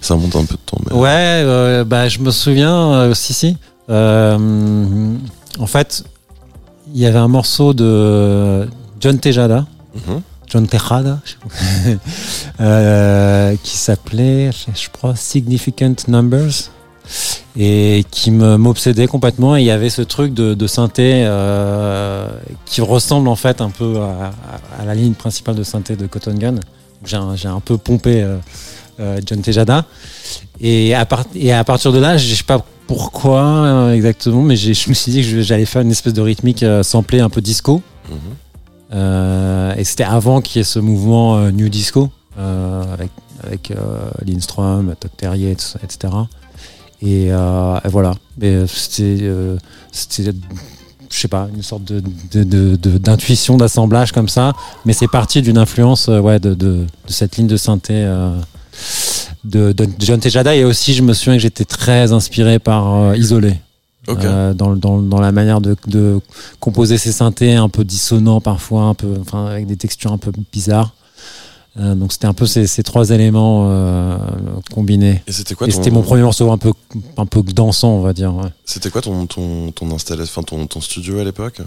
Ça 0.00 0.14
remonte 0.14 0.34
un 0.34 0.46
peu 0.46 0.56
de 0.56 0.60
temps. 0.66 0.78
Ouais, 0.96 1.44
euh, 1.44 1.84
bah, 1.84 2.08
je 2.08 2.18
me 2.18 2.32
souviens, 2.32 2.92
euh, 2.92 3.14
si, 3.14 3.34
si. 3.34 3.56
en 3.88 4.36
fait, 5.68 6.02
il 6.92 7.00
y 7.00 7.06
avait 7.06 7.20
un 7.20 7.28
morceau 7.28 7.72
de 7.72 8.68
John 8.98 9.16
Tejada. 9.20 9.64
Mhm. 9.94 10.22
John 10.48 10.66
Tejada, 10.66 11.20
qui 13.62 13.76
s'appelait, 13.76 14.50
je 14.50 14.88
crois, 14.90 15.14
Significant 15.14 15.94
Numbers 16.08 16.72
et 17.58 18.04
qui 18.10 18.30
m'obsédait 18.30 19.06
complètement. 19.06 19.56
Et 19.56 19.60
il 19.60 19.66
y 19.66 19.70
avait 19.70 19.90
ce 19.90 20.02
truc 20.02 20.34
de, 20.34 20.66
synthé 20.66 21.24
euh, 21.24 22.28
qui 22.66 22.80
ressemble 22.80 23.28
en 23.28 23.36
fait 23.36 23.60
un 23.60 23.70
peu 23.70 23.98
à, 23.98 24.84
la 24.84 24.94
ligne 24.94 25.14
principale 25.14 25.54
de 25.56 25.62
synthé 25.62 25.96
de 25.96 26.06
Cotton 26.06 26.34
Gun. 26.34 26.56
J'ai 27.04 27.16
un, 27.16 27.60
peu 27.60 27.78
pompé 27.78 28.22
euh, 28.22 28.36
euh, 29.00 29.20
John 29.24 29.40
Tejada. 29.40 29.86
Et 30.60 30.94
à, 30.94 31.06
et 31.34 31.52
à 31.52 31.64
partir 31.64 31.92
de 31.92 31.98
là, 31.98 32.16
je 32.16 32.34
sais 32.34 32.44
pas 32.44 32.64
pourquoi 32.86 33.94
exactement, 33.94 34.42
mais 34.42 34.56
je 34.56 34.88
me 34.88 34.94
suis 34.94 35.12
dit 35.12 35.22
que 35.22 35.42
j'allais 35.42 35.64
faire 35.64 35.82
une 35.82 35.92
espèce 35.92 36.12
de 36.12 36.20
rythmique 36.20 36.64
samplée 36.82 37.20
un 37.20 37.30
peu 37.30 37.40
disco. 37.40 37.82
Mm-hmm. 38.10 39.78
et 39.78 39.84
c'était 39.84 40.02
avant 40.04 40.40
qu'il 40.40 40.58
y 40.58 40.60
ait 40.60 40.64
ce 40.64 40.80
mouvement 40.80 41.38
New 41.52 41.68
Disco 41.68 42.10
avec, 42.36 43.10
avec 43.44 43.72
Lindstrom, 44.26 44.94
Todd 44.98 45.12
Terrier, 45.16 45.52
etc. 45.52 46.08
Euh, 47.02 47.80
et, 47.84 47.88
voilà. 47.88 48.14
Euh, 48.42 48.66
c'était, 48.66 49.18
euh, 49.22 49.56
c'était, 49.92 50.32
je 51.10 51.18
sais 51.18 51.28
pas, 51.28 51.48
une 51.54 51.62
sorte 51.62 51.84
de, 51.84 52.00
d'intuition, 52.98 53.56
d'assemblage 53.56 54.12
comme 54.12 54.28
ça. 54.28 54.52
Mais 54.84 54.92
c'est 54.92 55.08
parti 55.08 55.42
d'une 55.42 55.58
influence, 55.58 56.08
ouais, 56.08 56.38
de, 56.38 56.86
cette 57.06 57.36
ligne 57.36 57.46
de 57.46 57.56
synthé. 57.56 58.06
de, 59.44 59.74
John 59.98 60.20
Tejada 60.20 60.54
et 60.54 60.64
aussi 60.64 60.94
je 60.94 61.02
me 61.02 61.12
souviens 61.12 61.34
que 61.34 61.42
j'étais 61.42 61.64
très 61.64 62.12
inspiré 62.12 62.58
par 62.58 63.14
Isolé 63.16 63.54
dans, 64.06 64.76
dans, 64.76 65.20
la 65.20 65.32
manière 65.32 65.60
de, 65.60 66.20
composer 66.58 66.98
ces 66.98 67.12
synthés 67.12 67.54
un 67.54 67.68
peu 67.68 67.84
dissonants 67.84 68.40
parfois 68.40 68.84
un 68.84 68.94
peu 68.94 69.14
enfin 69.20 69.46
avec 69.46 69.66
des 69.66 69.76
textures 69.76 70.12
un 70.12 70.18
peu 70.18 70.32
bizarres 70.52 70.94
euh, 71.78 71.94
donc 71.94 72.12
c'était 72.12 72.26
un 72.26 72.32
peu 72.32 72.46
ces, 72.46 72.82
trois 72.82 73.10
éléments 73.10 73.68
euh, 73.70 74.18
combinés. 74.74 75.22
Et 75.26 75.32
c'était 75.32 75.54
quoi 75.54 75.70
c'était 75.70 75.90
mon 75.90 76.02
premier 76.02 76.22
morceau 76.22 76.50
un 76.50 76.58
peu 76.58 76.72
un 77.16 77.26
peu 77.26 77.42
dansant, 77.42 77.90
on 77.90 78.00
va 78.00 78.12
dire. 78.12 78.34
C'était 78.64 78.90
quoi 78.90 79.02
ton 79.02 79.26
ton 79.26 79.70
ton 79.70 79.90
installation, 79.94 80.42
ton, 80.42 80.66
ton 80.66 80.80
studio 80.80 81.18
à 81.20 81.24
l'époque? 81.24 81.60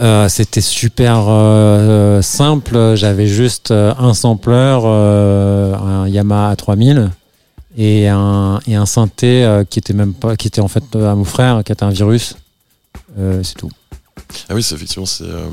Euh, 0.00 0.28
C'était 0.28 0.60
super 0.60 1.26
simple. 2.22 2.94
J'avais 2.96 3.26
juste 3.26 3.70
un 3.70 4.14
sampler, 4.14 4.54
un 4.82 6.08
Yamaha 6.08 6.56
3000 6.56 7.10
et 7.76 8.08
un 8.08 8.58
et 8.66 8.74
un 8.74 8.86
synthé 8.86 9.62
qui 9.70 9.78
était 9.78 9.92
même 9.92 10.14
pas, 10.14 10.36
qui 10.36 10.48
était 10.48 10.60
en 10.60 10.68
fait 10.68 10.96
à 10.96 11.14
mon 11.14 11.24
frère, 11.24 11.62
qui 11.64 11.70
était 11.70 11.84
un 11.84 11.90
virus. 11.90 12.36
c'est 13.16 13.54
tout. 13.56 13.70
Ah 14.48 14.54
oui, 14.54 14.62
c'est 14.62 14.74
effectivement 14.74 15.06
c'est 15.06 15.24
euh, 15.24 15.48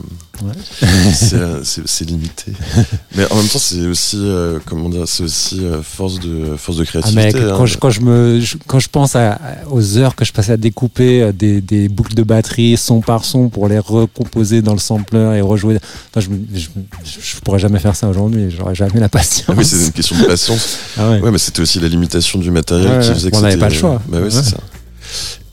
euh, 1.34 1.62
c'est 1.64 2.06
limité. 2.06 2.52
mais 3.16 3.30
en 3.32 3.36
même 3.36 3.48
temps, 3.48 3.60
c'est 3.60 3.86
aussi 3.88 4.18
euh, 4.20 4.60
comment 4.66 4.90
dire, 4.90 5.08
c'est 5.08 5.24
aussi 5.24 5.62
force 5.84 6.20
de 6.20 6.56
force 6.58 6.78
de 6.78 6.84
ah, 6.84 6.86
créativité. 6.86 7.40
quand, 7.40 7.62
hein. 7.62 7.66
je, 7.66 7.78
quand 7.78 7.90
je 7.90 8.02
me 8.02 8.42
quand 8.68 8.80
je 8.80 8.90
pense 8.90 9.16
à, 9.16 9.40
aux 9.70 9.98
heures 9.98 10.16
que 10.16 10.26
je 10.26 10.34
passais 10.34 10.54
à 10.54 10.58
découper 10.58 11.32
des, 11.34 11.62
des, 11.62 11.90
boucles 11.90 12.14
de 12.14 12.24
batterie 12.24 12.78
son 12.78 13.02
par 13.02 13.26
son 13.26 13.50
pour 13.50 13.68
les 13.68 13.80
recomposer 13.80 14.62
dans 14.62 14.74
le 14.74 14.80
sampler 14.80 15.38
et 15.38 15.42
rejouer, 15.42 15.80
je, 16.16 16.28
je, 16.54 17.40
pourrais 17.44 17.60
jamais 17.60 17.80
faire 17.80 17.96
ça 17.96 18.08
aujourd'hui. 18.08 18.50
J'aurais 18.50 18.76
jamais 18.76 19.00
la 19.00 19.10
patience. 19.10 19.46
Ah 19.50 19.54
oui, 19.58 19.66
c'est 19.66 19.86
une 19.86 19.92
question 19.92 20.18
de 20.18 20.26
patience. 20.26 20.78
ah 20.98 21.10
ouais. 21.10 21.22
ouais. 21.22 21.32
mais 21.32 21.38
c'était 21.38 21.62
aussi 21.62 21.80
la 21.80 21.88
limitation 21.88 22.40
du 22.40 22.52
matériel 22.52 23.02
qui 23.02 23.10
faisait 23.10 23.32
que 23.32 23.38
on 23.38 23.42
n'avait 23.42 23.58
pas 23.58 23.70
le 23.70 23.76
choix. 23.76 24.02
Bah 24.08 24.20
oui, 24.22 24.32
c'est 24.32 24.44
ça. 24.44 24.58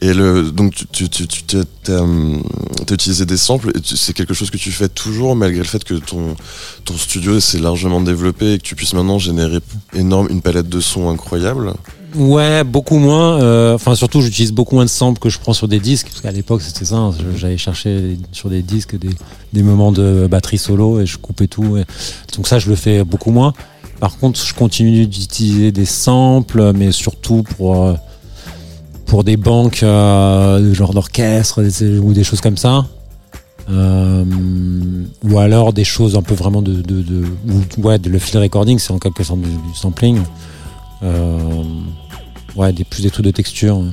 Et 0.05 0.12
donc, 0.53 0.75
tu, 0.93 1.09
tu, 1.09 1.25
as, 1.88 2.93
utilisé 2.93 3.25
des 3.25 3.38
samples 3.38 3.71
et 3.75 3.81
c'est 3.83 4.12
quelque 4.12 4.35
chose 4.35 4.51
que 4.51 4.59
tu 4.59 4.71
fais 4.71 4.90
toujours 4.90 5.35
malgré 5.35 5.61
le 5.61 5.64
fait 5.64 5.83
que 5.83 5.95
ton, 5.95 6.37
studio 6.99 7.40
s'est 7.40 7.59
largement 7.59 8.03
développé 8.03 8.53
et 8.53 8.59
que 8.59 8.62
tu 8.62 8.75
puisses 8.75 8.93
maintenant 8.93 9.19
générer 9.19 9.61
énorme, 9.95 10.29
une 10.29 10.43
palette 10.43 10.69
de 10.69 10.81
sons 10.81 11.09
incroyable. 11.09 11.73
Ouais, 12.17 12.64
beaucoup 12.64 12.99
moins. 12.99 13.40
Euh, 13.40 13.75
enfin, 13.75 13.95
surtout, 13.95 14.21
j'utilise 14.21 14.53
beaucoup 14.53 14.75
moins 14.75 14.85
de 14.85 14.90
samples 14.90 15.19
que 15.19 15.31
je 15.31 15.38
prends 15.38 15.55
sur 15.55 15.69
des 15.69 15.81
disques, 15.81 16.09
parce 16.09 16.21
qu'à 16.21 16.33
l'époque, 16.33 16.61
c'était 16.61 16.85
ça. 16.85 16.97
Hein, 16.97 17.14
j'allais 17.37 17.57
chercher 17.57 18.19
sur 18.31 18.51
des 18.51 18.61
disques 18.61 18.97
des, 18.99 19.62
moments 19.62 19.90
de 19.90 20.27
batterie 20.31 20.59
solo 20.59 21.01
et 21.01 21.07
je 21.07 21.17
coupais 21.17 21.47
tout. 21.47 21.79
Donc 22.37 22.47
ça, 22.47 22.59
je 22.59 22.69
le 22.69 22.77
fais 22.77 23.05
beaucoup 23.05 23.31
moins. 23.31 23.55
Par 24.01 24.19
contre, 24.19 24.45
je 24.45 24.53
continue 24.53 25.07
d'utiliser 25.07 25.73
des 25.73 25.87
samples, 25.87 26.73
mais 26.75 26.93
surtout 26.93 27.43
pour 27.43 27.85
euh, 27.85 27.95
pour 29.14 29.22
des 29.22 29.37
banques, 29.37 29.85
euh, 29.85 30.74
genre 30.74 30.92
d'orchestre 30.92 31.62
ou 32.03 32.12
des 32.12 32.24
choses 32.24 32.40
comme 32.40 32.57
ça. 32.57 32.85
Euh, 33.70 34.24
ou 35.22 35.38
alors 35.38 35.72
des 35.72 35.85
choses 35.85 36.16
un 36.16 36.22
peu 36.22 36.35
vraiment 36.35 36.62
de, 36.62 36.83
de, 36.83 37.00
de 37.00 37.24
ouais, 37.79 38.00
de 38.00 38.11
le 38.11 38.18
field 38.18 38.42
recording, 38.42 38.81
c'est 38.81 38.92
en 38.92 38.98
quelque 38.98 39.22
sorte 39.22 39.40
du, 39.40 39.50
sampling. 39.72 40.20
Euh, 41.05 41.62
ouais, 42.57 42.72
des, 42.72 42.83
plus 42.83 43.03
des 43.05 43.11
trucs 43.11 43.24
de 43.24 43.31
texture. 43.31 43.85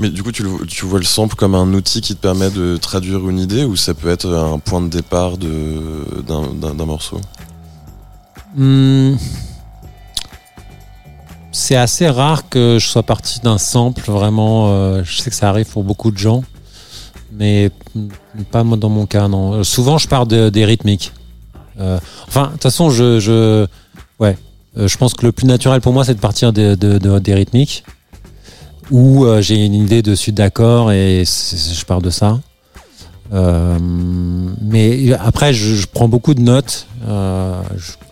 Mais 0.00 0.10
du 0.10 0.24
coup, 0.24 0.32
tu, 0.32 0.42
tu, 0.66 0.84
vois 0.84 0.98
le 0.98 1.04
sample 1.04 1.36
comme 1.36 1.54
un 1.54 1.72
outil 1.72 2.00
qui 2.00 2.16
te 2.16 2.20
permet 2.20 2.50
de 2.50 2.76
traduire 2.76 3.28
une 3.30 3.38
idée 3.38 3.62
ou 3.62 3.76
ça 3.76 3.94
peut 3.94 4.10
être 4.10 4.34
un 4.34 4.58
point 4.58 4.80
de 4.80 4.88
départ 4.88 5.38
d'un 5.38 6.84
morceau? 6.84 7.20
Hmm 8.56 9.14
c'est 11.56 11.76
assez 11.76 12.06
rare 12.06 12.50
que 12.50 12.76
je 12.78 12.86
sois 12.86 13.02
parti 13.02 13.40
d'un 13.40 13.56
sample, 13.56 14.10
vraiment. 14.10 14.68
Euh, 14.68 15.02
je 15.04 15.16
sais 15.16 15.30
que 15.30 15.36
ça 15.36 15.48
arrive 15.48 15.66
pour 15.66 15.84
beaucoup 15.84 16.10
de 16.10 16.18
gens, 16.18 16.44
mais 17.32 17.70
pas 18.50 18.62
moi 18.62 18.76
dans 18.76 18.90
mon 18.90 19.06
cas, 19.06 19.26
non. 19.26 19.64
Souvent, 19.64 19.96
je 19.96 20.06
pars 20.06 20.26
des 20.26 20.64
rythmiques. 20.66 21.12
Euh, 21.80 21.98
enfin, 22.28 22.48
de 22.48 22.52
toute 22.52 22.62
façon, 22.64 22.90
je, 22.90 23.20
je, 23.20 23.66
ouais, 24.20 24.36
euh, 24.76 24.86
je 24.86 24.98
pense 24.98 25.14
que 25.14 25.24
le 25.24 25.32
plus 25.32 25.46
naturel 25.46 25.80
pour 25.80 25.94
moi, 25.94 26.04
c'est 26.04 26.14
de 26.14 26.20
partir 26.20 26.52
de, 26.52 26.74
des 26.74 27.34
rythmiques, 27.34 27.84
où 28.90 29.26
j'ai 29.40 29.64
une 29.64 29.74
idée 29.74 30.02
de 30.02 30.14
suite 30.14 30.34
d'accord 30.34 30.92
et 30.92 31.24
je 31.24 31.84
pars 31.86 32.02
de 32.02 32.10
ça. 32.10 32.38
Euh, 33.32 33.78
mais 33.80 35.12
après, 35.14 35.52
je, 35.52 35.86
prends 35.86 36.08
beaucoup 36.08 36.34
de 36.34 36.42
notes. 36.42 36.86
Euh, 37.08 37.60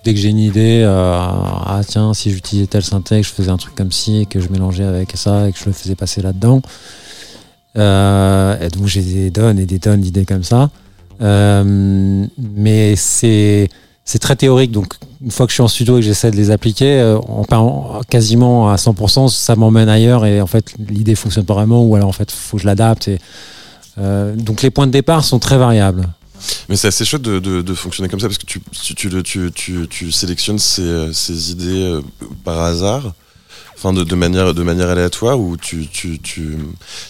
dès 0.05 0.15
que 0.15 0.21
j'ai 0.21 0.29
une 0.29 0.39
idée, 0.39 0.83
euh, 0.85 1.17
ah 1.17 1.81
tiens, 1.87 2.15
si 2.15 2.31
j'utilisais 2.31 2.67
tel 2.67 2.83
synthèse, 2.83 3.25
je 3.27 3.31
faisais 3.31 3.51
un 3.51 3.57
truc 3.57 3.75
comme 3.75 3.93
ci, 3.93 4.23
et 4.23 4.27
que 4.27 4.41
je 4.41 4.49
mélangeais 4.49 4.85
avec 4.85 5.13
ça, 5.17 5.49
et 5.49 5.53
que 5.53 5.59
je 5.59 5.67
le 5.67 5.73
faisais 5.73 5.95
passer 5.95 6.23
là-dedans. 6.23 6.63
et 7.77 8.69
donc 8.69 8.87
j'ai 8.87 9.03
des 9.03 9.31
tonnes 9.31 9.59
et 9.59 9.67
des 9.67 9.79
tonnes 9.79 10.01
d'idées 10.01 10.25
comme 10.25 10.45
ça. 10.45 10.71
mais 11.21 12.97
c'est 12.97 13.69
c'est 14.07 14.19
très 14.19 14.37
théorique. 14.37 14.71
Donc 14.71 14.95
une 15.23 15.31
fois 15.31 15.47
que 15.47 15.51
je 15.51 15.55
suis 15.55 15.63
en 15.63 15.69
studio 15.69 15.97
et 15.97 16.01
que 16.01 16.07
j'essaie 16.07 16.31
de 16.31 16.37
les 16.37 16.51
appliquer, 16.51 17.17
en, 17.29 18.01
quasiment 18.09 18.69
à 18.71 18.77
100%, 18.77 19.29
ça 19.29 19.57
m'emmène 19.57 19.89
ailleurs 19.89 20.27
et 20.27 20.41
en 20.41 20.47
fait 20.47 20.75
l'idée 20.79 21.15
fonctionne 21.15 21.47
pas 21.47 21.55
vraiment 21.55 21.83
ou 21.85 21.97
alors 21.97 22.09
en 22.09 22.13
fait 22.13 22.31
faut 22.31 22.59
que 22.59 22.63
je 22.63 22.67
l'adapte 22.67 23.09
et 23.09 23.19
euh, 23.99 24.35
donc 24.35 24.63
les 24.63 24.71
points 24.71 24.87
de 24.87 24.93
départ 24.93 25.25
sont 25.25 25.39
très 25.39 25.59
variables. 25.59 26.09
Mais 26.69 26.77
c'est 26.77 26.89
assez 26.89 27.05
chouette 27.05 27.23
de, 27.23 27.75
fonctionner 27.75 28.09
comme 28.09 28.21
ça 28.21 28.27
parce 28.29 28.39
que 28.39 28.47
tu, 28.47 28.61
tu, 29.23 29.53
tu, 29.53 29.89
tu 29.89 30.13
sélectionnes 30.13 30.59
ces, 30.59 31.13
ces 31.13 31.53
idées 31.53 31.85
euh, 31.85 32.01
par 32.45 32.61
hasard, 32.61 33.15
enfin 33.77 33.93
de, 33.93 34.15
manière, 34.15 34.53
de 34.53 34.63
manière 34.63 34.91
aléatoire 34.91 35.41
ou 35.41 35.57
tu, 35.57 35.87
tu, 35.89 36.59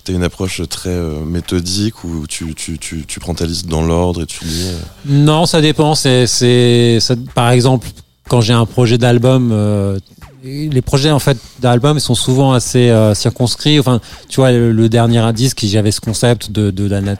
as 0.08 0.12
une 0.12 0.22
approche 0.22 0.62
très 0.68 0.90
euh, 0.90 1.24
méthodique 1.24 2.04
où 2.04 2.26
tu, 2.28 2.54
tu, 2.54 3.20
prends 3.20 3.34
ta 3.34 3.46
liste 3.46 3.66
dans 3.66 3.82
l'ordre 3.82 4.22
et 4.22 4.26
tu 4.26 4.44
lis 4.44 4.70
Non, 5.06 5.46
ça 5.46 5.60
dépend. 5.60 5.96
C'est, 5.96 6.26
c'est, 6.26 7.00
par 7.34 7.50
exemple, 7.50 7.88
quand 8.28 8.40
j'ai 8.40 8.52
un 8.52 8.66
projet 8.66 8.98
d'album, 8.98 9.98
les 10.44 10.82
projets 10.82 11.10
en 11.10 11.18
fait 11.18 11.38
d'albums 11.60 11.98
sont 11.98 12.14
souvent 12.14 12.52
assez 12.52 12.90
euh, 12.90 13.14
circonscrits. 13.14 13.80
Enfin, 13.80 14.00
tu 14.28 14.36
vois, 14.36 14.52
le, 14.52 14.88
dernier 14.88 15.18
indice 15.18 15.54
qui 15.54 15.68
j'avais 15.68 15.90
ce 15.90 16.00
concept 16.00 16.50
de, 16.52 16.70
de 16.70 16.86
la 16.86 17.16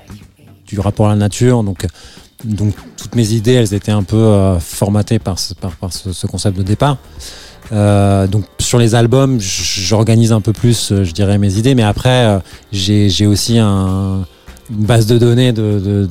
du 0.66 0.81
rapport 0.81 1.07
à 1.07 1.11
la 1.11 1.16
nature, 1.16 1.62
donc 1.62 1.87
donc 2.45 2.75
toutes 2.97 3.14
mes 3.14 3.33
idées, 3.33 3.53
elles 3.53 3.75
étaient 3.75 3.93
un 3.93 4.03
peu 4.03 4.16
euh, 4.16 4.59
formatées 4.59 5.18
par 5.18 5.39
ce, 5.39 5.55
par, 5.55 5.72
par 5.72 5.93
ce, 5.93 6.27
concept 6.27 6.59
de 6.59 6.62
départ. 6.62 6.99
Euh, 7.72 8.27
donc 8.27 8.45
sur 8.59 8.79
les 8.79 8.95
albums, 8.95 9.41
j'organise 9.41 10.33
un 10.33 10.43
peu 10.43 10.53
plus, 10.53 10.93
je 11.03 11.12
dirais, 11.12 11.39
mes 11.39 11.55
idées, 11.57 11.75
mais 11.75 11.83
après, 11.83 12.39
j'ai 12.72 13.27
aussi 13.27 13.59
un, 13.59 14.27
une 14.70 14.85
base 14.85 15.07
de 15.07 15.16
données 15.16 15.53
de, 15.53 16.07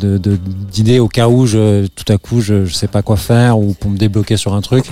d'idées 0.72 0.96
de, 0.96 1.02
au 1.02 1.08
cas 1.08 1.28
où 1.28 1.46
je, 1.46 1.86
tout 1.88 2.12
à 2.12 2.18
coup 2.18 2.42
je, 2.42 2.66
je 2.66 2.74
sais 2.74 2.88
pas 2.88 3.02
quoi 3.02 3.18
faire 3.18 3.60
ou 3.60 3.74
pour 3.74 3.92
me 3.92 3.98
débloquer 3.98 4.38
sur 4.38 4.54
un 4.54 4.62
truc. 4.62 4.86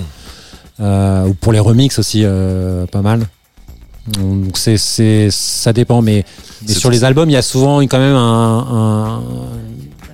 Euh, 0.81 1.27
ou 1.27 1.33
pour 1.35 1.53
les 1.53 1.59
remixes 1.59 1.99
aussi, 1.99 2.21
euh, 2.23 2.85
pas 2.87 3.01
mal. 3.01 3.27
Donc 4.17 4.57
c'est, 4.57 4.77
c'est, 4.77 5.29
ça 5.29 5.73
dépend, 5.73 6.01
mais, 6.01 6.25
sur 6.67 6.89
les 6.89 7.03
albums, 7.03 7.29
il 7.29 7.33
y 7.33 7.37
a 7.37 7.41
souvent 7.43 7.79
quand 7.81 7.99
même 7.99 8.15
un, 8.15 8.67
un- 8.71 9.21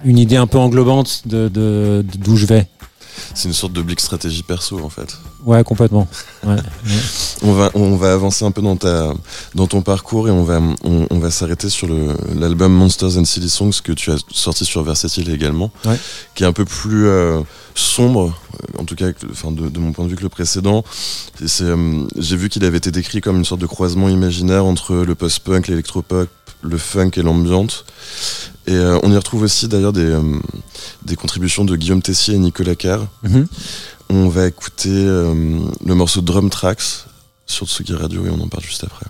une 0.03 0.18
idée 0.18 0.36
un 0.36 0.47
peu 0.47 0.57
englobante 0.57 1.22
de, 1.26 1.47
de- 1.47 2.05
d'où 2.20 2.36
je 2.36 2.45
vais. 2.45 2.68
C'est 3.34 3.47
une 3.47 3.53
sorte 3.53 3.74
de 3.74 3.82
blick 3.82 3.99
stratégie 3.99 4.43
perso 4.43 4.80
en 4.84 4.89
fait. 4.89 5.18
Ouais, 5.48 5.64
complètement. 5.64 6.08
Ouais. 6.45 6.58
On 7.43 7.54
va, 7.54 7.70
on 7.76 7.95
va 7.98 8.14
avancer 8.14 8.43
un 8.45 8.52
peu 8.52 8.64
dans, 8.64 8.76
ta, 8.78 9.14
dans 9.54 9.68
ton 9.68 9.84
parcours 9.84 10.28
et 10.28 10.32
on 10.32 10.43
va, 10.43 10.60
on, 10.84 11.06
on 11.12 11.20
va 11.20 11.30
s'arrêter 11.30 11.70
sur 11.70 11.88
l'album 12.36 12.74
Monsters 12.74 13.16
and 13.16 13.26
Silly 13.26 13.48
Songs 13.48 13.74
que 13.84 13.91
tu 13.91 14.12
as 14.12 14.18
sorti 14.32 14.66
sur 14.66 14.82
Versatile 14.82 15.30
également, 15.30 15.72
Ouais. 15.86 16.00
qui 16.34 16.43
est 16.43 16.48
un 16.48 16.52
peu 16.52 16.66
plus 16.66 17.06
euh, 17.08 17.39
sombre, 17.76 18.34
en 18.80 18.86
tout 18.86 18.95
cas 18.95 19.10
enfin, 19.32 19.52
de, 19.52 19.70
de 19.70 19.78
mon 19.80 19.91
point 19.91 20.06
de 20.06 20.10
vue 20.10 20.16
que 20.16 20.24
le 20.24 20.30
précédent. 20.30 20.84
Euh, 21.62 22.04
J'ai 22.18 22.38
vu 22.38 22.50
qu'il 22.50 22.66
avait 22.66 22.78
été 22.80 22.89
décrit 22.89 23.22
comme 23.22 23.38
une 23.38 23.45
sorte 23.45 23.62
de 23.62 23.68
croisement 23.68 24.10
imaginaire 24.10 24.66
entre 24.66 24.95
le 24.95 25.14
post-punk, 25.14 25.68
l'électropop, 25.68 26.30
le 26.64 26.78
funk 26.80 27.12
et 27.18 27.22
l'ambiante. 27.22 27.86
Et 28.66 28.74
euh, 28.74 28.98
on 29.04 29.12
y 29.12 29.16
retrouve 29.16 29.43
aussi 29.43 29.68
d'ailleurs 29.68 29.93
des, 29.93 30.02
euh, 30.02 30.22
des 31.06 31.16
contributions 31.16 31.66
de 31.66 31.76
Guillaume 31.76 32.02
Tessier 32.02 32.34
et 32.34 32.39
Nicolas 32.39 32.74
Carr. 32.76 33.06
On 34.10 34.30
va 34.30 34.47
écouter 34.47 34.89
euh, 34.93 35.60
le 35.86 35.95
morceau 35.95 36.22
Drum 36.22 36.49
Tracks 36.49 37.05
sur 37.45 37.68
Tsugi 37.68 37.93
Radio 37.93 38.26
et 38.26 38.30
on 38.30 38.41
en 38.41 38.47
parle 38.47 38.64
juste 38.64 38.84
après. 38.84 39.05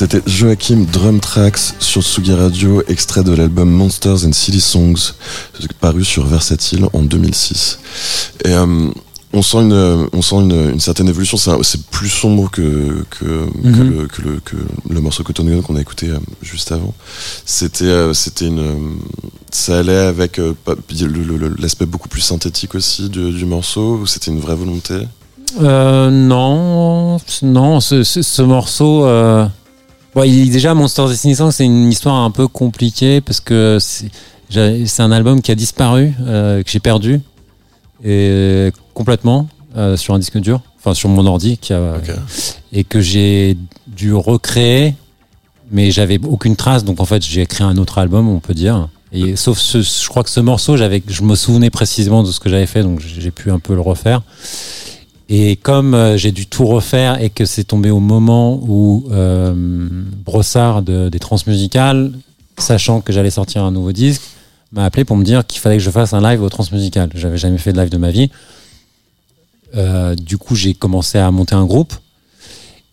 C'était 0.00 0.22
Joachim 0.26 0.86
Drum 0.90 1.20
Tracks 1.20 1.74
sur 1.78 2.02
Sugi 2.02 2.32
Radio, 2.32 2.82
extrait 2.88 3.22
de 3.22 3.32
l'album 3.34 3.68
Monsters 3.70 4.24
and 4.24 4.32
Silly 4.32 4.58
Songs, 4.58 5.12
paru 5.78 6.06
sur 6.06 6.24
Versatile 6.24 6.86
en 6.94 7.02
2006. 7.02 7.78
Et 8.46 8.48
euh, 8.54 8.88
on 9.34 9.42
sent 9.42 9.58
une, 9.58 10.08
on 10.14 10.22
sent 10.22 10.36
une, 10.36 10.70
une 10.70 10.80
certaine 10.80 11.06
évolution. 11.10 11.36
C'est 11.62 11.82
plus 11.88 12.08
sombre 12.08 12.50
que 12.50 13.04
que, 13.10 13.26
Mhm. 13.62 13.76
que, 13.76 13.82
le, 13.82 14.06
que, 14.06 14.22
le, 14.22 14.40
que 14.42 14.56
le 14.88 15.00
morceau 15.02 15.22
Cotton 15.22 15.44
Gun 15.44 15.60
qu'on 15.60 15.76
a 15.76 15.82
écouté 15.82 16.08
euh, 16.08 16.18
juste 16.40 16.72
avant. 16.72 16.94
C'était 17.44 17.84
euh, 17.84 18.14
c'était 18.14 18.46
une, 18.46 18.58
euh, 18.58 18.74
ça 19.50 19.80
allait 19.80 19.94
avec 19.98 20.38
euh, 20.38 20.54
l'aspect 21.58 21.84
beaucoup 21.84 22.08
plus 22.08 22.22
synthétique 22.22 22.74
aussi 22.74 23.10
du, 23.10 23.32
du 23.32 23.44
morceau. 23.44 23.98
ou 24.00 24.06
C'était 24.06 24.30
une 24.30 24.40
vraie 24.40 24.56
volonté? 24.56 24.94
Euh, 25.60 26.08
non, 26.10 27.18
non, 27.42 27.80
ce, 27.80 28.02
ce, 28.02 28.22
ce 28.22 28.40
morceau. 28.40 29.04
Euh... 29.04 29.44
bon, 30.14 30.22
il- 30.24 30.50
déjà, 30.50 30.74
Monsters 30.74 31.08
Destiny 31.08 31.34
Songs, 31.36 31.50
c'est 31.50 31.64
une 31.64 31.88
histoire 31.90 32.16
un 32.16 32.30
peu 32.30 32.48
compliquée 32.48 33.20
parce 33.20 33.40
que 33.40 33.78
c'est 33.80 34.10
un 35.02 35.12
album 35.12 35.42
qui 35.42 35.50
a 35.50 35.54
disparu, 35.54 36.12
euh, 36.22 36.62
que 36.62 36.70
j'ai 36.70 36.80
perdu 36.80 37.20
et 38.04 38.70
complètement 38.94 39.48
euh, 39.76 39.96
sur 39.96 40.14
un 40.14 40.18
disque 40.18 40.38
dur, 40.38 40.60
enfin 40.78 40.94
sur 40.94 41.08
mon 41.08 41.26
ordi, 41.26 41.58
qui 41.58 41.72
a, 41.72 41.94
et 42.72 42.82
que 42.84 43.00
j'ai 43.00 43.56
dû 43.86 44.12
recréer, 44.14 44.94
mais 45.70 45.90
j'avais 45.90 46.18
aucune 46.24 46.56
trace, 46.56 46.84
donc 46.84 47.00
en 47.00 47.04
fait 47.04 47.22
j'ai 47.24 47.46
créé 47.46 47.66
un 47.66 47.76
autre 47.76 47.98
album, 47.98 48.28
on 48.28 48.40
peut 48.40 48.54
dire. 48.54 48.88
Et 49.12 49.34
sauf 49.36 49.58
ce, 49.58 49.82
je 49.82 50.08
crois 50.08 50.22
que 50.22 50.30
ce 50.30 50.40
morceau, 50.40 50.76
j'avais, 50.76 51.02
je 51.06 51.22
me 51.22 51.34
souvenais 51.34 51.68
précisément 51.70 52.22
de 52.22 52.30
ce 52.30 52.38
que 52.40 52.48
j'avais 52.48 52.66
fait, 52.66 52.82
donc 52.82 53.00
j'ai 53.00 53.30
pu 53.32 53.50
un 53.50 53.58
peu 53.58 53.74
le 53.74 53.80
refaire. 53.80 54.22
Et 55.32 55.54
comme 55.54 55.94
euh, 55.94 56.16
j'ai 56.16 56.32
dû 56.32 56.46
tout 56.46 56.66
refaire 56.66 57.22
et 57.22 57.30
que 57.30 57.44
c'est 57.44 57.62
tombé 57.62 57.90
au 57.90 58.00
moment 58.00 58.60
où 58.66 59.06
euh, 59.12 59.54
Brossard 60.24 60.82
de- 60.82 61.08
des 61.08 61.20
Transmusicales, 61.20 62.10
sachant 62.58 63.00
que 63.00 63.12
j'allais 63.12 63.30
sortir 63.30 63.62
un 63.62 63.70
nouveau 63.70 63.92
disque, 63.92 64.22
m'a 64.72 64.84
appelé 64.84 65.04
pour 65.04 65.16
me 65.16 65.22
dire 65.22 65.46
qu'il 65.46 65.60
fallait 65.60 65.76
que 65.76 65.84
je 65.84 65.90
fasse 65.90 66.12
un 66.14 66.20
live 66.20 66.42
au 66.42 66.48
Transmusicales. 66.48 67.10
J'avais 67.14 67.38
jamais 67.38 67.58
fait 67.58 67.72
de 67.72 67.80
live 67.80 67.90
de 67.90 67.96
ma 67.96 68.10
vie. 68.10 68.28
Euh, 69.76 70.16
du 70.16 70.36
coup, 70.36 70.56
j'ai 70.56 70.74
commencé 70.74 71.16
à 71.16 71.30
monter 71.30 71.54
un 71.54 71.64
groupe. 71.64 71.94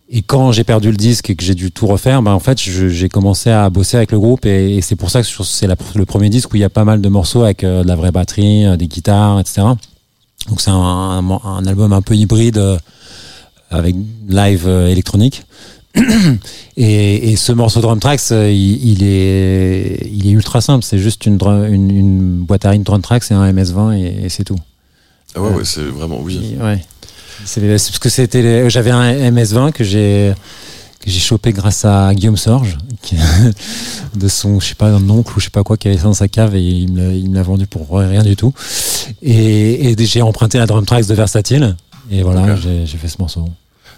Et 0.08 0.22
quand 0.22 0.52
j'ai 0.52 0.62
perdu 0.62 0.92
le 0.92 0.96
disque 0.96 1.30
et 1.30 1.34
que 1.34 1.42
j'ai 1.44 1.56
dû 1.56 1.72
tout 1.72 1.88
refaire, 1.88 2.22
ben 2.22 2.32
en 2.32 2.38
fait, 2.38 2.56
j'ai 2.58 3.08
commencé 3.08 3.50
à 3.50 3.68
bosser 3.68 3.96
avec 3.96 4.12
le 4.12 4.20
groupe 4.20 4.46
et, 4.46 4.80
c'est 4.80 4.96
pour 4.96 5.10
ça 5.10 5.22
que 5.22 5.28
c'est 5.28 5.66
le 5.66 6.06
premier 6.06 6.30
disque 6.30 6.52
où 6.54 6.56
il 6.56 6.60
y 6.60 6.64
a 6.64 6.70
pas 6.70 6.84
mal 6.84 7.02
de 7.02 7.08
morceaux 7.08 7.42
avec 7.42 7.62
de 7.62 7.86
la 7.86 7.96
vraie 7.96 8.12
batterie, 8.12 8.64
des 8.78 8.86
guitares, 8.86 9.38
etc. 9.40 9.66
Donc 10.48 10.60
c'est 10.60 10.70
un, 10.70 10.74
un- 10.74 11.40
un 11.44 11.66
album 11.66 11.92
un 11.92 12.02
peu 12.02 12.14
hybride 12.14 12.58
euh, 12.58 12.78
avec 13.70 13.94
live 14.28 14.64
euh, 14.66 14.88
électronique. 14.88 15.44
et, 16.76 17.30
et 17.32 17.36
ce 17.36 17.52
morceau 17.52 17.80
Drum 17.80 17.98
Tracks, 17.98 18.20
euh, 18.32 18.50
il, 18.50 18.92
il 18.92 19.02
est, 19.02 20.08
il 20.12 20.26
est 20.26 20.30
ultra 20.30 20.60
simple. 20.60 20.84
C'est 20.84 20.98
juste 20.98 21.26
une, 21.26 21.38
une, 21.70 21.90
une 21.90 22.38
boîte 22.40 22.64
à 22.66 22.70
rythme 22.70 22.84
Drum 22.84 23.02
Tracks 23.02 23.24
et 23.30 23.34
un 23.34 23.52
MS-20 23.52 23.94
et, 23.98 24.24
et 24.24 24.28
c'est 24.28 24.44
tout. 24.44 24.58
Ah 25.34 25.40
ouais, 25.42 25.50
ouais, 25.50 25.64
c'est 25.64 25.82
vraiment 25.82 26.20
oui. 26.22 26.56
Et- 26.58 26.62
Ouais. 26.62 26.84
C'est 27.44 27.60
parce 27.60 27.98
que 28.00 28.08
c'était 28.08 28.68
j'avais 28.68 28.90
un 28.90 29.12
MS20 29.30 29.70
que 29.72 29.84
j'ai 29.84 30.34
que 31.00 31.10
j'ai 31.10 31.20
chopé 31.20 31.52
grâce 31.52 31.84
à 31.84 32.12
Guillaume 32.14 32.36
Sorge 32.36 32.76
qui- 33.02 33.16
de 34.16 34.28
son 34.28 34.58
je 34.60 34.66
sais 34.68 34.74
pas 34.74 34.88
un 34.88 35.08
oncle 35.10 35.32
ou 35.36 35.40
je 35.40 35.44
sais 35.44 35.50
pas 35.50 35.62
quoi 35.62 35.76
qui 35.76 35.88
avait 35.88 35.96
ça 35.96 36.04
dans 36.04 36.14
sa 36.14 36.28
cave 36.28 36.56
et 36.56 36.60
il 36.62 36.90
me 36.92 37.34
l'a- 37.34 37.42
vendu 37.42 37.66
pour 37.66 37.96
rien 37.98 38.22
du 38.22 38.34
tout 38.36 38.52
et, 39.22 39.90
et 39.92 40.06
j'ai 40.06 40.22
emprunté 40.22 40.58
la 40.58 40.66
drum 40.66 40.84
tracks 40.84 41.06
de 41.06 41.14
Versatile 41.14 41.76
et 42.10 42.22
voilà 42.22 42.56
j'ai 42.56 42.86
fait 42.98 43.08
ce 43.08 43.16
morceau 43.18 43.44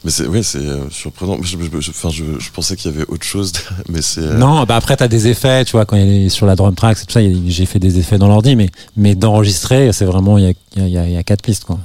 Mais 0.04 0.10
c'est 0.10 0.26
ouais, 0.26 0.42
c'est 0.42 0.58
euh, 0.58 0.88
surprenant. 0.90 1.36
Je, 1.42 1.56
enfin, 1.90 2.08
je, 2.10 2.24
je 2.38 2.50
pensais 2.50 2.74
qu'il 2.76 2.90
y 2.90 2.94
avait 2.94 3.06
autre 3.08 3.24
chose, 3.24 3.52
mais 3.90 4.00
c'est. 4.02 4.20
euh, 4.22 4.38
non 4.38 4.64
bah 4.64 4.76
après 4.76 4.96
t'as 4.96 5.08
des 5.08 5.26
effets 5.28 5.64
tu 5.64 5.72
vois 5.72 5.84
quand 5.86 5.96
il 5.96 6.08
est 6.26 6.28
sur 6.30 6.46
la 6.46 6.56
drum 6.56 6.74
tracks 6.74 6.98
et 7.02 7.06
tout 7.06 7.12
ça 7.12 7.20
j'ai 7.46 7.66
fait 7.66 7.78
des 7.78 7.98
effets 7.98 8.18
dans 8.18 8.28
l'ordi 8.28 8.56
mais 8.56 8.68
mais 8.96 9.14
d'enregistrer 9.14 9.92
c'est 9.92 10.06
vraiment 10.06 10.38
il 10.38 10.44
y 10.44 10.80
a, 10.80 10.86
y, 10.86 10.98
a, 10.98 11.08
y 11.08 11.16
a 11.16 11.22
quatre 11.22 11.42
pistes 11.42 11.64
quoi 11.64 11.78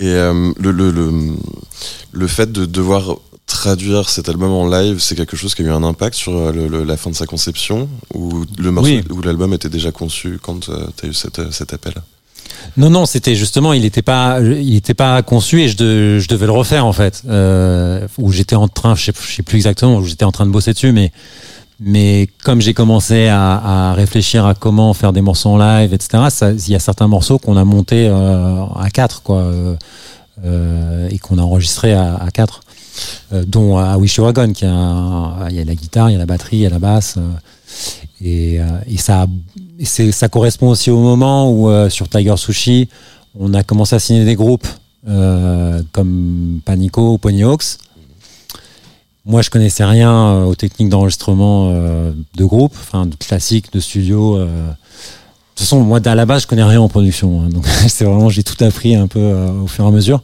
Et 0.00 0.08
euh, 0.08 0.52
le, 0.58 0.70
le, 0.72 0.90
le, 0.90 1.10
le 2.12 2.26
fait 2.26 2.50
de 2.52 2.64
devoir 2.66 3.16
traduire 3.46 4.08
cet 4.08 4.28
album 4.28 4.50
en 4.52 4.68
live, 4.68 4.98
c'est 4.98 5.14
quelque 5.14 5.36
chose 5.36 5.54
qui 5.54 5.62
a 5.62 5.66
eu 5.66 5.70
un 5.70 5.84
impact 5.84 6.16
sur 6.16 6.32
euh, 6.36 6.52
le- 6.52 6.66
le- 6.68 6.84
la 6.84 6.96
fin 6.96 7.10
de 7.10 7.14
sa 7.14 7.26
conception 7.26 7.88
ou 8.12 8.44
le 8.58 8.70
morceau 8.72 8.90
Oui. 8.90 9.04
ou 9.10 9.22
l'album 9.22 9.52
était 9.54 9.68
déjà 9.68 9.92
conçu 9.92 10.38
quand 10.42 10.60
tu 10.66 10.70
as 10.72 11.08
eu 11.08 11.14
cette, 11.14 11.38
euh, 11.38 11.50
cet 11.52 11.72
appel? 11.72 11.94
Non, 12.76 12.90
non, 12.90 13.06
c'était 13.06 13.34
justement, 13.36 13.72
il 13.72 13.82
n'était 13.82 14.02
pas, 14.02 14.40
il 14.40 14.74
était 14.74 14.94
pas 14.94 15.22
conçu 15.22 15.62
et 15.62 15.68
je, 15.68 15.76
de- 15.76 16.18
je 16.18 16.28
devais 16.28 16.46
le 16.46 16.52
refaire 16.52 16.84
en 16.86 16.92
fait. 16.92 17.22
Euh, 17.28 18.06
où 18.18 18.32
j'étais 18.32 18.56
en 18.56 18.66
train, 18.68 18.94
je 18.96 19.04
sais, 19.04 19.12
je 19.28 19.34
sais 19.36 19.42
plus 19.42 19.56
exactement, 19.56 19.96
où 19.98 20.04
j'étais 20.04 20.24
en 20.24 20.32
train 20.32 20.46
de 20.46 20.50
bosser 20.50 20.72
dessus, 20.72 20.92
mais 20.92 21.12
mais 21.78 22.26
comme 22.42 22.62
j'ai 22.62 22.72
commencé 22.72 23.26
à, 23.28 23.90
à 23.90 23.92
réfléchir 23.92 24.46
à 24.46 24.54
comment 24.54 24.94
faire 24.94 25.12
des 25.12 25.20
morceaux 25.20 25.50
en 25.50 25.58
live, 25.58 25.92
etc. 25.92 26.24
Il 26.66 26.72
y 26.72 26.74
a 26.74 26.78
certains 26.78 27.06
morceaux 27.06 27.38
qu'on 27.38 27.56
a 27.58 27.64
montés 27.64 28.08
euh, 28.08 28.64
à 28.80 28.88
quatre, 28.90 29.22
quoi, 29.22 29.42
euh, 29.42 29.76
euh, 30.44 31.08
et 31.10 31.18
qu'on 31.18 31.36
a 31.38 31.42
enregistrés 31.42 31.92
à, 31.92 32.14
à 32.16 32.30
quatre, 32.30 32.60
euh, 32.60 32.65
dont 33.46 33.78
à 33.78 33.96
Wish 33.98 34.16
You 34.16 34.24
Were 34.24 34.32
Gone, 34.32 34.52
qui 34.52 34.64
il 34.64 34.68
y 34.68 35.60
a 35.60 35.64
la 35.64 35.74
guitare, 35.74 36.10
il 36.10 36.14
y 36.14 36.16
a 36.16 36.18
la 36.18 36.26
batterie, 36.26 36.56
il 36.58 36.62
y 36.62 36.66
a 36.66 36.70
la 36.70 36.78
basse, 36.78 37.16
euh, 37.18 37.30
et, 38.24 38.60
euh, 38.60 38.66
ça, 40.12 40.28
correspond 40.28 40.68
aussi 40.70 40.90
au 40.90 41.00
moment 41.00 41.50
où 41.50 41.68
euh, 41.68 41.90
sur 41.90 42.08
Tiger 42.08 42.36
Sushi, 42.36 42.88
on 43.38 43.52
a 43.54 43.62
commencé 43.62 43.94
à 43.94 43.98
signer 43.98 44.24
des 44.24 44.34
groupes 44.34 44.66
euh, 45.08 45.82
comme 45.92 46.60
Panico 46.64 47.12
ou 47.14 47.18
Pony 47.18 47.44
Hawks. 47.44 47.78
Moi, 49.24 49.42
je 49.42 49.50
connaissais 49.50 49.84
rien 49.84 50.10
euh, 50.12 50.44
aux 50.44 50.54
techniques 50.54 50.88
d'enregistrement 50.88 51.70
euh, 51.72 52.12
de 52.36 52.44
groupe, 52.44 52.74
enfin 52.80 53.06
de 53.06 53.16
classique, 53.16 53.72
de 53.72 53.80
studio. 53.80 54.36
euh. 54.36 54.46
De 54.46 55.60
toute 55.60 55.60
façon, 55.60 55.80
moi, 55.80 56.00
à 56.04 56.14
la 56.14 56.26
base, 56.26 56.42
je 56.42 56.46
connais 56.46 56.62
rien 56.62 56.80
en 56.80 56.88
production, 56.88 57.42
hein, 57.42 57.48
donc 57.48 57.66
c'est 57.88 58.04
vraiment, 58.04 58.28
j'ai 58.28 58.42
tout 58.42 58.62
appris 58.62 58.94
un 58.94 59.06
peu 59.08 59.18
euh, 59.18 59.62
au 59.62 59.66
fur 59.66 59.84
et 59.84 59.88
à 59.88 59.90
mesure. 59.90 60.22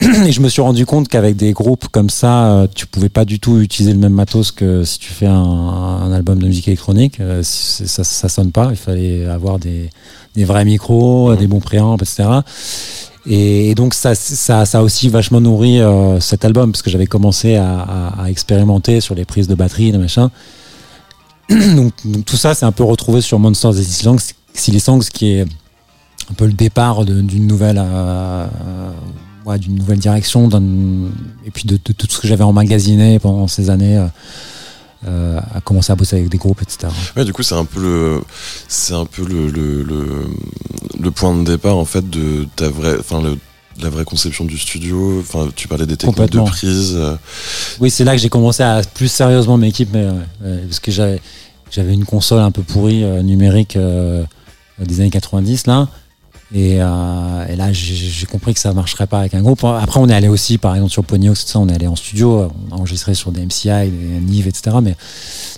Et 0.00 0.30
je 0.32 0.40
me 0.40 0.48
suis 0.48 0.62
rendu 0.62 0.86
compte 0.86 1.08
qu'avec 1.08 1.34
des 1.36 1.52
groupes 1.52 1.88
comme 1.88 2.08
ça, 2.08 2.52
euh, 2.52 2.66
tu 2.72 2.86
pouvais 2.86 3.08
pas 3.08 3.24
du 3.24 3.40
tout 3.40 3.60
utiliser 3.60 3.92
le 3.92 3.98
même 3.98 4.12
matos 4.12 4.52
que 4.52 4.84
si 4.84 4.98
tu 5.00 5.12
fais 5.12 5.26
un, 5.26 5.34
un 5.34 6.12
album 6.12 6.40
de 6.40 6.46
musique 6.46 6.68
électronique. 6.68 7.18
Euh, 7.20 7.42
ça, 7.42 8.04
ça 8.04 8.28
sonne 8.28 8.52
pas. 8.52 8.68
Il 8.70 8.76
fallait 8.76 9.26
avoir 9.26 9.58
des, 9.58 9.90
des 10.36 10.44
vrais 10.44 10.64
micros, 10.64 11.34
des 11.34 11.48
bons 11.48 11.58
préamps, 11.60 11.96
etc. 11.96 12.28
Et, 13.26 13.74
donc 13.74 13.92
ça, 13.92 14.14
ça, 14.14 14.64
ça 14.64 14.78
a 14.78 14.82
aussi 14.82 15.08
vachement 15.08 15.40
nourri 15.40 15.80
euh, 15.80 16.20
cet 16.20 16.44
album 16.44 16.70
parce 16.72 16.82
que 16.82 16.90
j'avais 16.90 17.06
commencé 17.08 17.56
à, 17.56 17.80
à- 17.80 18.22
à 18.24 18.30
expérimenter 18.30 19.00
sur 19.00 19.14
les 19.16 19.24
prises 19.24 19.48
de 19.48 19.54
batterie, 19.56 19.90
de 19.92 19.98
machin. 19.98 20.30
donc, 21.50 21.92
donc 22.04 22.24
tout 22.24 22.36
ça, 22.36 22.54
c'est 22.54 22.66
un 22.66 22.72
peu 22.72 22.84
retrouvé 22.84 23.20
sur 23.20 23.38
Monsters 23.38 23.78
et 23.78 23.82
Songs, 24.78 25.02
qui 25.12 25.32
est 25.32 25.42
un 26.30 26.34
peu 26.36 26.46
le 26.46 26.52
départ 26.52 27.04
d'une 27.04 27.46
nouvelle, 27.46 27.80
euh, 27.82 28.46
ouais, 29.48 29.58
d'une 29.58 29.74
nouvelle 29.76 29.98
direction, 29.98 30.48
et 31.46 31.50
puis 31.50 31.64
de, 31.64 31.78
de 31.84 31.92
tout 31.92 32.06
ce 32.08 32.20
que 32.20 32.28
j'avais 32.28 32.44
emmagasiné 32.44 33.18
pendant 33.18 33.48
ces 33.48 33.70
années. 33.70 33.96
euh, 33.98 34.06
euh, 35.06 35.38
à 35.54 35.60
commencer 35.60 35.92
à 35.92 35.94
bosser 35.94 36.16
avec 36.16 36.28
des 36.28 36.38
groupes, 36.38 36.60
etc. 36.60 36.92
Ouais, 37.16 37.24
du 37.24 37.32
coup, 37.32 37.44
c'est 37.44 37.54
un 37.54 37.64
peu 37.64 37.80
le, 37.80 38.20
c'est 38.66 38.94
un 38.94 39.04
peu 39.04 39.24
le, 39.24 39.48
le, 39.48 39.84
le, 39.84 40.26
le 41.00 41.10
point 41.12 41.36
de 41.36 41.44
départ 41.44 41.76
en 41.76 41.84
fait 41.84 42.10
de 42.10 42.48
ta 42.56 42.68
vraie, 42.68 42.96
enfin 42.98 43.22
la 43.80 43.90
vraie 43.90 44.04
conception 44.04 44.44
du 44.44 44.58
studio. 44.58 45.20
Enfin, 45.20 45.50
tu 45.54 45.68
parlais 45.68 45.86
des 45.86 45.96
techniques 45.96 46.32
de 46.32 46.40
prise. 46.40 46.94
euh, 46.96 47.14
Oui, 47.78 47.90
c'est 47.90 48.02
là 48.02 48.16
que 48.16 48.18
j'ai 48.20 48.28
commencé 48.28 48.64
à 48.64 48.82
plus 48.92 49.06
sérieusement 49.06 49.56
m'équiper, 49.56 50.10
ouais, 50.42 50.58
parce 50.66 50.80
que 50.80 50.90
j'avais 50.90 51.20
j'avais 51.70 51.94
une 51.94 52.04
console 52.04 52.40
un 52.40 52.50
peu 52.50 52.62
pourrie 52.62 53.04
euh, 53.04 53.22
numérique 53.22 53.78
des 54.80 55.00
années 55.00 55.10
90 55.10 55.68
là. 55.68 55.86
Et, 56.54 56.78
euh, 56.80 57.46
et 57.46 57.56
là, 57.56 57.72
j'ai 57.74 58.24
compris 58.24 58.54
que 58.54 58.60
ça 58.60 58.72
marcherait 58.72 59.06
pas 59.06 59.20
avec 59.20 59.34
un 59.34 59.42
groupe. 59.42 59.62
Après, 59.64 60.00
on 60.00 60.08
est 60.08 60.14
allé 60.14 60.28
aussi, 60.28 60.56
par 60.56 60.74
exemple, 60.74 60.90
sur 60.92 61.04
Ponyox, 61.04 61.44
tout 61.44 61.52
ça, 61.52 61.58
on 61.58 61.68
est 61.68 61.74
allé 61.74 61.86
en 61.86 61.94
studio, 61.96 62.50
on 62.70 62.74
a 62.74 62.78
enregistré 62.78 63.12
sur 63.12 63.32
des 63.32 63.44
MCI, 63.44 63.68
des 63.90 64.20
Nive, 64.22 64.48
etc. 64.48 64.76
Mais, 64.82 64.96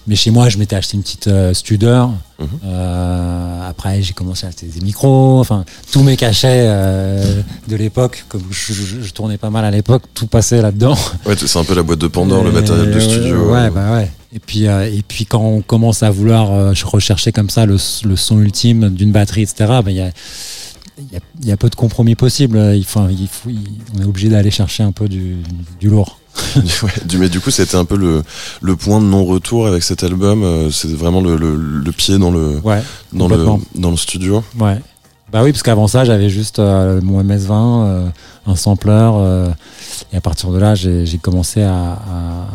mais 0.08 0.16
chez 0.16 0.32
moi, 0.32 0.48
je 0.48 0.58
m'étais 0.58 0.74
acheté 0.74 0.96
une 0.96 1.04
petite 1.04 1.28
euh, 1.28 1.54
Studer. 1.54 2.06
Mhm. 2.40 2.48
Euh, 2.64 3.68
après, 3.68 4.02
j'ai 4.02 4.14
commencé 4.14 4.46
à 4.46 4.48
acheter 4.48 4.66
des 4.66 4.80
micros, 4.80 5.38
enfin, 5.38 5.64
tous 5.92 6.02
mes 6.02 6.16
cachets 6.16 6.64
euh, 6.66 7.40
de 7.68 7.76
l'époque, 7.76 8.24
comme 8.28 8.42
je, 8.50 8.72
je- 8.72 9.00
je 9.02 9.12
tournais 9.12 9.38
pas 9.38 9.50
mal 9.50 9.64
à 9.64 9.70
l'époque, 9.70 10.02
tout 10.14 10.26
passait 10.26 10.60
là-dedans. 10.60 10.96
Ouais, 11.24 11.34
c'est 11.36 11.58
un 11.58 11.64
peu 11.64 11.74
la 11.76 11.84
boîte 11.84 12.00
de 12.00 12.08
Pandore, 12.08 12.42
le 12.42 12.50
matériel 12.50 12.90
de 12.90 12.98
studio. 12.98 13.52
Ouais, 13.52 13.70
bah 13.70 13.92
ouais. 13.92 14.10
Et 14.32 14.38
puis, 14.40 14.66
euh, 14.66 14.86
et 14.92 15.02
puis 15.06 15.26
quand 15.26 15.40
on 15.40 15.60
commence 15.60 16.02
à 16.02 16.10
vouloir 16.10 16.52
euh, 16.52 16.72
rechercher 16.84 17.30
comme 17.32 17.50
ça 17.50 17.66
le, 17.66 17.76
le 18.04 18.16
son 18.16 18.40
ultime 18.40 18.88
d'une 18.90 19.12
batterie, 19.12 19.42
etc., 19.42 19.54
bah, 19.68 19.82
il 19.88 19.96
y, 19.96 20.00
a, 20.00 20.10
il 21.00 21.12
y, 21.12 21.16
a, 21.16 21.20
il 21.42 21.48
y 21.48 21.52
a 21.52 21.56
peu 21.56 21.68
de 21.70 21.74
compromis 21.74 22.14
possibles. 22.14 22.58
Il 22.74 22.84
faut, 22.84 23.08
il 23.08 23.28
faut, 23.28 23.50
il- 23.50 23.78
on 23.96 24.02
est 24.02 24.04
obligé 24.04 24.28
d'aller 24.28 24.50
chercher 24.50 24.82
un 24.82 24.92
peu 24.92 25.08
du, 25.08 25.36
du 25.80 25.88
lourd. 25.88 26.18
Ouais, 26.56 26.92
du, 27.06 27.18
mais 27.18 27.28
du 27.28 27.40
coup, 27.40 27.50
c'était 27.50 27.76
un 27.76 27.84
peu 27.84 27.96
le, 27.96 28.22
le 28.62 28.76
point 28.76 29.00
de 29.00 29.04
non-retour 29.06 29.66
avec 29.66 29.82
cet 29.82 30.04
album. 30.04 30.42
euh, 30.42 30.70
C'est 30.70 30.92
vraiment 30.94 31.20
le, 31.20 31.36
le, 31.36 31.56
le 31.56 31.92
pied 31.92 32.18
dans 32.18 32.30
le, 32.30 32.58
Ouais, 32.62 32.82
dans 33.12 33.28
le, 33.28 33.44
dans 33.74 33.90
le 33.90 33.96
studio. 33.96 34.42
ouais. 34.58 34.78
Bah 35.32 35.44
oui, 35.44 35.52
parce 35.52 35.62
qu'avant 35.62 35.86
ça, 35.86 36.04
j'avais 36.04 36.28
juste 36.28 36.58
euh, 36.58 37.00
mon 37.02 37.22
MS-20, 37.22 37.50
euh, 37.86 38.08
un 38.46 38.56
sampler. 38.56 38.90
euh, 39.14 39.48
et 40.12 40.16
à 40.16 40.20
partir 40.20 40.50
de 40.50 40.58
là, 40.58 40.74
j'ai 40.74 41.18
commencé 41.22 41.62
à, 41.62 41.72
à- 41.92 42.48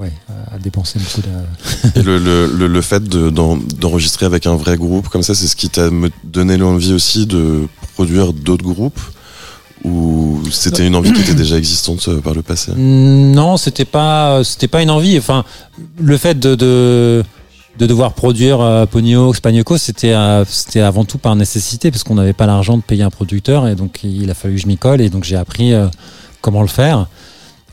ouais, 0.00 0.12
à 0.52 0.58
dépenser 0.58 0.98
beaucoup 0.98 1.20
de. 1.94 2.00
Et 2.00 2.02
le, 2.02 2.18
le, 2.18 2.46
le, 2.46 2.66
le 2.66 2.80
fait 2.82 3.02
de- 3.04 3.30
d'en- 3.30 3.56
d'enregistrer 3.56 4.26
avec 4.26 4.46
un 4.46 4.56
vrai 4.56 4.76
groupe 4.76 5.08
comme 5.08 5.22
ça, 5.22 5.34
c'est 5.34 5.46
ce 5.46 5.56
qui 5.56 5.68
t'a 5.68 5.90
me- 5.90 6.10
donné 6.24 6.56
l'envie 6.56 6.92
aussi 6.92 7.26
de 7.26 7.66
produire 7.94 8.32
d'autres 8.32 8.64
groupes? 8.64 9.00
Ou 9.82 10.42
c'était 10.50 10.86
une 10.86 10.94
envie 10.94 11.10
qui 11.12 11.22
était 11.22 11.34
déjà 11.34 11.56
existante 11.56 12.06
euh, 12.08 12.20
par 12.20 12.34
le 12.34 12.42
passé? 12.42 12.72
Mm, 12.72 13.32
Non, 13.32 13.56
c'était 13.56 13.86
pas, 13.86 14.44
c'était 14.44 14.68
pas 14.68 14.82
une 14.82 14.90
envie. 14.90 15.16
Enfin, 15.16 15.44
le 15.98 16.16
fait 16.18 16.38
de 16.38 16.54
de, 16.54 17.24
de 17.78 17.86
devoir 17.86 18.12
produire 18.12 18.60
euh, 18.60 18.84
Ponyo, 18.84 19.32
Spagnoco, 19.32 19.78
c'était 19.78 20.12
euh, 20.12 20.44
c'était 20.46 20.80
avant 20.80 21.04
tout 21.06 21.16
par 21.16 21.34
nécessité 21.34 21.90
parce 21.90 22.04
qu'on 22.04 22.16
n'avait 22.16 22.34
pas 22.34 22.44
l'argent 22.44 22.76
de 22.76 22.82
payer 22.82 23.04
un 23.04 23.10
producteur 23.10 23.68
et 23.68 23.74
donc 23.74 24.00
il 24.04 24.30
a 24.30 24.34
fallu 24.34 24.56
que 24.56 24.60
je 24.60 24.66
m'y 24.66 24.76
colle 24.76 25.00
et 25.00 25.08
donc 25.08 25.24
j'ai 25.24 25.36
appris 25.36 25.72
euh, 25.72 25.86
comment 26.42 26.60
le 26.60 26.68
faire. 26.68 27.06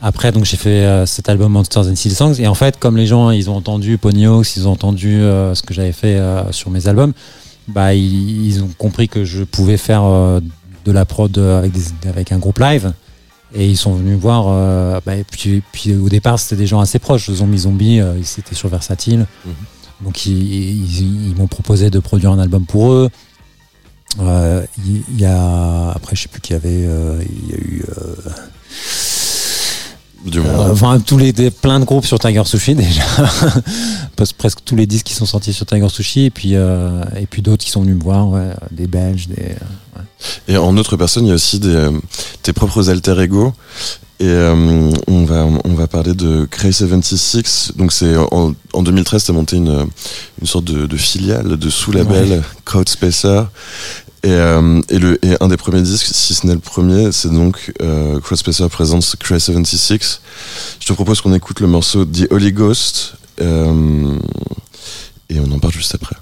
Après, 0.01 0.31
donc 0.31 0.45
j'ai 0.45 0.57
fait 0.57 0.69
euh, 0.85 1.05
cet 1.07 1.27
album 1.27 1.51
Monsters 1.53 1.87
and 1.87 1.95
Silly 1.95 2.13
Songs 2.13 2.35
et 2.39 2.47
en 2.47 2.53
fait, 2.53 2.77
comme 2.77 2.97
les 2.97 3.07
gens 3.07 3.31
ils 3.31 3.49
ont 3.49 3.55
entendu 3.55 3.97
Ponyo, 3.97 4.43
ils 4.43 4.67
ont 4.67 4.71
entendu 4.71 5.15
euh, 5.21 5.55
ce 5.55 5.63
que 5.63 5.73
j'avais 5.73 5.91
fait 5.91 6.17
euh, 6.17 6.51
sur 6.51 6.69
mes 6.69 6.87
albums, 6.87 7.13
bah 7.67 7.93
ils, 7.95 8.45
ils 8.45 8.63
ont 8.63 8.69
compris 8.77 9.09
que 9.09 9.25
je 9.25 9.43
pouvais 9.43 9.77
faire 9.77 10.03
euh, 10.03 10.39
de 10.85 10.91
la 10.91 11.05
prod 11.05 11.35
euh, 11.37 11.57
avec 11.57 11.71
des, 11.71 11.81
avec 12.07 12.31
un 12.31 12.37
groupe 12.37 12.59
live. 12.59 12.93
Et 13.55 13.65
ils 13.67 13.77
sont 13.77 13.93
venus 13.95 14.19
voir. 14.19 14.45
euh, 14.49 14.99
bah, 15.05 15.15
et 15.15 15.23
puis, 15.23 15.63
puis 15.71 15.95
au 15.95 16.09
départ, 16.09 16.37
c'était 16.37 16.57
des 16.57 16.67
gens 16.67 16.81
assez 16.81 16.99
proches. 16.99 17.31
Zombie 17.31 17.59
Zombie, 17.59 17.99
euh, 18.01 18.13
ils 18.17 18.39
étaient 18.39 18.53
sur 18.55 18.67
Versatile. 18.69 19.25
Mhm. 19.45 19.53
Donc 20.03 20.25
ils, 20.25 20.33
ils- 20.33 21.29
ils 21.29 21.35
m'ont 21.35 21.47
proposé 21.47 21.89
de 21.89 21.99
produire 21.99 22.31
un 22.31 22.39
album 22.39 22.65
pour 22.65 22.91
eux. 22.91 23.09
Il 24.19 25.19
y, 25.19 25.25
a 25.25 25.89
après, 25.91 26.15
je 26.15 26.23
sais 26.23 26.27
plus 26.27 26.41
qui 26.41 26.53
y 26.53 26.55
avait. 26.55 26.69
euh, 26.87 27.21
Il 27.45 27.49
y 27.49 27.53
a 27.53 27.57
eu. 27.57 27.83
Euh, 30.25 30.29
du 30.29 30.39
euh, 30.39 30.71
enfin, 30.71 30.99
tous 30.99 31.17
les 31.17 31.33
des- 31.33 31.51
plein 31.51 31.79
de 31.79 31.85
groupes 31.85 32.05
sur 32.05 32.19
Tiger 32.19 32.43
Sushi 32.45 32.75
déjà, 32.75 33.01
Parce 34.15 34.31
que 34.33 34.37
presque 34.37 34.59
tous 34.65 34.75
les 34.75 34.85
disques 34.87 35.05
qui 35.07 35.13
sont 35.13 35.25
sortis 35.25 35.53
sur 35.53 35.65
Tiger 35.65 35.89
Sushi 35.89 36.25
et 36.25 36.29
puis 36.29 36.55
euh, 36.55 37.03
et 37.19 37.25
puis 37.27 37.41
d'autres 37.41 37.63
qui 37.63 37.71
sont 37.71 37.81
venus 37.81 37.95
me 37.97 38.01
voir, 38.03 38.27
ouais, 38.29 38.49
des 38.71 38.87
Belges, 38.87 39.27
des 39.27 39.55
Et 40.47 40.57
en 40.57 40.75
autre 40.77 40.97
personne, 40.97 41.25
il 41.25 41.29
y 41.29 41.31
a 41.31 41.35
aussi 41.35 41.59
des, 41.59 41.75
euh, 41.75 41.91
tes 42.43 42.53
propres 42.53 42.89
alter 42.89 43.19
ego. 43.21 43.53
Et 44.19 44.25
euh, 44.25 44.89
on 45.07 45.25
va 45.25 45.45
on 45.63 45.73
va 45.75 45.85
parler 45.85 46.15
de 46.15 46.47
Cray 46.49 46.73
76. 46.73 47.73
Donc 47.75 47.91
c'est 47.93 48.15
en, 48.17 48.55
en 48.73 48.81
2013, 48.83 49.25
tu 49.25 49.31
as 49.31 49.33
monté 49.35 49.57
une 49.57 49.85
une 50.41 50.47
sorte 50.47 50.65
de, 50.65 50.87
de 50.87 50.97
filiale, 50.97 51.55
de 51.57 51.69
sous-label 51.69 52.41
Code 52.65 52.89
Spacer. 52.89 53.43
Et, 54.23 54.31
euh, 54.31 54.81
et, 54.89 55.37
un 55.39 55.47
des 55.47 55.57
premiers 55.57 55.81
disques, 55.81 56.07
si 56.11 56.33
ce 56.33 56.47
n'est 56.47 56.55
le 56.55 56.59
premier, 56.59 57.11
c'est 57.11 57.31
donc 57.31 57.71
euh, 57.81 58.19
Crowdspacer 58.19 58.67
Presents 58.69 59.15
Cray 59.19 59.39
76. 59.39 60.21
Je 60.79 60.87
te 60.87 60.93
propose 60.93 61.21
qu'on 61.21 61.33
écoute 61.33 61.59
le 61.59 61.67
morceau 61.67 62.03
The 62.03 62.27
Holy 62.31 62.51
Ghost 62.51 63.13
euh, 63.41 64.17
et 65.29 65.39
on 65.39 65.51
en 65.51 65.59
parle 65.59 65.73
juste 65.73 65.93
après. 65.93 66.16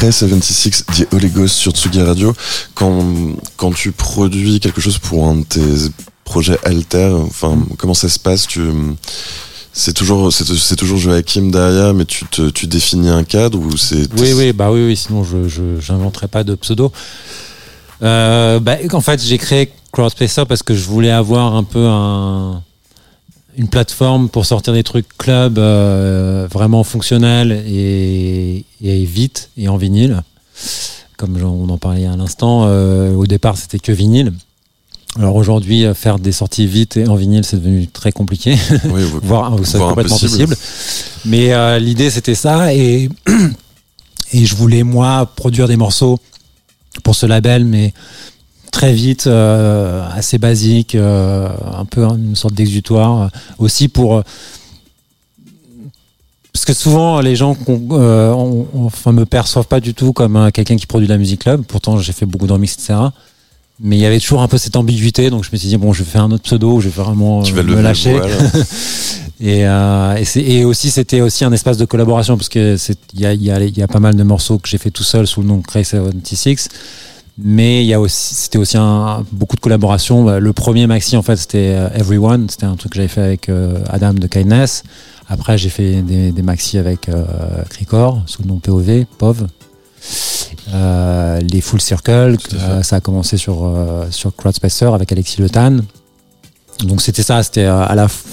C'était 0.00 0.06
Cray 0.06 0.12
76 0.12 0.84
The 0.96 1.12
Holy 1.12 1.28
Ghost 1.28 1.56
sur 1.56 1.72
Tsugi 1.72 2.00
Radio. 2.00 2.34
Quand, 2.74 3.04
quand 3.56 3.72
tu 3.72 3.92
produis 3.92 4.60
quelque 4.60 4.80
chose 4.80 4.98
pour 4.98 5.26
un 5.26 5.36
de 5.36 5.44
tes 5.44 5.60
projets 6.24 6.58
alter, 6.64 7.12
enfin, 7.22 7.58
comment 7.76 7.94
ça 7.94 8.08
se 8.08 8.18
passe? 8.18 8.46
Tu, 8.46 8.60
C'est 9.72 9.92
toujours, 9.92 10.32
c'est, 10.32 10.76
toujours 10.76 10.98
Joachim 10.98 11.50
derrière, 11.50 11.92
mais 11.94 12.04
tu, 12.04 12.24
te, 12.26 12.50
tu 12.50 12.66
définis 12.66 13.10
un 13.10 13.24
cadre 13.24 13.58
ou 13.58 13.76
c'est. 13.76 14.08
Oui, 14.18 14.32
oui, 14.32 14.52
bah 14.52 14.70
oui, 14.70 14.86
oui 14.86 14.96
sinon 14.96 15.22
je, 15.24 15.78
j'inventerais 15.80 16.28
pas 16.28 16.44
de 16.44 16.54
pseudo. 16.54 16.92
Euh, 18.02 18.58
bah, 18.58 18.76
en 18.92 19.00
fait, 19.00 19.22
j'ai 19.22 19.38
créé 19.38 19.70
Crowdspacer 19.92 20.44
parce 20.48 20.62
que 20.62 20.74
je 20.74 20.84
voulais 20.84 21.10
avoir 21.10 21.54
un 21.54 21.64
peu 21.64 21.86
un, 21.86 22.62
une 23.60 23.68
plateforme 23.68 24.30
pour 24.30 24.46
sortir 24.46 24.72
des 24.72 24.82
trucs 24.82 25.06
club 25.18 25.58
euh, 25.58 26.48
vraiment 26.50 26.82
fonctionnels 26.82 27.62
et, 27.66 28.64
et, 28.82 29.04
vite 29.04 29.50
et 29.58 29.68
en 29.68 29.76
vinyle. 29.76 30.22
Comme 31.18 31.36
on 31.42 31.68
en 31.68 31.76
parlait 31.76 32.06
à 32.06 32.16
l'instant, 32.16 32.64
euh, 32.64 33.12
au 33.14 33.26
départ 33.26 33.58
c'était 33.58 33.78
que 33.78 33.92
vinyle. 33.92 34.32
Alors 35.18 35.36
aujourd'hui, 35.36 35.84
faire 35.94 36.18
des 36.18 36.32
sorties 36.32 36.66
vite 36.66 36.96
et 36.96 37.06
en 37.06 37.16
vinyle, 37.16 37.44
c'est 37.44 37.58
devenu 37.58 37.86
très 37.86 38.12
compliqué, 38.12 38.56
Oui, 38.86 39.02
voire, 39.22 39.50
complètement 39.50 39.88
impossible. 39.88 40.54
possible. 40.54 40.56
Mais 41.26 41.52
euh, 41.52 41.78
l'idée 41.78 42.08
c'était 42.08 42.34
ça 42.34 42.72
et, 42.72 43.10
et 44.32 44.46
je 44.46 44.54
voulais 44.54 44.84
moi 44.84 45.26
produire 45.36 45.68
des 45.68 45.76
morceaux 45.76 46.18
pour 47.04 47.14
ce 47.14 47.26
label, 47.26 47.66
mais 47.66 47.92
très 48.70 48.92
vite, 48.92 49.26
euh, 49.26 50.02
assez 50.14 50.38
basique, 50.38 50.94
euh, 50.94 51.48
un 51.76 51.84
peu 51.84 52.02
une 52.04 52.36
sorte 52.36 52.54
d'exutoire, 52.54 53.22
euh, 53.22 53.28
aussi 53.58 53.88
pour 53.88 54.22
parce 56.52 56.64
que 56.64 56.72
souvent 56.72 57.20
les 57.20 57.36
gens 57.36 57.56
on- 57.68 58.66
enfin, 58.84 59.12
me 59.12 59.24
perçoivent 59.24 59.68
pas 59.68 59.80
du 59.80 59.94
tout 59.94 60.12
comme 60.12 60.50
quelqu'un 60.52 60.76
qui 60.76 60.86
produit 60.86 61.06
de 61.06 61.12
la 61.12 61.18
musique 61.18 61.42
club. 61.42 61.62
Pourtant, 61.66 61.98
j'ai 61.98 62.12
fait 62.12 62.26
beaucoup 62.26 62.46
de 62.48 62.52
remix, 62.52 62.74
etc. 62.74 62.94
Mais 63.82 63.96
il 63.96 64.00
y 64.00 64.04
avait 64.04 64.18
toujours 64.20 64.42
un 64.42 64.48
peu 64.48 64.58
cette 64.58 64.76
ambiguïté, 64.76 65.30
donc 65.30 65.42
je 65.44 65.48
me 65.52 65.56
suis 65.56 65.68
dit 65.68 65.76
bon, 65.78 65.92
je 65.94 66.02
vais 66.02 66.10
faire 66.10 66.24
un 66.24 66.30
autre 66.32 66.42
pseudo, 66.42 66.80
je 66.80 66.88
vais 66.88 67.02
vraiment 67.02 67.42
Tu 67.42 67.54
vas 67.54 67.62
me 67.62 67.80
lâcher. 67.80 68.18
Et, 69.42 69.66
euh, 69.66 70.22
et, 70.36 70.56
et 70.58 70.64
aussi, 70.66 70.90
c'était 70.90 71.22
aussi 71.22 71.46
un 71.46 71.52
espace 71.52 71.78
de 71.78 71.86
collaboration 71.86 72.36
parce 72.36 72.50
que 72.50 72.76
il 73.14 73.20
y 73.20 73.24
a, 73.24 73.32
y, 73.32 73.50
a, 73.50 73.58
il 73.64 73.78
y 73.78 73.82
a 73.82 73.88
pas 73.88 73.98
mal 73.98 74.14
de 74.14 74.22
morceaux 74.22 74.58
que 74.58 74.68
j'ai 74.68 74.76
fait 74.76 74.90
tout 74.90 75.02
seul 75.02 75.26
sous 75.26 75.40
le 75.40 75.46
nom 75.46 75.56
de 75.56 75.62
Cray 75.66 75.82
76. 75.82 76.68
Mais 77.42 77.82
il 77.82 77.86
y 77.86 77.94
a 77.94 78.00
aussi, 78.00 78.34
c'était 78.34 78.58
aussi 78.58 78.76
un, 78.76 79.24
beaucoup 79.32 79.56
de 79.56 79.60
collaborations. 79.60 80.24
Bah, 80.24 80.40
Le 80.40 80.52
premier 80.52 80.86
maxi, 80.86 81.16
en 81.16 81.22
fait, 81.22 81.36
c'était 81.36 81.72
euh, 81.74 81.88
Everyone. 81.94 82.48
C'était 82.50 82.66
un 82.66 82.76
truc 82.76 82.92
que 82.92 82.96
j'avais 82.96 83.08
fait 83.08 83.22
avec 83.22 83.48
euh, 83.48 83.78
Adam 83.88 84.12
de 84.14 84.26
Kindness. 84.26 84.82
Après, 85.28 85.56
j'ai 85.56 85.70
fait 85.70 86.02
des, 86.02 86.32
des 86.32 86.42
maxi 86.42 86.76
avec 86.76 87.08
euh, 87.08 87.24
Cricor, 87.70 88.22
sous 88.26 88.42
le 88.42 88.48
nom 88.48 88.56
POV, 88.58 89.04
POV. 89.18 89.46
Euh, 90.74 91.40
les 91.40 91.60
Full 91.60 91.80
Circle, 91.80 92.36
euh, 92.54 92.82
ça 92.82 92.96
a 92.96 93.00
commencé 93.00 93.36
sur, 93.36 93.72
sur 94.10 94.34
Crowdspacer 94.34 94.86
avec 94.92 95.10
Alexis 95.12 95.40
Le 95.40 95.48
Tan. 95.50 95.78
Donc 96.84 97.00
c'était 97.02 97.22
ça, 97.22 97.42
c'était 97.42 97.64
à 97.64 97.94
la 97.94 98.06
f- 98.06 98.24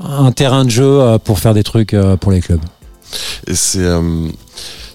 un 0.00 0.32
terrain 0.32 0.64
de 0.64 0.70
jeu 0.70 1.18
pour 1.24 1.38
faire 1.38 1.54
des 1.54 1.62
trucs 1.64 1.94
pour 2.20 2.32
les 2.32 2.40
clubs. 2.40 2.60
Et 3.46 3.54
c'est 3.54 3.86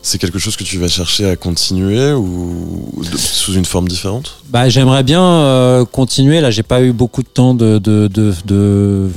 c'est 0.07 0.17
quelque 0.17 0.39
chose 0.39 0.55
que 0.55 0.63
tu 0.63 0.77
vas 0.77 0.87
chercher 0.87 1.29
à 1.29 1.35
continuer 1.35 2.13
ou 2.13 2.91
de- 3.11 3.17
sous 3.17 3.53
une 3.53 3.65
forme 3.65 3.87
différente? 3.87 4.37
Bah, 4.49 4.69
j'aimerais 4.69 5.03
bien 5.03 5.21
euh, 5.23 5.85
continuer. 5.85 6.39
Là, 6.41 6.49
j'ai 6.51 6.63
pas 6.63 6.81
eu 6.81 6.93
beaucoup 6.93 7.23
de 7.23 7.27
temps 7.27 7.53
de, 7.53 7.77
de, 7.77 8.07
de, 8.07 8.33
de 8.45 9.09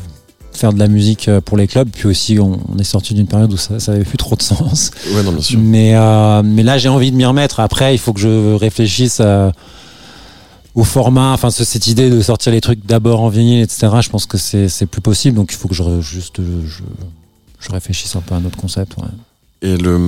faire 0.53 0.73
de 0.73 0.79
la 0.81 0.89
musique 0.89 1.29
euh, 1.29 1.41
pour 1.41 1.57
les 1.57 1.67
clubs. 1.69 1.89
Puis 1.91 2.09
aussi, 2.09 2.39
on, 2.41 2.59
on 2.75 2.79
est 2.79 2.85
sorti 2.85 3.15
d'une 3.15 3.27
période 3.29 3.53
où 3.53 3.57
ça, 3.57 3.79
ça 3.79 3.93
avait 3.93 4.05
plus 4.05 4.19
trop 4.19 4.35
de 4.37 4.43
sens. 4.43 4.91
Ouais, 5.15 5.23
non, 5.23 5.33
bien 5.33 5.41
sûr. 5.43 5.59
Mais, 5.61 5.95
euh, 5.95 6.43
mais 6.45 6.63
là, 6.65 6.77
j'ai 6.79 6.89
envie 6.89 7.13
de 7.13 7.17
m'y 7.17 7.25
remettre. 7.25 7.61
Après, 7.61 7.95
il 7.95 7.99
faut 7.99 8.13
que 8.13 8.21
je 8.21 8.55
réfléchisse 8.55 9.21
à- 9.21 9.53
au 10.75 10.85
format. 10.85 11.33
Enfin, 11.33 11.51
ce- 11.51 11.65
cette 11.65 11.87
idée 11.87 12.11
de 12.11 12.21
sortir 12.21 12.53
les 12.53 12.61
trucs 12.61 12.85
d'abord 12.85 13.21
en 13.21 13.29
vinyle, 13.29 13.61
etc. 13.63 13.89
Je 14.03 14.09
pense 14.09 14.27
que 14.27 14.39
c'est 14.39 14.87
plus 14.87 15.01
possible. 15.01 15.37
Donc, 15.37 15.51
il 15.53 15.57
faut 15.57 15.69
que 15.69 15.75
je 15.75 15.83
juste 16.01 16.41
je, 16.41 16.83
je 17.61 17.71
réfléchisse 17.71 18.17
un 18.17 18.21
peu 18.21 18.35
à 18.35 18.39
un 18.39 18.45
autre 18.45 18.57
concept. 18.59 18.97
Ouais. 18.97 19.05
Et 19.63 19.77
le, 19.77 19.99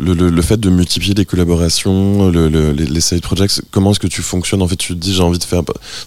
le, 0.00 0.14
le, 0.14 0.42
fait 0.42 0.58
de 0.58 0.68
multiplier 0.68 1.14
les 1.14 1.24
collaborations, 1.24 2.28
le, 2.28 2.48
le- 2.48 2.72
les, 2.72 3.00
side 3.00 3.20
projects, 3.20 3.60
comment 3.70 3.92
est-ce 3.92 4.00
que 4.00 4.08
tu 4.08 4.20
fonctionnes? 4.20 4.62
En 4.62 4.66
fait, 4.66 4.74
tu 4.74 4.94
te 4.94 4.98
dis 4.98 5.14
j'ai 5.14 5.22
envie 5.22 5.38
de 5.38 5.44
faire 5.44 5.62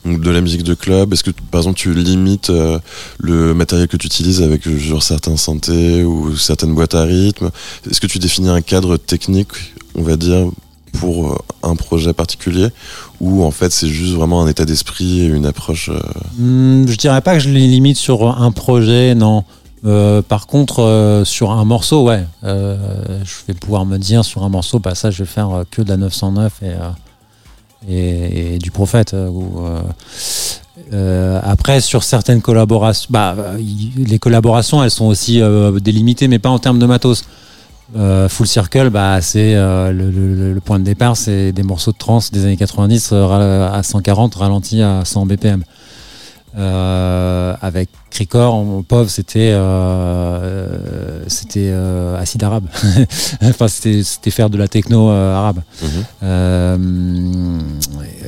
de 0.05 0.29
la 0.29 0.41
musique 0.41 0.63
de 0.63 0.73
club. 0.73 1.13
Est-ce 1.13 1.23
que 1.23 1.31
par 1.49 1.61
exemple 1.61 1.77
tu 1.79 1.93
limites 1.93 2.49
euh, 2.49 2.77
le 3.19 3.53
matériel 3.53 3.87
que 3.87 3.95
tu 3.95 4.07
utilises 4.07 4.41
avec 4.41 4.67
euh, 4.67 4.77
genre 4.77 5.01
certains 5.01 5.37
synthés 5.37 6.03
ou 6.03 6.35
certaines 6.35 6.73
boîtes 6.75 6.93
à 6.93 7.03
rythme? 7.03 7.51
Est-ce 7.89 8.01
que 8.01 8.07
tu 8.07 8.19
définis 8.19 8.49
un 8.49 8.61
cadre 8.61 8.97
technique, 8.97 9.53
on 9.95 10.01
va 10.01 10.17
dire, 10.17 10.45
pour 10.99 11.31
euh, 11.31 11.37
un 11.63 11.77
projet 11.77 12.11
particulier? 12.11 12.67
Ou 13.21 13.43
en 13.45 13.51
fait 13.51 13.71
c'est 13.71 13.87
juste 13.87 14.13
vraiment 14.13 14.41
un 14.43 14.47
état 14.49 14.65
d'esprit 14.65 15.21
et 15.21 15.25
une 15.27 15.45
approche 15.45 15.87
euh, 15.87 15.99
Hmm, 16.37 16.85
je 16.85 16.97
dirais 16.97 17.21
pas 17.21 17.35
que 17.35 17.39
je 17.39 17.49
les 17.49 17.65
limite 17.67 17.95
sur 17.97 18.27
un 18.27 18.51
projet, 18.51 19.15
non. 19.15 19.45
Euh, 19.83 20.21
par 20.21 20.47
contre, 20.47 20.83
euh, 20.83 21.25
sur 21.25 21.51
un 21.51 21.65
morceau, 21.65 22.07
euh, 22.09 22.77
je 23.23 23.33
vais 23.47 23.53
pouvoir 23.53 23.85
me 23.85 23.97
dire 23.97 24.23
sur 24.23 24.43
un 24.43 24.49
morceau, 24.49 24.79
bah 24.79 24.93
ça, 24.95 25.09
je 25.09 25.23
vais 25.23 25.29
faire 25.29 25.63
que 25.71 25.81
de 25.81 25.89
la 25.89 25.97
909 25.97 26.61
et, 27.89 28.57
du 28.59 28.71
prophète. 28.71 29.15
après, 31.43 31.81
sur 31.81 32.03
certaines 32.03 32.41
collaborations, 32.41 33.07
bah, 33.09 33.35
les 33.57 34.19
collaborations, 34.19 34.83
elles 34.83 34.91
sont 34.91 35.05
aussi 35.05 35.41
délimitées, 35.81 36.27
mais 36.27 36.39
pas 36.39 36.49
en 36.49 36.59
termes 36.59 36.79
de 36.79 36.85
matos. 36.85 37.25
Full 37.95 38.47
Circle, 38.47 38.89
bah, 38.89 39.19
c'est 39.21 39.55
le, 39.55 40.59
point 40.63 40.79
de 40.79 40.85
départ, 40.85 41.17
c'est 41.17 41.51
des 41.51 41.63
morceaux 41.63 41.91
de 41.91 41.97
trance 41.97 42.31
des 42.31 42.45
années 42.45 42.57
90 42.57 43.09
euh, 43.11 43.25
ra- 43.25 43.73
à 43.73 43.83
140 43.83 44.35
ralentis 44.35 44.81
à 44.81 45.03
100 45.03 45.25
BPM. 45.25 45.63
Euh, 46.57 47.55
avec 47.61 47.89
Cricor, 48.09 48.53
en 48.53 48.83
pauvre, 48.83 49.09
c'était 49.09 49.51
euh, 49.53 51.23
c'était 51.27 51.69
euh, 51.71 52.19
acide 52.19 52.43
arabe. 52.43 52.65
enfin, 53.41 53.67
c'était 53.67 54.31
faire 54.31 54.49
de 54.49 54.57
la 54.57 54.67
techno 54.67 55.09
euh, 55.09 55.33
arabe. 55.33 55.61
Euh, 56.23 57.59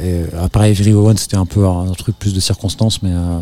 et 0.01 0.21
après 0.41 0.71
Everyone, 0.71 1.17
c'était 1.17 1.37
un 1.37 1.45
peu 1.45 1.67
un 1.67 1.91
truc 1.91 2.17
plus 2.17 2.33
de 2.33 2.39
circonstances, 2.39 3.01
mais 3.01 3.11
euh, 3.11 3.39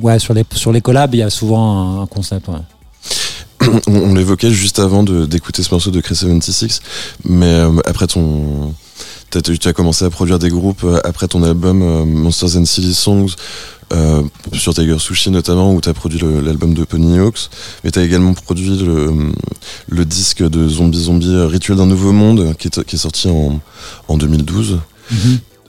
ouais, 0.00 0.18
sur 0.18 0.32
les 0.32 0.44
sur 0.52 0.72
les 0.72 0.80
collabs, 0.80 1.14
il 1.14 1.18
y 1.18 1.22
a 1.22 1.30
souvent 1.30 1.98
un, 1.98 2.02
un 2.02 2.06
concept. 2.06 2.48
Ouais. 2.48 2.54
on, 3.86 3.96
on 3.96 4.14
l'évoquait 4.14 4.50
juste 4.50 4.78
avant 4.78 5.02
d'écouter 5.02 5.62
ce 5.62 5.70
morceau 5.72 5.90
de 5.90 6.00
Chris 6.00 6.16
76, 6.16 6.80
mais 7.24 7.46
euh, 7.46 7.70
après 7.86 8.06
ton. 8.06 8.74
Tu 9.30 9.66
as 9.66 9.72
commencé 9.72 10.04
à 10.04 10.10
produire 10.10 10.38
des 10.38 10.50
groupes 10.50 10.84
euh, 10.84 11.00
après 11.04 11.26
ton 11.26 11.42
album 11.42 11.80
euh, 11.80 12.04
Monsters 12.04 12.58
and 12.58 12.66
Silly 12.66 12.92
Songs, 12.92 13.30
euh, 13.92 14.22
sur 14.52 14.74
Tiger 14.74 14.98
Sushi 14.98 15.30
notamment, 15.30 15.74
où 15.74 15.80
tu 15.80 15.88
as 15.88 15.94
produit 15.94 16.18
l'album 16.44 16.74
de 16.74 16.84
Pony 16.84 17.18
Hawks, 17.18 17.48
mais 17.84 17.90
tu 17.90 17.98
as 17.98 18.04
également 18.04 18.32
produit 18.34 18.78
le, 18.78 19.12
le 19.88 20.04
disque 20.04 20.42
de 20.42 20.68
Zombie 20.68 20.98
Zombie 21.02 21.28
euh, 21.34 21.46
Rituel 21.46 21.76
d'un 21.76 21.86
nouveau 21.86 22.12
monde, 22.12 22.54
qui 22.58 22.68
est, 22.68 22.84
qui 22.84 22.96
est 22.96 22.98
sorti 22.98 23.28
en, 23.28 23.60
en 24.08 24.16
2012. 24.16 24.78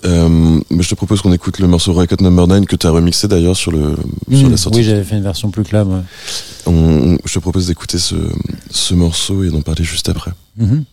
Euh, 0.05 0.59
mais 0.69 0.83
je 0.83 0.89
te 0.89 0.95
propose 0.95 1.21
qu'on 1.21 1.31
écoute 1.31 1.59
le 1.59 1.67
morceau 1.67 1.93
Record 1.93 2.21
Number 2.21 2.45
9 2.45 2.65
que 2.65 2.75
tu 2.75 2.85
as 2.87 2.89
remixé 2.89 3.29
d'ailleurs 3.29 3.55
sur, 3.55 3.71
le, 3.71 3.95
sur 4.33 4.47
Mm, 4.49 4.51
la 4.51 4.57
sortie. 4.57 4.79
oui, 4.79 4.83
j'avais 4.83 5.03
fait 5.03 5.15
une 5.15 5.23
version 5.23 5.49
plus. 5.49 5.63
Ouais. 5.71 5.83
On- 6.65 7.17
je 7.23 7.33
te 7.33 7.39
propose 7.39 7.67
d'écouter 7.67 7.97
ce, 7.97 8.15
ce 8.69 8.93
morceau 8.95 9.43
et 9.45 9.49
d'en 9.49 9.61
parler 9.61 9.83
juste 9.85 10.09
après. 10.09 10.31
Mhm. 10.57 10.83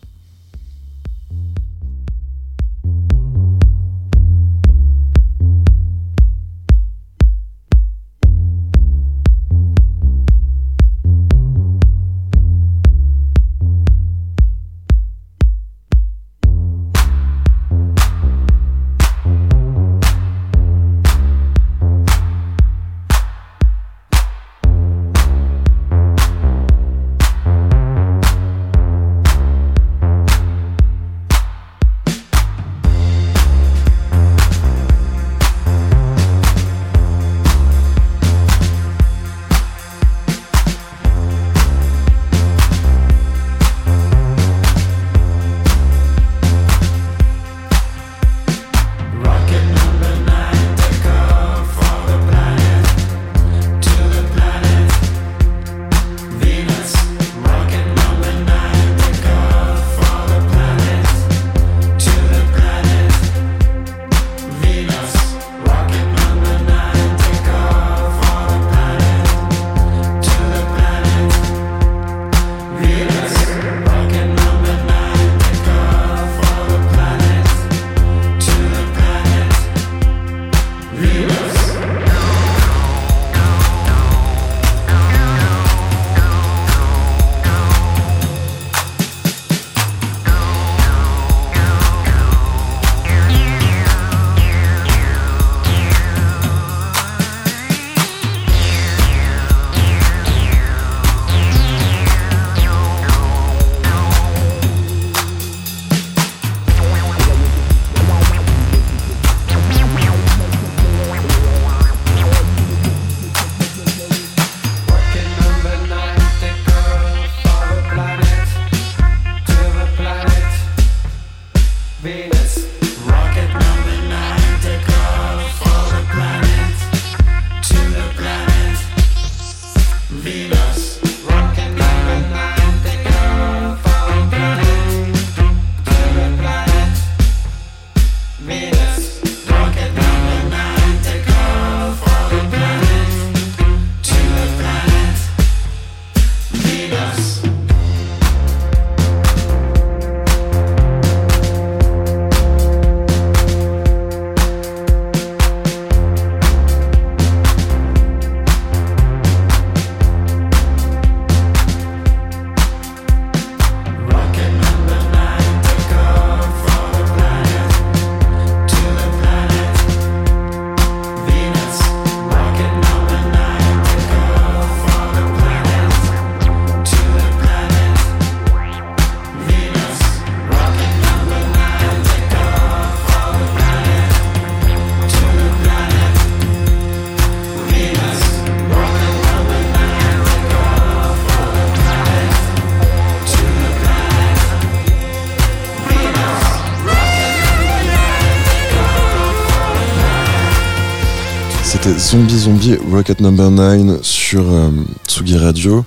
Zombie 202.11 202.39
Zombie 202.39 202.77
Rocket 202.91 203.21
Number 203.21 203.51
9 203.51 204.03
sur 204.03 204.41
euh, 204.51 204.71
Tsugi 205.07 205.37
Radio 205.39 205.85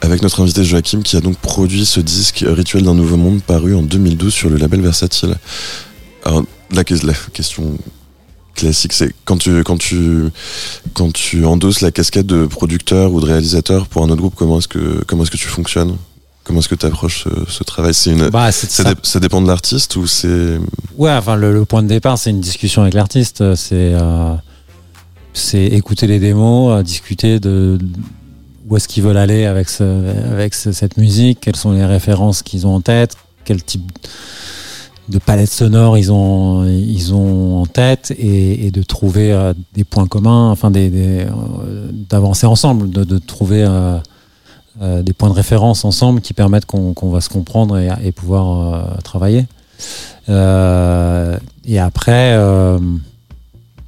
avec 0.00 0.22
notre 0.22 0.40
invité 0.42 0.64
Joachim 0.64 1.02
qui 1.02 1.16
a 1.16 1.20
donc 1.20 1.36
produit 1.36 1.84
ce 1.84 2.00
disque 2.00 2.44
Rituel 2.46 2.84
d'un 2.84 2.94
nouveau 2.94 3.16
monde 3.18 3.42
paru 3.42 3.74
en 3.74 3.82
2012 3.82 4.32
sur 4.32 4.48
le 4.48 4.56
label 4.56 4.80
Versatile. 4.80 5.36
Alors 6.24 6.44
la, 6.70 6.82
que- 6.82 6.94
la 7.06 7.12
question 7.32 7.76
classique 8.54 8.94
c'est 8.94 9.14
quand 9.26 9.36
tu 9.36 9.62
quand 9.64 9.76
tu 9.76 10.28
quand 10.94 11.12
tu 11.12 11.44
endosses 11.44 11.82
la 11.82 11.90
casquette 11.90 12.26
de 12.26 12.46
producteur 12.46 13.12
ou 13.12 13.20
de 13.20 13.26
réalisateur 13.26 13.86
pour 13.86 14.02
un 14.02 14.06
autre 14.08 14.16
groupe 14.22 14.34
comment 14.34 14.58
est-ce 14.58 14.68
que 14.68 15.04
comment 15.06 15.24
est-ce 15.24 15.30
que 15.30 15.36
tu 15.36 15.48
fonctionnes? 15.48 15.96
Comment 16.44 16.60
est-ce 16.60 16.68
que 16.68 16.74
tu 16.76 16.86
approches 16.86 17.24
ce, 17.24 17.50
ce 17.50 17.64
travail? 17.64 17.92
C'est 17.92 18.12
une 18.12 18.28
Bah, 18.30 18.50
ça, 18.52 18.68
ça. 18.68 18.94
dé- 18.94 19.00
ça 19.02 19.18
dépend 19.20 19.42
de 19.42 19.48
l'artiste 19.48 19.96
ou 19.96 20.06
c'est 20.06 20.58
Ouais, 20.96 21.10
enfin, 21.10 21.34
le, 21.34 21.52
le 21.52 21.64
point 21.64 21.82
de 21.82 21.88
départ, 21.88 22.16
c'est 22.18 22.30
une 22.30 22.40
discussion 22.40 22.82
avec 22.82 22.94
l'artiste. 22.94 23.56
C'est 23.56 23.92
euh, 23.94 24.32
c'est 25.36 25.66
écouter 25.66 26.06
les 26.06 26.18
démos, 26.18 26.72
euh, 26.72 26.82
discuter 26.82 27.40
de 27.40 27.78
où 28.68 28.76
est-ce 28.76 28.88
qu'ils 28.88 29.02
veulent 29.02 29.16
aller 29.18 29.44
avec, 29.44 29.68
ce, 29.68 29.84
avec 30.32 30.54
ce- 30.54 30.72
cette 30.72 30.96
musique, 30.96 31.40
quelles 31.40 31.56
sont 31.56 31.72
les 31.72 31.84
références 31.84 32.42
qu'ils 32.42 32.66
ont 32.66 32.74
en 32.74 32.80
tête, 32.80 33.16
quel 33.44 33.62
type 33.62 33.92
de 35.08 35.18
palette 35.18 35.50
sonore 35.52 35.96
ils 35.98 36.10
ont, 36.10 37.60
en 37.60 37.66
tête 37.66 38.12
et, 38.18 38.72
de 38.72 38.82
trouver 38.82 39.30
euh, 39.30 39.54
des 39.74 39.84
points 39.84 40.08
communs, 40.08 40.50
enfin 40.50 40.72
euh, 40.74 41.90
d'avancer 42.10 42.46
ensemble, 42.46 42.90
de, 42.90 43.18
trouver 43.18 43.64
des 44.80 45.12
points 45.12 45.28
de 45.28 45.34
référence 45.34 45.84
ensemble 45.84 46.20
qui 46.20 46.32
permettent 46.32 46.66
qu'on 46.66 47.10
va 47.10 47.20
se 47.20 47.28
comprendre 47.28 47.78
et, 47.78 48.10
pouvoir 48.10 49.00
travailler. 49.04 49.46
Et 50.28 51.78
après, 51.78 52.36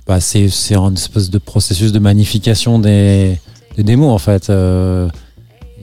bah, 0.08 0.20
c'est 0.20 0.48
c'est 0.48 0.74
un 0.74 0.92
espèce 0.94 1.28
de 1.30 1.38
processus 1.38 1.92
de 1.92 1.98
magnification 1.98 2.78
des, 2.78 3.38
des 3.76 3.82
démos 3.84 4.10
en 4.12 4.18
fait. 4.18 4.48
Euh, 4.50 5.08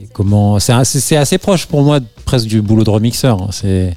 et 0.02 0.06
comment 0.12 0.58
c'est 0.58 0.72
assez, 0.72 1.00
c'est 1.00 1.16
assez 1.16 1.38
proche 1.38 1.66
pour 1.66 1.82
moi 1.82 2.00
presque 2.24 2.46
du 2.48 2.60
boulot 2.60 2.84
de 2.84 2.90
remixeur. 2.90 3.40
hein. 3.42 3.48
C'est 3.52 3.96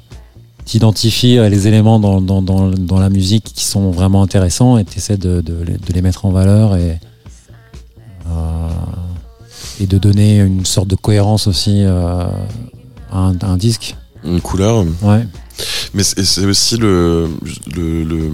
t'identifies 0.64 1.38
euh, 1.38 1.48
les 1.48 1.66
éléments 1.66 1.98
dans, 1.98 2.20
dans, 2.20 2.42
dans, 2.42 2.68
dans 2.70 2.98
la 3.00 3.10
musique 3.10 3.44
qui 3.44 3.64
sont 3.64 3.90
vraiment 3.90 4.22
intéressants 4.22 4.78
et 4.78 4.84
t'essaies 4.84 5.16
de, 5.16 5.40
de, 5.40 5.54
les- 5.66 5.78
de 5.78 5.92
les 5.92 6.00
mettre 6.02 6.24
en 6.26 6.30
valeur 6.30 6.76
et 6.76 7.00
euh, 8.28 8.68
et 9.80 9.86
de 9.86 9.98
donner 9.98 10.38
une 10.38 10.64
sorte 10.66 10.88
de 10.88 10.94
cohérence 10.94 11.46
aussi 11.46 11.82
euh, 11.82 12.26
à, 13.10 13.18
un, 13.18 13.36
à 13.40 13.46
un 13.46 13.56
disque. 13.56 13.96
une 14.24 14.40
couleur 14.40 14.84
Ouais. 15.02 15.26
Mais 15.94 16.02
c'est 16.02 16.44
aussi 16.46 16.76
le, 16.76 17.28
le, 17.74 18.04
le, 18.04 18.30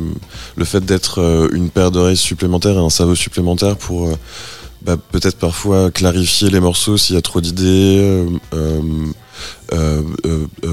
le 0.56 0.64
fait 0.64 0.84
d'être 0.84 1.20
euh, 1.20 1.48
une 1.52 1.70
paire 1.70 1.90
d'oreilles 1.90 2.16
supplémentaires 2.16 2.76
et 2.76 2.84
un 2.84 2.90
cerveau 2.90 3.14
supplémentaire 3.14 3.76
pour 3.76 4.08
euh, 4.08 4.14
bah, 4.82 4.96
peut-être 4.96 5.38
parfois 5.38 5.90
clarifier 5.90 6.50
les 6.50 6.60
morceaux 6.60 6.96
s'il 6.96 7.14
y 7.14 7.18
a 7.18 7.22
trop 7.22 7.40
d'idées, 7.40 8.26
euh, 8.52 8.80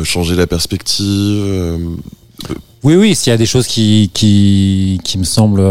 changer 0.04 0.36
la 0.36 0.47
perspective. 0.47 1.78
Oui, 2.84 2.95
oui, 2.95 3.16
s'il 3.16 3.32
y 3.32 3.34
a 3.34 3.38
des 3.38 3.45
choses 3.45 3.68
qui, 3.68 4.12
qui, 4.14 4.99
qui 5.04 5.18
me 5.18 5.24
semblent 5.24 5.64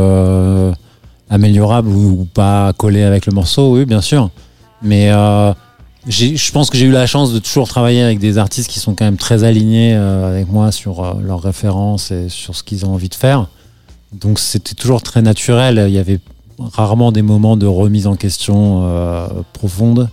améliorables 1.31 1.89
ou, 1.89 2.23
ou 2.23 2.25
pas 2.25 2.73
collées 2.73 3.03
avec 3.03 3.27
le 3.27 3.33
morceau, 3.33 3.75
oui, 3.77 3.85
bien 3.85 4.01
sûr. 4.01 4.31
Mais 4.83 5.11
je 6.07 6.51
pense 6.51 6.69
que 6.69 6.77
j'ai 6.77 6.87
eu 6.87 6.91
la 6.91 7.07
chance 7.07 7.33
de 7.33 7.39
toujours 7.39 7.69
travailler 7.69 8.03
avec 8.03 8.19
des 8.19 8.39
artistes 8.39 8.69
qui 8.69 8.81
sont 8.81 8.95
quand 8.95 9.05
même 9.05 9.17
très 9.17 9.45
alignés 9.45 9.95
euh, 9.95 10.29
avec 10.29 10.49
moi 10.49 10.73
sur 10.73 11.05
euh, 11.05 11.15
leurs 11.23 11.41
références 11.41 12.11
et 12.11 12.29
sur 12.29 12.57
ce 12.57 12.65
qu'ils 12.65 12.85
ont 12.85 12.95
envie 12.95 13.09
de 13.09 13.15
faire. 13.15 13.49
Donc 14.13 14.39
c'était 14.39 14.75
toujours 14.75 15.03
très 15.03 15.23
naturel. 15.23 15.85
Il 15.87 15.95
y 15.95 15.99
avait 15.99 16.19
rarement 16.59 17.13
des 17.13 17.23
moments 17.23 17.57
de 17.57 17.67
remise 17.67 18.07
en 18.07 18.17
question 18.17 18.83
euh, 18.85 19.29
profonde. 19.53 20.09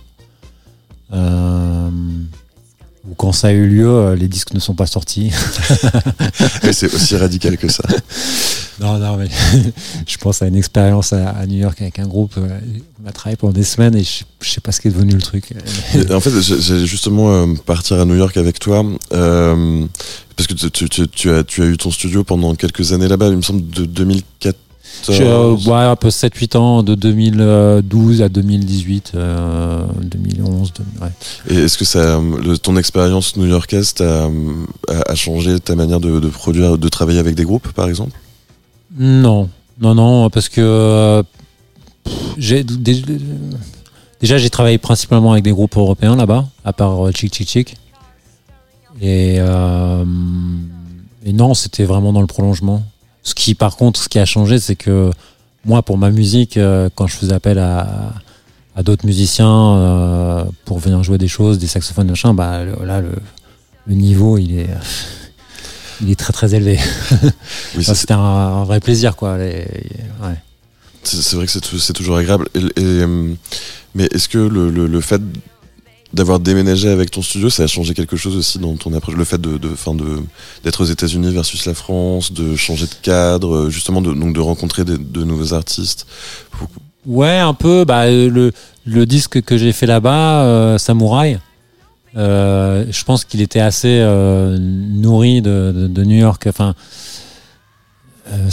Ou 1.12 1.16
quand 3.16 3.32
ça 3.32 3.48
a 3.48 3.50
eu 3.50 3.66
lieu, 3.66 4.14
les 4.14 4.28
disques 4.28 4.54
ne 4.54 4.60
sont 4.60 4.74
pas 4.74 4.86
sortis. 4.86 5.32
et 6.62 6.72
c'est 6.72 6.94
aussi 6.94 7.16
radical 7.16 7.56
que 7.56 7.68
ça. 7.68 7.82
Non, 8.98 9.12
non, 9.12 9.16
mais 9.16 9.28
je 10.06 10.16
pense 10.18 10.42
à 10.42 10.46
une 10.46 10.56
expérience 10.56 11.12
à, 11.12 11.30
à 11.30 11.46
New 11.46 11.58
York 11.58 11.80
avec 11.80 11.98
un 11.98 12.06
groupe. 12.06 12.34
euh, 12.38 12.58
On 13.04 13.08
a 13.08 13.12
travaillé 13.12 13.36
pendant 13.36 13.52
des 13.52 13.64
semaines 13.64 13.94
et 13.96 14.02
je, 14.02 14.24
je 14.40 14.50
sais 14.50 14.60
pas 14.60 14.72
ce 14.72 14.80
qui 14.80 14.88
est 14.88 14.90
devenu 14.90 15.12
le 15.12 15.22
truc. 15.22 15.52
En 16.10 16.20
fait, 16.20 16.30
j'ai- 16.40 16.60
j'allais 16.60 16.86
justement 16.86 17.32
euh, 17.32 17.46
partir 17.66 18.00
à 18.00 18.04
New 18.04 18.16
York 18.16 18.36
avec 18.36 18.58
toi. 18.58 18.84
euh, 19.12 19.86
parce 20.36 20.46
que 20.46 20.54
tu, 20.54 20.70
tu- 20.70 20.88
tu- 20.88 21.08
tu 21.08 21.30
as, 21.30 21.44
tu 21.44 21.62
as 21.62 21.66
eu 21.66 21.76
ton 21.76 21.90
studio 21.90 22.24
pendant 22.24 22.54
quelques 22.54 22.92
années 22.92 23.08
là-bas, 23.08 23.28
il 23.28 23.36
me 23.36 23.42
semble 23.42 23.68
de 23.68 23.84
2014. 23.84 24.54
J'ai 25.08 25.22
euh, 25.22 25.52
ouais, 25.54 25.72
un 25.84 25.94
peu 25.96 26.08
7-8 26.08 26.56
ans, 26.56 26.82
de 26.82 26.94
2012 26.96 28.22
à 28.22 28.28
2018, 28.28 29.12
euh, 29.14 29.84
2011. 30.02 30.72
de- 30.72 31.04
ouais. 31.04 31.10
Et 31.48 31.54
est-ce 31.64 31.78
que 31.78 31.84
ça, 31.84 32.18
le- 32.20 32.58
ton 32.58 32.76
expérience 32.76 33.36
new-yorkaise 33.36 33.94
a, 34.00 34.28
a 35.06 35.14
changé 35.14 35.60
ta 35.60 35.74
manière 35.76 36.00
de, 36.00 36.18
de 36.20 36.28
produire, 36.28 36.76
de 36.76 36.88
travailler 36.88 37.18
avec 37.20 37.34
des 37.34 37.44
groupes, 37.44 37.68
par 37.72 37.88
exemple? 37.88 38.12
Non, 38.98 39.48
non, 39.80 39.94
non, 39.94 40.30
parce 40.30 40.48
que 40.48 40.60
euh, 40.60 41.22
j'ai 42.36 42.64
dé- 42.64 43.02
déjà 44.20 44.36
j'ai 44.38 44.50
travaillé 44.50 44.78
principalement 44.78 45.32
avec 45.32 45.44
des 45.44 45.52
groupes 45.52 45.76
européens 45.76 46.16
là-bas, 46.16 46.48
à 46.64 46.72
part 46.72 47.06
euh, 47.06 47.12
Chick 47.12 47.34
Chick. 47.48 47.76
Et, 49.00 49.36
euh, 49.38 50.04
et 51.24 51.32
non, 51.32 51.54
c'était 51.54 51.84
vraiment 51.84 52.12
dans 52.12 52.20
le 52.20 52.26
prolongement. 52.26 52.82
Ce 53.22 53.34
qui, 53.34 53.54
par 53.54 53.76
contre, 53.76 54.00
ce 54.02 54.08
qui 54.08 54.18
a 54.18 54.24
changé, 54.24 54.58
c'est 54.58 54.76
que 54.76 55.10
moi, 55.64 55.82
pour 55.82 55.96
ma 55.96 56.10
musique, 56.10 56.58
quand 56.94 57.06
je 57.06 57.14
faisais 57.14 57.32
appel 57.34 57.58
à, 57.58 58.14
d'autres 58.82 59.04
musiciens 59.06 60.46
pour 60.64 60.78
venir 60.78 61.02
jouer 61.02 61.18
des 61.18 61.28
choses, 61.28 61.58
des 61.58 61.66
saxophones, 61.66 62.08
machin, 62.08 62.32
bah 62.34 62.64
là, 62.64 63.02
le 63.02 63.94
niveau, 63.94 64.38
il 64.38 64.58
est, 64.58 64.70
il 66.02 66.10
est 66.10 66.16
très 66.18 66.32
très 66.32 66.54
élevé. 66.54 66.78
Oui, 67.76 67.84
C'était 67.84 68.14
un, 68.14 68.18
un 68.18 68.64
vrai 68.64 68.80
plaisir, 68.80 69.16
quoi. 69.16 69.38
Les- 69.38 69.66
ouais. 70.22 70.34
c'est 71.04 71.34
vrai 71.36 71.46
que 71.46 71.52
c'est 71.52 71.60
tou- 71.60 71.78
c'est 71.78 71.92
toujours 71.92 72.16
agréable. 72.16 72.48
Et, 72.54 72.58
et, 72.58 72.70
euh, 72.84 73.32
mais 73.94 74.08
est-ce 74.12 74.28
que 74.28 74.38
le, 74.38 74.70
le, 74.70 74.86
le 74.86 75.00
fait 75.00 75.20
d'avoir 76.12 76.40
déménagé 76.40 76.88
avec 76.88 77.10
ton 77.12 77.22
studio, 77.22 77.50
ça 77.50 77.62
a 77.62 77.66
changé 77.68 77.94
quelque 77.94 78.16
chose 78.16 78.34
aussi 78.36 78.58
dans 78.58 78.74
ton 78.76 78.92
approche? 78.94 79.14
Le 79.14 79.24
fait 79.24 79.40
de, 79.40 79.58
de, 79.58 79.68
fin 79.76 79.94
de, 79.94 80.18
d'être 80.64 80.80
aux 80.82 80.86
États-Unis 80.86 81.32
versus 81.32 81.64
la 81.66 81.74
France, 81.74 82.32
de 82.32 82.56
changer 82.56 82.86
de 82.86 82.94
cadre, 83.02 83.54
euh, 83.54 83.70
justement 83.70 84.02
de, 84.02 84.12
donc 84.12 84.34
de 84.34 84.40
rencontrer 84.40 84.84
de 84.84 85.24
nouveaux 85.24 85.54
artistes? 85.54 86.06
Ouais, 87.06 87.38
un 87.38 87.54
peu. 87.54 87.84
Bah, 87.84 88.10
le, 88.10 88.52
le 88.84 89.06
disque 89.06 89.40
que 89.42 89.56
j'ai 89.56 89.72
fait 89.72 89.86
là-bas, 89.86 90.42
euh, 90.44 90.78
Samouraï, 90.78 91.38
euh, 92.16 92.84
je 92.90 93.04
pense 93.04 93.24
qu'il 93.24 93.40
était 93.40 93.60
assez 93.60 94.00
euh, 94.00 94.58
nourri 94.58 95.42
de, 95.42 95.88
New 96.04 96.18
York. 96.18 96.46
Enfin, 96.48 96.74
euh, 98.28 98.48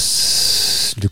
le, 1.01 1.09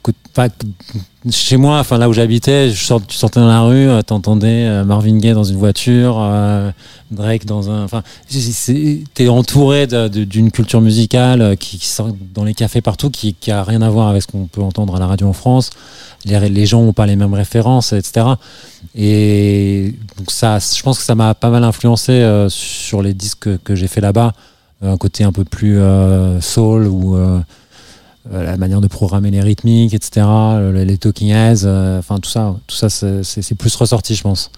chez 1.31 1.57
moi, 1.57 1.79
enfin 1.79 1.97
là 1.97 2.09
où 2.09 2.13
j'habitais, 2.13 2.69
tu 2.69 2.77
sortais 2.77 3.39
dans 3.39 3.47
la 3.47 3.61
rue, 3.61 3.89
euh, 3.89 4.01
t'entendais 4.01 4.65
euh, 4.67 4.83
Marvin 4.83 5.17
Gaye 5.17 5.33
dans 5.33 5.43
une 5.43 5.57
voiture, 5.57 6.17
euh, 6.19 6.71
Drake 7.11 7.45
dans 7.45 7.71
un, 7.71 7.83
enfin, 7.83 8.03
t'es 9.13 9.27
entouré 9.27 9.88
d'une 9.88 10.51
culture 10.51 10.81
musicale 10.81 11.41
euh, 11.41 11.55
qui, 11.55 11.79
qui 11.79 11.88
sort 11.88 12.09
dans 12.33 12.43
les 12.43 12.53
cafés 12.53 12.81
partout, 12.81 13.09
qui, 13.09 13.33
qui 13.33 13.51
a 13.51 13.63
rien 13.63 13.81
à 13.81 13.89
voir 13.89 14.09
avec 14.09 14.21
ce 14.21 14.27
qu'on 14.27 14.47
peut 14.47 14.61
entendre 14.61 14.95
à 14.95 14.99
la 14.99 15.07
radio 15.07 15.27
en 15.27 15.33
France. 15.33 15.71
Les, 16.25 16.65
gens 16.65 16.81
ont 16.81 16.93
pas 16.93 17.05
les 17.05 17.15
mêmes 17.15 17.33
références, 17.33 17.93
etc. 17.93 18.25
Et 18.95 19.93
donc 20.17 20.31
ça, 20.31 20.57
je 20.59 20.81
pense 20.81 20.97
que 20.97 21.03
ça 21.03 21.15
m'a 21.15 21.36
pas 21.36 21.49
mal 21.49 21.63
influencé 21.63 22.47
sur 22.49 23.03
les 23.03 23.13
disques 23.13 23.41
que, 23.41 23.57
que 23.57 23.75
j'ai 23.75 23.88
fait 23.88 24.01
là-bas, 24.01 24.33
un 24.81 24.97
côté 24.97 25.23
un 25.23 25.31
peu 25.31 25.43
plus 25.43 25.79
soul 26.41 26.88
ou 26.88 27.15
la 28.32 28.57
manière 28.57 28.82
de 28.82 28.88
programmer 28.88 29.30
les 29.32 29.41
rythmiques, 29.41 29.93
etc. 29.93 30.26
le- 30.26 30.84
Les 30.84 30.97
talking 30.97 31.30
heads, 31.30 31.63
euh, 31.65 31.99
enfin 31.99 32.17
tout 32.19 32.30
ça, 32.30 32.55
tout 32.67 32.76
ça, 32.76 32.89
c'est 32.89 33.55
plus 33.55 33.76
ressorti, 33.76 34.15
je 34.15 34.23
pense. 34.23 34.51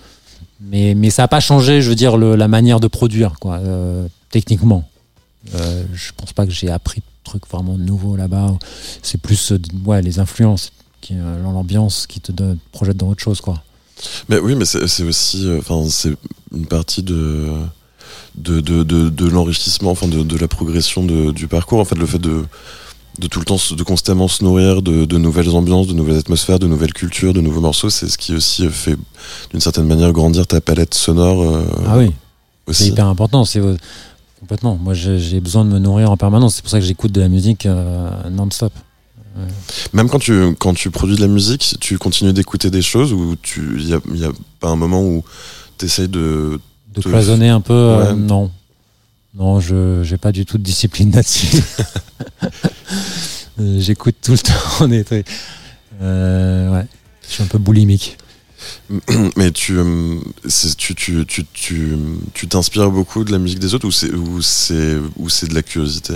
Mais, 0.61 0.95
mais 0.95 1.09
ça 1.09 1.23
n'a 1.23 1.27
pas 1.27 1.39
changé, 1.39 1.81
je 1.81 1.89
veux 1.89 1.95
dire, 1.95 2.17
la 2.17 2.47
manière 2.47 2.79
de 2.79 2.87
produire, 2.87 3.33
quoi, 3.39 3.57
euh, 3.57 4.07
techniquement. 4.31 4.87
Euh, 5.55 5.83
je 5.93 6.11
pense 6.15 6.33
pas 6.33 6.45
que 6.45 6.51
j'ai 6.51 6.69
appris 6.71 6.99
de 7.01 7.05
trucs 7.23 7.47
vraiment 7.47 7.77
nouveaux 7.77 8.15
là-bas. 8.15 8.55
C'est 9.03 9.19
plus 9.21 9.51
euh, 9.51 9.59
ouais, 9.85 10.01
les 10.01 10.19
influences, 10.19 10.71
euh, 11.11 11.41
l'ambiance 11.43 12.07
qui 12.07 12.19
te 12.21 12.31
donne, 12.31 12.57
projette 12.71 12.97
dans 12.97 13.09
autre 13.09 13.21
chose, 13.21 13.39
quoi. 13.39 13.61
Mais 14.29 14.39
oui, 14.39 14.55
mais 14.55 14.65
c'est 14.65 15.03
aussi, 15.03 15.45
euh, 15.47 15.59
enfin, 15.59 15.83
c'est 15.89 16.13
une 16.53 16.65
partie 16.65 17.03
de 17.03 17.49
de, 18.35 18.59
de, 18.61 18.83
de, 18.83 19.27
l'enrichissement, 19.27 19.89
enfin, 19.91 20.07
de, 20.07 20.21
de 20.23 20.37
la 20.37 20.47
progression 20.47 21.03
du 21.31 21.47
parcours. 21.47 21.79
En 21.79 21.85
fait, 21.85 21.95
le 21.97 22.05
fait 22.05 22.19
de 22.19 22.45
de 23.19 23.27
tout 23.27 23.39
le 23.39 23.45
temps, 23.45 23.57
de 23.71 23.83
constamment 23.83 24.27
se 24.27 24.43
nourrir 24.43 24.81
de, 24.81 25.05
de 25.05 25.17
nouvelles 25.17 25.49
ambiances, 25.49 25.87
de 25.87 25.93
nouvelles 25.93 26.17
atmosphères, 26.17 26.59
de 26.59 26.67
nouvelles 26.67 26.93
cultures, 26.93 27.33
de 27.33 27.41
nouveaux 27.41 27.61
morceaux, 27.61 27.89
c'est 27.89 28.07
ce 28.07 28.17
qui 28.17 28.35
aussi 28.35 28.67
fait, 28.69 28.95
d'une 29.51 29.59
certaine 29.59 29.85
manière, 29.85 30.11
grandir 30.11 30.45
ta 30.45 30.61
palette 30.61 30.93
sonore 30.93 31.41
euh, 31.41 31.63
ah 31.87 31.97
oui. 31.97 32.11
C'est 32.69 32.87
hyper 32.87 33.07
important. 33.07 33.45
C'est 33.45 33.59
euh, 33.59 33.77
complètement. 34.39 34.75
Moi, 34.75 34.93
j'ai 34.93 35.39
besoin 35.39 35.63
de 35.63 35.69
me 35.69 35.79
nourrir 35.79 36.11
en 36.11 36.17
permanence. 36.17 36.55
C'est 36.55 36.61
pour 36.61 36.69
ça 36.71 36.79
que 36.79 36.85
j'écoute 36.85 37.11
de 37.11 37.21
la 37.21 37.29
musique 37.29 37.65
euh, 37.65 38.09
non-stop. 38.29 38.73
Même 39.93 40.09
quand 40.09 40.19
tu, 40.19 40.55
quand 40.59 40.73
tu 40.73 40.89
produis 40.89 41.15
de 41.15 41.21
la 41.21 41.27
musique, 41.27 41.75
tu 41.79 41.97
continues 41.97 42.33
d'écouter 42.33 42.69
des 42.71 42.81
choses 42.81 43.13
ou 43.13 43.35
tu, 43.41 43.61
il 43.77 43.87
y 43.87 43.93
a, 43.93 43.99
y 44.15 44.25
a 44.25 44.31
pas 44.59 44.69
un 44.69 44.75
moment 44.75 45.01
où 45.01 45.23
tu 45.77 45.85
essayes 45.85 46.07
de. 46.07 46.59
De 46.93 47.01
Te- 47.01 47.07
cloisonner 47.09 47.49
un 47.49 47.61
peu, 47.61 47.73
euh, 47.73 48.13
non. 48.13 48.49
Non, 49.37 49.59
je 49.59 50.01
j'ai 50.03 50.17
pas 50.17 50.31
du 50.31 50.45
tout 50.45 50.57
de 50.57 50.63
discipline 50.63 51.11
là-dessus. 51.11 51.47
Euh, 53.59 53.79
J'écoute 53.79 54.17
tout 54.21 54.33
le 54.33 54.37
temps 54.37 54.87
trucs. 55.03 55.25
Euh, 55.99 56.71
ouais. 56.71 56.85
Je 57.27 57.33
suis 57.33 57.41
un 57.41 57.47
peu 57.47 57.57
boulimique. 57.57 58.15
Mais 59.35 59.49
tu, 59.49 59.77
euh, 59.77 60.19
tu, 60.77 60.93
tu, 60.93 61.25
tu, 61.25 61.45
tu, 61.53 61.97
tu 62.35 62.47
t'inspires 62.47 62.91
beaucoup 62.91 63.23
de 63.23 63.31
la 63.31 63.39
musique 63.39 63.57
des 63.57 63.73
autres 63.73 63.87
ou 63.87 63.91
c'est, 63.91 64.11
ou 64.11 64.43
c'est, 64.43 64.97
ou 65.15 65.27
c'est 65.29 65.47
de 65.47 65.55
la 65.55 65.63
curiosité? 65.63 66.13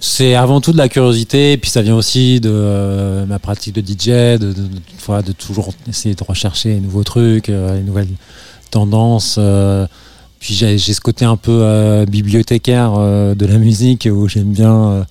C'est 0.00 0.34
avant 0.34 0.60
tout 0.60 0.72
de 0.72 0.78
la 0.78 0.88
curiosité, 0.88 1.52
et 1.52 1.58
puis 1.58 1.70
ça 1.70 1.80
vient 1.80 1.94
aussi 1.94 2.40
de 2.40 2.50
euh, 2.52 3.24
ma 3.24 3.38
pratique 3.38 3.74
de 3.74 3.80
DJ, 3.80 4.38
de, 4.38 4.52
de, 4.52 5.22
de 5.22 5.32
toujours 5.32 5.72
essayer 5.88 6.16
de 6.16 6.24
rechercher 6.24 6.70
les 6.70 6.80
nouveaux 6.80 7.04
trucs, 7.04 7.48
euh, 7.48 7.76
les 7.76 7.82
nouvelles 7.82 8.08
tendances. 8.70 9.38
Puis 10.46 10.54
j'ai 10.54 10.78
ce 10.78 11.00
côté 11.00 11.24
un 11.24 11.36
peu 11.36 11.58
euh, 11.62 12.06
bibliothécaire 12.06 12.94
euh, 12.96 13.34
de 13.34 13.46
la 13.46 13.58
musique 13.58 14.06
où 14.08 14.28
j'aime 14.28 14.52
bien 14.52 15.04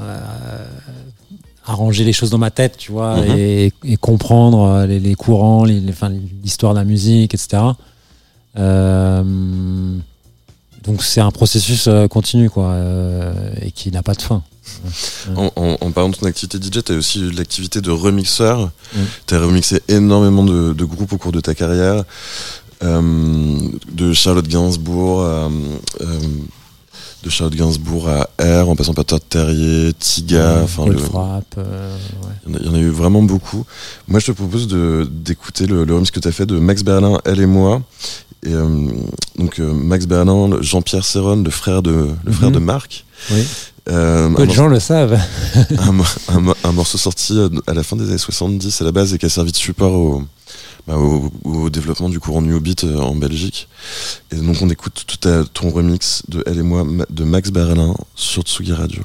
euh, 0.00 0.64
arranger 1.66 2.04
les 2.04 2.14
choses 2.14 2.30
dans 2.30 2.38
ma 2.38 2.50
tête, 2.50 2.78
tu 2.78 2.90
vois, 2.90 3.16
Mhm. 3.18 3.36
et, 3.36 3.72
et 3.84 3.96
comprendre 3.98 4.86
les, 4.86 4.98
les 4.98 5.14
courants, 5.14 5.64
les- 5.64 5.78
les- 5.80 5.92
enfin, 5.92 6.08
l'histoire 6.42 6.72
de 6.72 6.78
la 6.78 6.86
musique, 6.86 7.34
etc. 7.34 7.58
Donc 10.84 11.02
c'est 11.02 11.20
un 11.20 11.30
processus 11.32 11.88
continu, 12.08 12.48
quoi, 12.48 12.76
et 13.60 13.72
qui 13.72 13.90
n'a 13.90 14.02
pas 14.02 14.14
de 14.14 14.22
fin. 14.22 14.42
En, 15.36 15.50
en, 15.56 15.76
en 15.80 15.90
parlant 15.90 16.08
de 16.08 16.16
ton 16.16 16.26
activité 16.26 16.58
DJ, 16.58 16.82
tu 16.82 16.92
as 16.92 16.96
aussi 16.96 17.20
eu 17.20 17.30
l'activité 17.32 17.80
de 17.82 17.90
remixeur. 17.90 18.70
Mm. 18.94 18.98
Tu 19.26 19.34
as 19.34 19.40
remixé 19.40 19.82
énormément 19.88 20.44
de, 20.44 20.72
de 20.72 20.84
groupes 20.86 21.12
au 21.12 21.18
cours 21.18 21.32
de 21.32 21.40
ta 21.40 21.54
carrière. 21.54 22.04
Euh, 22.82 23.58
de 23.92 24.12
Charlotte 24.12 24.46
Gainsbourg 24.46 25.22
à, 25.22 25.48
euh, 26.02 26.20
de 27.24 27.30
Charlotte 27.30 27.54
Gainsbourg 27.56 28.08
à 28.08 28.28
R, 28.38 28.68
en 28.68 28.76
passant 28.76 28.92
par 28.92 29.04
Todd 29.06 29.22
Terrier, 29.28 29.92
Tiga, 29.98 30.60
enfin 30.62 30.84
le- 30.86 30.96
euh, 30.96 31.96
ouais. 32.22 32.28
il 32.46 32.52
y, 32.52 32.54
en 32.54 32.56
a, 32.56 32.58
il 32.60 32.66
y 32.66 32.68
en 32.68 32.74
a 32.74 32.78
eu 32.78 32.90
vraiment 32.90 33.22
beaucoup. 33.22 33.64
Moi, 34.08 34.20
je 34.20 34.26
te 34.26 34.32
propose 34.32 34.68
de 34.68 35.08
d'écouter 35.10 35.66
le, 35.66 35.84
le 35.84 35.94
remix 35.94 36.10
que 36.10 36.20
tu 36.20 36.28
as 36.28 36.32
fait 36.32 36.46
de 36.46 36.58
Max 36.58 36.82
Berlin, 36.84 37.18
Elle 37.24 37.40
et 37.40 37.46
moi. 37.46 37.82
Et 38.44 38.52
euh, 38.52 38.88
donc 39.38 39.58
euh, 39.58 39.72
Max 39.72 40.06
Berlin, 40.06 40.58
Jean-Pierre 40.60 41.04
Serron, 41.04 41.42
le 41.42 41.50
frère 41.50 41.82
de 41.82 42.08
le 42.24 42.32
frère 42.32 42.50
Mhm. 42.50 42.54
de 42.56 42.60
Marc. 42.60 43.04
Oui. 43.32 43.42
Euh, 43.88 44.28
Peu 44.34 44.46
de 44.46 44.52
gens 44.52 44.66
le 44.68 44.78
savent. 44.80 45.18
un, 45.78 46.34
un 46.34 46.40
mo- 46.40 46.54
un 46.62 46.72
morceau 46.72 46.98
sorti 46.98 47.32
euh, 47.38 47.48
à 47.66 47.72
la 47.72 47.82
fin 47.82 47.96
des 47.96 48.04
années 48.08 48.18
70 48.18 48.82
à 48.82 48.84
la 48.84 48.92
base 48.92 49.14
et 49.14 49.18
qui 49.18 49.26
a 49.26 49.28
servi 49.30 49.52
de 49.52 49.56
support 49.56 49.92
au, 49.94 50.22
bah, 50.86 50.96
au, 50.96 51.70
développement 51.70 52.08
du 52.08 52.20
courant 52.20 52.42
New 52.42 52.60
Beat 52.60 52.84
euh, 52.84 52.98
en 52.98 53.14
Belgique. 53.14 53.68
Et 54.30 54.36
donc 54.36 54.56
on 54.62 54.68
écoute 54.68 55.04
tout 55.06 55.28
à 55.28 55.44
ton 55.44 55.70
remix 55.70 56.22
de 56.28 56.44
Elle 56.46 56.58
et 56.58 56.62
moi 56.62 56.86
de 57.10 57.24
Max 57.24 57.50
Berlin 57.50 57.94
sur 58.14 58.42
Tsugi 58.42 58.72
Radio. 58.72 59.02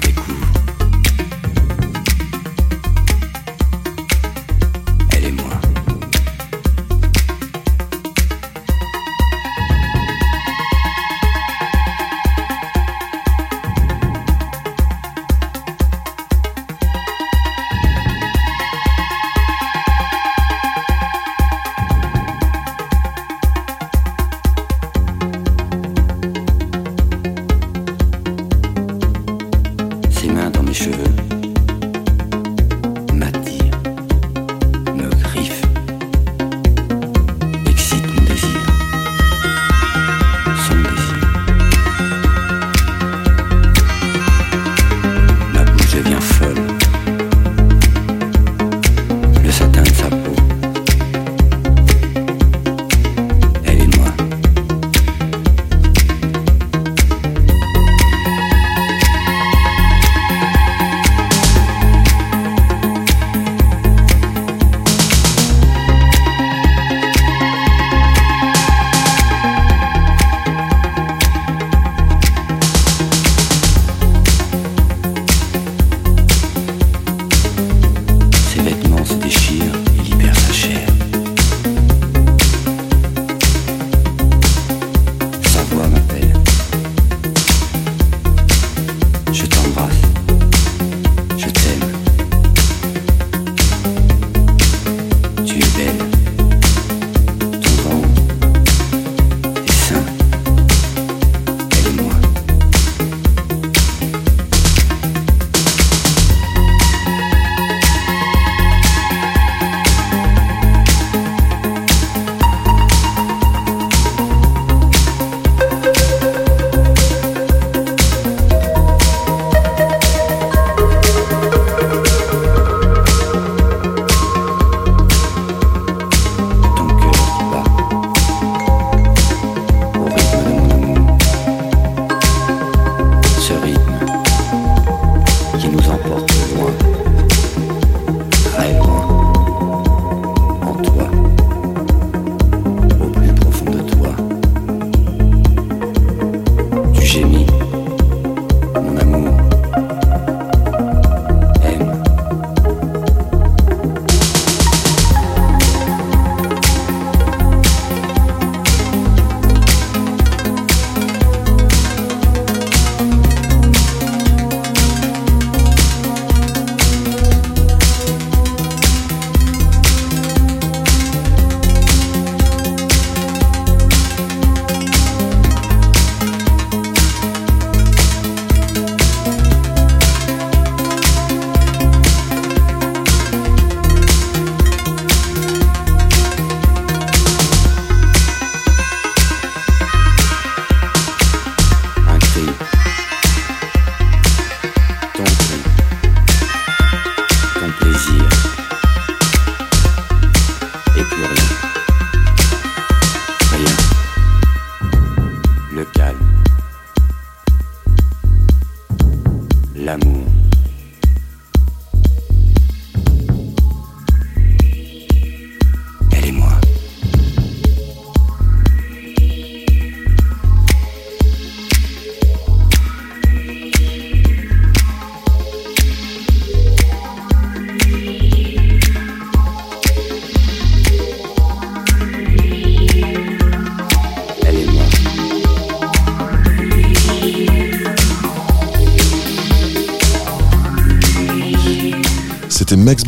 Que 0.00 0.08
mes 0.08 0.31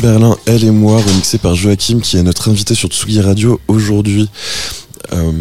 Berlin, 0.05 0.37
Elle 0.45 0.63
et 0.63 0.69
moi, 0.69 1.01
remixé 1.01 1.39
par 1.39 1.55
Joachim, 1.55 1.99
qui 1.99 2.15
est 2.15 2.21
notre 2.21 2.51
invité 2.51 2.75
sur 2.75 2.89
Tsugi 2.89 3.21
Radio 3.21 3.59
aujourd'hui. 3.67 4.29
Euh, 5.13 5.31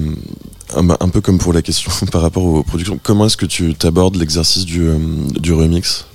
un, 0.74 1.08
peu 1.10 1.20
comme 1.20 1.36
pour 1.36 1.52
la 1.52 1.60
question 1.60 1.90
par 2.10 2.22
rapport 2.22 2.44
aux 2.44 2.62
productions, 2.62 2.98
comment 3.02 3.26
est-ce 3.26 3.36
que 3.36 3.44
tu 3.44 3.74
t'abordes 3.74 4.16
l'exercice 4.16 4.64
du, 4.64 4.80
euh, 4.80 4.96
du 5.38 5.52
remix? 5.52 6.06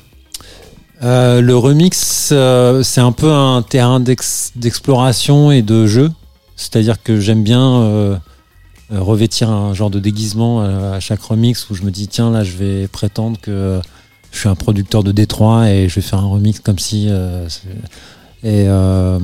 Euh, 1.04 1.42
le 1.42 1.56
remix, 1.56 2.34
c'est 2.82 3.02
un 3.02 3.12
peu 3.12 3.32
un 3.32 3.62
terrain 3.62 4.00
d'ex- 4.00 4.52
d'exploration 4.56 5.52
et 5.52 5.62
de 5.62 5.86
jeu. 5.86 6.10
C'est-à-dire 6.56 7.04
que 7.04 7.20
j'aime 7.20 7.44
bien 7.44 8.20
revêtir 8.90 9.52
un 9.52 9.76
genre 9.76 9.92
de 9.92 10.00
déguisement 10.00 10.64
euh, 10.64 10.96
à 10.96 11.00
chaque 11.00 11.22
remix 11.22 11.70
où 11.70 11.76
je 11.76 11.84
me 11.84 11.92
dis 11.92 12.08
tiens 12.08 12.32
là 12.32 12.44
je 12.44 12.58
vais 12.58 12.88
prétendre 12.88 13.40
que 13.40 13.80
je 14.32 14.40
suis 14.40 14.50
un 14.50 14.56
producteur 14.56 15.04
de 15.04 15.12
Détroit 15.12 15.70
et 15.70 15.88
je 15.88 15.94
vais 15.94 16.02
faire 16.02 16.18
un 16.18 16.28
remix 16.28 16.60
comme 16.60 16.80
si 16.80 17.08
et 18.44 18.66
euh, 18.68 19.20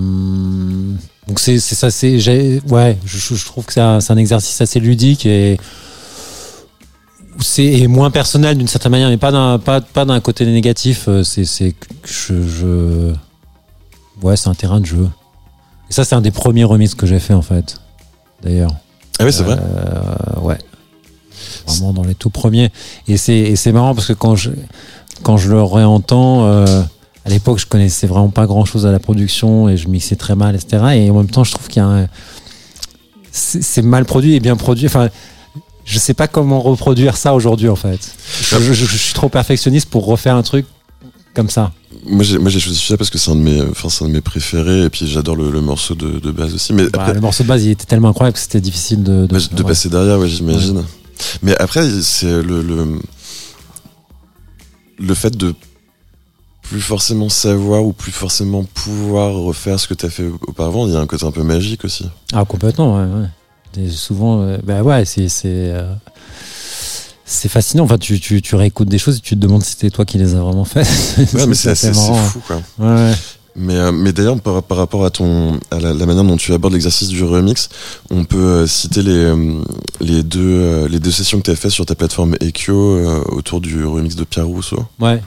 donc 1.27 1.39
c'est 1.39 1.59
c'est 1.59 1.75
ça 1.75 1.89
c'est 1.91 2.19
j'ai- 2.19 2.61
ouais 2.69 2.97
je, 3.05 3.17
je- 3.35 3.45
trouve 3.45 3.65
que 3.65 3.73
c'est 3.73 3.81
un, 3.81 3.99
c'est 4.01 4.11
un 4.13 4.17
exercice 4.17 4.59
assez 4.61 4.79
ludique 4.79 5.25
et 5.25 5.57
c'est 7.39 7.63
et 7.65 7.87
moins 7.87 8.11
personnel 8.11 8.57
d'une 8.57 8.67
certaine 8.67 8.91
manière 8.91 9.09
mais 9.09 9.17
pas 9.17 9.31
d'un 9.31 9.59
pas, 9.59 9.81
pas 9.81 10.05
d'un 10.05 10.19
côté 10.19 10.45
négatif 10.45 11.05
euh, 11.07 11.23
c'est 11.23 11.43
je, 12.05 12.41
je 12.47 13.13
ouais 14.21 14.37
c'est 14.37 14.49
un 14.49 14.53
terrain 14.55 14.79
de 14.79 14.85
jeu 14.85 15.09
et 15.89 15.93
ça 15.93 16.05
c'est 16.05 16.15
un 16.15 16.21
des 16.21 16.31
premiers 16.31 16.63
remixes 16.63 16.95
que 16.95 17.05
j'ai 17.05 17.19
fait 17.19 17.33
en 17.33 17.41
fait 17.41 17.77
d'ailleurs 18.43 18.71
Ah 19.19 19.25
oui, 19.25 19.31
c'est 19.33 19.43
vrai. 19.43 19.57
euh, 19.59 20.39
ouais. 20.41 20.57
Vraiment 21.67 21.93
dans 21.93 22.03
les 22.03 22.15
tout 22.15 22.29
premiers. 22.29 22.69
Et 23.07 23.17
c'est, 23.17 23.33
et 23.37 23.55
c'est 23.55 23.71
marrant 23.71 23.95
parce 23.95 24.07
que 24.07 24.13
quand 24.13 24.35
je, 24.35 24.51
quand 25.23 25.37
je 25.37 25.49
le 25.49 25.63
réentends, 25.63 26.45
euh, 26.45 26.81
à 27.25 27.29
l'époque, 27.29 27.57
je 27.57 27.65
connaissais 27.65 28.05
vraiment 28.05 28.29
pas 28.29 28.45
grand 28.45 28.65
chose 28.65 28.85
à 28.85 28.91
la 28.91 28.99
production 28.99 29.67
et 29.67 29.77
je 29.77 29.87
mixais 29.87 30.15
très 30.15 30.35
mal, 30.35 30.55
etc. 30.55 30.83
Et 30.95 31.09
en 31.09 31.15
même 31.15 31.29
temps, 31.29 31.43
je 31.43 31.51
trouve 31.51 31.67
qu'il 31.67 31.81
y 31.81 31.85
a 31.85 31.87
un. 31.87 32.07
C'est, 33.31 33.81
mal 33.81 34.05
produit 34.05 34.35
et 34.35 34.39
bien 34.39 34.55
produit. 34.55 34.85
Enfin, 34.85 35.09
je 35.83 35.99
sais 35.99 36.13
pas 36.13 36.27
comment 36.27 36.61
reproduire 36.61 37.17
ça 37.17 37.33
aujourd'hui, 37.33 37.67
en 37.67 37.75
fait. 37.75 37.99
Je, 38.41 38.59
je- 38.59 38.73
je- 38.73 38.85
je 38.85 38.95
suis 38.97 39.13
trop 39.13 39.27
perfectionniste 39.27 39.89
pour 39.89 40.05
refaire 40.05 40.35
un 40.35 40.43
truc 40.43 40.65
comme 41.33 41.49
ça. 41.49 41.71
Moi, 42.07 42.23
j'ai, 42.23 42.37
choisi 42.59 42.75
celui-là 42.77 42.97
parce 42.97 43.09
que 43.09 43.17
c'est 43.17 43.31
un 43.31 43.35
de 43.35 43.41
mes, 43.41 43.61
enfin, 43.61 43.89
un 44.05 44.07
de 44.07 44.13
mes 44.13 44.21
préférés, 44.21 44.83
et 44.83 44.89
puis 44.89 45.07
j'adore 45.07 45.35
le, 45.35 45.49
le 45.49 45.61
morceau 45.61 45.95
de, 45.95 46.19
de 46.19 46.31
base 46.31 46.53
aussi. 46.53 46.71
Mais 46.73 46.83
Bah, 46.83 46.99
après, 47.01 47.13
le 47.15 47.21
morceau 47.21 47.43
de 47.43 47.47
base, 47.49 47.65
il 47.65 47.71
était 47.71 47.85
tellement 47.85 48.09
incroyable 48.09 48.35
que 48.35 48.39
c'était 48.39 48.61
difficile 48.61 49.03
de. 49.03 49.25
de, 49.27 49.63
passer 49.63 49.89
derrière, 49.89 50.19
ouais, 50.19 50.29
j'imagine. 50.29 50.83
Mais 51.41 51.57
après, 51.57 51.89
c'est 52.03 52.41
le, 52.43 52.61
le 52.61 52.99
le 54.97 55.13
fait 55.13 55.35
de 55.35 55.53
plus 56.69 56.81
forcément 56.81 57.29
savoir 57.29 57.83
ou 57.83 57.93
plus 57.93 58.11
forcément 58.11 58.63
pouvoir 58.63 59.33
refaire 59.33 59.79
ce 59.79 59.87
que 59.87 59.93
tu 59.93 60.05
as 60.05 60.09
fait 60.09 60.27
auparavant, 60.47 60.87
il 60.87 60.93
y 60.93 60.95
a 60.95 60.99
un 60.99 61.05
côté 61.05 61.25
un 61.25 61.31
peu 61.31 61.43
magique 61.43 61.85
aussi. 61.85 62.09
Ah 62.33 62.45
complètement, 62.45 62.95
ouais. 62.95 63.03
ouais. 63.03 63.83
Et 63.83 63.89
souvent, 63.89 64.41
euh, 64.41 64.57
bah 64.63 64.81
ouais, 64.81 65.05
c'est 65.05 65.27
c'est 65.27 65.45
euh, 65.45 65.93
fascinant. 67.25 67.83
Enfin, 67.83 67.97
tu, 67.97 68.19
tu, 68.19 68.41
tu 68.41 68.55
réécoutes 68.55 68.87
des 68.87 68.97
choses 68.97 69.17
et 69.17 69.19
tu 69.19 69.35
te 69.35 69.39
demandes 69.39 69.63
si 69.63 69.71
c'était 69.71 69.89
toi 69.89 70.05
qui 70.05 70.17
les 70.17 70.35
as 70.35 70.39
vraiment 70.39 70.65
faites. 70.65 70.87
Ouais, 71.33 71.45
mais 71.45 71.55
c'est 71.55 71.69
assez, 71.71 71.93
fou, 71.93 72.39
quoi. 72.47 72.61
Ouais, 72.79 72.87
ouais. 72.87 73.13
Mais, 73.57 73.75
euh, 73.75 73.91
mais 73.91 74.11
d'ailleurs, 74.11 74.39
par, 74.41 74.61
par 74.63 74.77
rapport 74.77 75.05
à 75.05 75.09
ton, 75.09 75.59
à 75.71 75.79
la, 75.79 75.93
la 75.93 76.05
manière 76.05 76.25
dont 76.25 76.35
tu 76.35 76.53
abordes 76.53 76.73
l'exercice 76.73 77.07
du 77.07 77.23
remix, 77.23 77.69
on 78.09 78.25
peut 78.25 78.37
euh, 78.37 78.67
citer 78.67 79.01
les, 79.01 79.11
euh, 79.11 79.61
les 80.01 80.23
deux, 80.23 80.87
les 80.87 80.99
deux 80.99 81.11
sessions 81.11 81.37
que 81.39 81.43
tu 81.43 81.51
as 81.51 81.55
faites 81.55 81.71
sur 81.71 81.85
ta 81.85 81.95
plateforme 81.95 82.35
Ekyo 82.41 82.97
euh, 82.97 83.23
autour 83.27 83.61
du 83.61 83.85
remix 83.85 84.15
de 84.15 84.25
Pierre 84.25 84.47
Rousseau. 84.47 84.83
Ouais. 84.99 85.21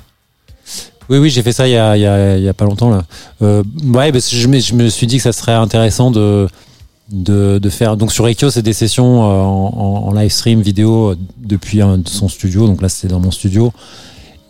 Oui, 1.08 1.18
oui, 1.18 1.30
j'ai 1.30 1.42
fait 1.42 1.52
ça 1.52 1.66
il 1.66 1.72
y 1.72 1.76
a, 1.76 2.54
pas 2.54 2.64
longtemps 2.64 2.90
là. 2.90 3.04
Euh, 3.42 3.62
ouais, 3.84 4.12
je 4.12 4.46
me, 4.46 4.88
suis 4.88 5.06
dit 5.06 5.16
que 5.16 5.22
ça 5.22 5.32
serait 5.32 5.52
intéressant 5.54 6.10
de 6.10 6.48
de, 7.10 7.68
faire. 7.70 7.96
Donc 7.96 8.12
sur 8.12 8.28
Ekyo, 8.28 8.50
c'est 8.50 8.62
des 8.62 8.74
sessions 8.74 9.22
euh, 9.22 9.42
en, 9.42 10.12
live 10.12 10.30
stream 10.30 10.60
vidéo 10.60 11.12
euh, 11.12 11.16
depuis 11.38 11.80
son 12.04 12.28
studio. 12.28 12.66
Donc 12.66 12.82
là, 12.82 12.88
c'était 12.90 13.08
dans 13.08 13.20
mon 13.20 13.30
studio. 13.30 13.72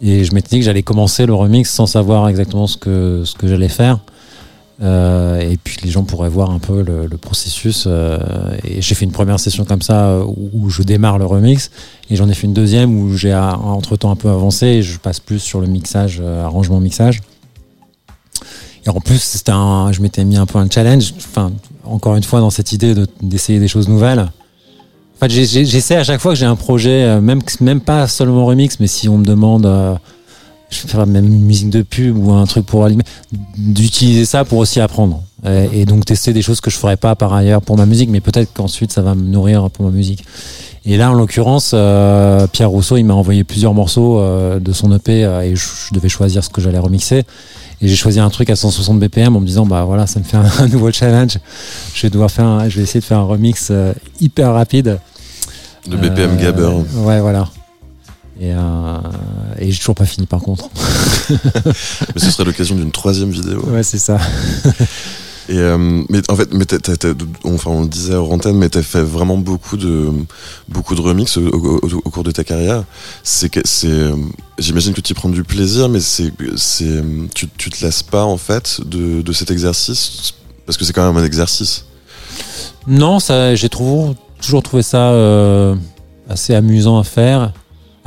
Et 0.03 0.25
je 0.25 0.33
m'étais 0.35 0.51
dit 0.51 0.59
que 0.59 0.65
j'allais 0.65 0.83
commencer 0.83 1.27
le 1.27 1.35
remix 1.35 1.71
sans 1.71 1.87
savoir 1.87 2.29
exactement 2.29 2.67
ce 2.67 2.77
que 2.77 3.23
ce 3.25 3.35
que 3.35 3.49
j'allais 3.49 3.69
faire. 3.69 3.99
Euh, 4.81 5.41
et 5.41 5.57
puis 5.57 5.77
les 5.83 5.91
gens 5.91 6.05
pourraient 6.05 6.29
voir 6.29 6.51
un 6.51 6.59
peu 6.59 6.83
le, 6.83 7.09
processus. 7.17 7.85
euh, 7.87 8.19
et 8.65 8.81
j'ai 8.81 8.95
fait 8.95 9.05
une 9.05 9.13
première 9.13 9.41
session 9.41 9.65
comme 9.65 9.83
ça 9.83 10.07
euh, 10.11 10.25
où, 10.53 10.71
je 10.71 10.83
démarre 10.83 11.19
le 11.19 11.27
remix. 11.27 11.71
Et 12.11 12.17
j'en 12.17 12.29
ai 12.29 12.35
fait 12.35 12.47
une 12.47 12.55
deuxième 12.55 12.97
où 12.99 13.17
j'ai 13.17 13.35
entre 13.35 13.97
temps 13.97 14.11
un 14.11 14.17
peu 14.17 14.29
avancé 14.29 14.67
et 14.67 14.83
je 14.83 14.99
passe 14.99 15.21
plus 15.21 15.41
sur 15.41 15.61
le 15.61 15.67
mixage, 15.67 16.21
arrangement 16.21 16.81
mixage. 16.81 17.21
Et 18.87 18.89
en 18.89 19.01
plus, 19.01 19.21
c'était 19.21 19.53
un, 19.53 19.91
je 19.93 20.01
m'étais 20.01 20.25
mis 20.25 20.37
un 20.37 20.47
peu 20.47 20.59
un 20.59 20.71
challenge. 20.71 21.13
Enfin, 21.19 21.53
encore 21.85 22.17
une 22.17 22.23
fois, 22.23 22.41
dans 22.41 22.51
cette 22.51 22.73
idée 22.73 22.95
de- 22.95 23.09
d'essayer 23.21 23.59
des 23.59 23.69
choses 23.69 23.89
nouvelles. 23.89 24.21
En 24.21 25.27
fait, 25.27 25.31
j'essaie 25.31 25.97
à 25.97 26.05
chaque 26.05 26.21
fois 26.21 26.33
que 26.33 26.39
j'ai 26.39 26.47
un 26.47 26.55
projet, 26.55 27.21
même, 27.21 27.41
même 27.61 27.81
pas 27.81 28.07
seulement 28.07 28.47
remix, 28.47 28.79
mais 28.79 28.87
si 28.87 29.09
on 29.09 29.19
me 29.19 29.25
demande, 29.25 29.67
je 30.71 30.83
vais 30.83 30.89
faire 30.89 31.07
même 31.07 31.27
une 31.27 31.45
musique 31.45 31.71
de 31.71 31.83
pub 31.83 32.17
ou 32.17 32.33
un 32.33 32.47
truc 32.47 32.67
pour 32.67 32.85
allumer, 32.85 33.03
d'utiliser 33.57 34.25
ça 34.25 34.45
pour 34.45 34.59
aussi 34.59 34.81
apprendre. 34.81 35.23
Et, 35.47 35.81
et 35.83 35.85
donc 35.85 36.05
tester 36.05 36.33
des 36.33 36.43
choses 36.43 36.61
que 36.61 36.71
je 36.71 36.77
ferais 36.77 36.97
pas 36.97 37.15
par 37.15 37.33
ailleurs 37.33 37.63
pour 37.63 37.77
ma 37.77 37.87
musique, 37.87 38.11
mais 38.11 38.21
peut-être 38.21 38.53
qu'ensuite 38.53 38.93
ça 38.93 39.03
va 39.03 39.15
me 39.15 39.23
nourrir 39.23 39.71
pour 39.71 39.85
ma 39.85 39.91
musique. 39.93 40.25
Et 40.85 40.97
là, 40.97 41.11
en 41.11 41.15
l'occurrence, 41.15 41.73
euh, 41.75 42.47
Pierre 42.47 42.71
Rousseau, 42.71 42.97
il 42.97 43.05
m'a 43.05 43.13
envoyé 43.15 43.45
plusieurs 43.45 43.75
morceaux 43.75 44.21
euh, 44.21 44.59
de 44.59 44.73
son 44.73 44.91
EP 44.97 45.25
euh, 45.25 45.43
et 45.43 45.55
je, 45.55 45.63
je 45.89 45.95
devais 45.95 46.09
choisir 46.09 46.43
ce 46.43 46.49
que 46.49 46.61
j'allais 46.63 46.79
remixer. 46.79 47.25
Et 47.81 47.89
j'ai 47.89 47.97
choisi 47.97 48.19
un 48.21 48.31
truc 48.31 48.49
à 48.49 48.57
160 48.57 48.99
BPM 48.99 49.37
en 49.37 49.41
me 49.41 49.47
disant, 49.47 49.67
bah 49.67 49.85
voilà, 49.85 50.07
ça 50.07 50.19
me 50.19 50.25
fait 50.25 50.39
un, 50.39 50.47
un 50.61 50.67
nouveau 50.73 50.91
challenge. 50.91 51.39
Je 51.95 52.03
vais 52.03 52.11
devoir 52.11 52.31
faire, 52.31 52.47
un- 52.47 52.69
je 52.69 52.77
vais 52.79 52.83
essayer 52.85 53.01
de 53.01 53.05
faire 53.05 53.19
un 53.19 53.25
remix 53.25 53.71
hyper 54.21 54.53
rapide. 54.55 54.99
De 55.87 55.97
BPM 55.97 56.37
Gabber. 56.39 56.71
Ouais, 57.05 57.21
voilà. 57.21 57.49
Et, 58.41 58.53
euh, 58.55 58.99
et 59.59 59.71
j'ai 59.73 59.79
toujours 59.79 59.95
pas 59.97 60.07
fini 60.07 60.27
par 60.27 60.41
contre. 60.41 60.69
Mais 61.31 62.21
ce 62.21 62.31
serait 62.31 62.45
l'occasion 62.45 62.77
d'une 62.77 62.93
troisième 62.93 63.31
vidéo. 63.31 63.63
Ouais, 63.67 63.83
c'est 63.83 63.99
ça. 63.99 64.19
Et 65.51 65.57
euh, 65.57 65.79
mais 66.11 66.21
en 66.31 66.37
fait, 66.37 66.53
mais 66.53 66.67
enfin 67.45 67.71
on 67.71 67.81
le 67.81 67.89
disait 67.89 68.13
hors 68.13 68.31
antenne, 68.31 68.59
mais 68.59 68.69
t'as 68.69 68.83
fait 68.83 69.01
vraiment 69.01 69.39
beaucoup 69.39 69.79
de 69.79 70.11
beaucoup 70.69 70.95
de 70.95 71.01
remix 71.01 71.39
au, 71.39 71.47
au- 71.49 71.79
au- 71.79 72.03
au 72.05 72.11
cours 72.11 72.23
de 72.23 72.31
ta 72.33 72.45
carrière. 72.45 72.85
C'est 73.23 73.51
c'est, 73.67 73.87
euh, 73.89 74.15
j'imagine 74.59 74.93
que 74.93 75.01
tu 75.01 75.13
y 75.13 75.15
prends 75.15 75.31
du 75.31 75.45
plaisir, 75.45 75.89
mais 75.89 76.01
c'est 76.01 76.35
c'est 76.57 77.03
tu, 77.35 77.49
tu 77.57 77.71
te 77.71 77.83
lasses 77.83 78.03
pas 78.03 78.25
en 78.25 78.37
fait 78.37 78.83
de, 78.85 79.23
de 79.23 79.33
cet 79.33 79.51
exercice? 79.51 80.35
Parce 80.67 80.77
que 80.77 80.85
c'est 80.85 80.93
quand 80.93 81.07
même 81.11 81.17
un 81.17 81.25
exercice. 81.25 81.87
Non, 82.87 83.19
ça, 83.19 83.55
j'ai 83.55 83.71
toujours, 83.71 84.15
toujours 84.43 84.63
trouvé 84.63 84.83
ça 84.83 85.13
euh, 85.13 85.75
assez 86.29 86.55
amusant 86.55 86.99
à 86.99 87.05
faire. 87.05 87.55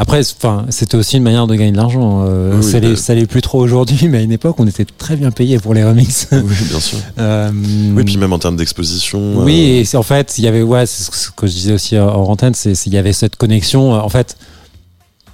Après, 0.02 0.20
enfin, 0.36 0.66
c'était 0.70 0.96
aussi 0.98 1.18
une 1.18 1.22
manière 1.24 1.46
de 1.46 1.54
gagner 1.54 1.72
de 1.72 1.78
l'argent. 1.78 2.26
Euh, 2.28 2.54
Oui, 2.54 2.58
oui, 2.66 2.72
ça, 2.72 2.80
l'est, 2.80 3.08
bah- 3.08 3.14
l'est 3.14 3.28
plus 3.28 3.44
trop 3.44 3.60
aujourd'hui, 3.62 4.08
mais 4.10 4.18
à 4.18 4.22
une 4.22 4.32
époque, 4.32 4.56
on 4.58 4.66
était 4.66 4.84
très 4.98 5.16
bien 5.16 5.30
payé 5.30 5.60
pour 5.60 5.76
les 5.76 5.84
remixes. 5.84 6.28
Oui, 6.32 6.56
bien 6.70 6.80
sûr. 6.80 6.98
Euh, 7.20 7.52
Oui, 7.96 8.04
puis 8.04 8.18
même 8.18 8.34
en 8.34 8.40
termes 8.40 8.56
d'exposition. 8.56 9.44
Oui, 9.44 9.54
euh, 9.54 9.80
et 9.82 9.86
c'est 9.86 9.98
en 9.98 10.02
fait, 10.04 10.40
il 10.40 10.44
y 10.44 10.48
avait, 10.48 10.64
ouais, 10.64 10.88
c'est 10.88 11.14
ce 11.14 11.30
que 11.30 11.46
je 11.46 11.52
disais 11.52 11.74
aussi 11.74 12.00
en 12.00 12.08
antenne, 12.24 12.56
c'est 12.56 12.74
c'est- 12.74 12.90
il 12.90 12.94
y 12.94 12.98
avait 12.98 13.14
cette 13.14 13.36
connexion. 13.36 13.94
En 13.94 14.10
fait, 14.10 14.38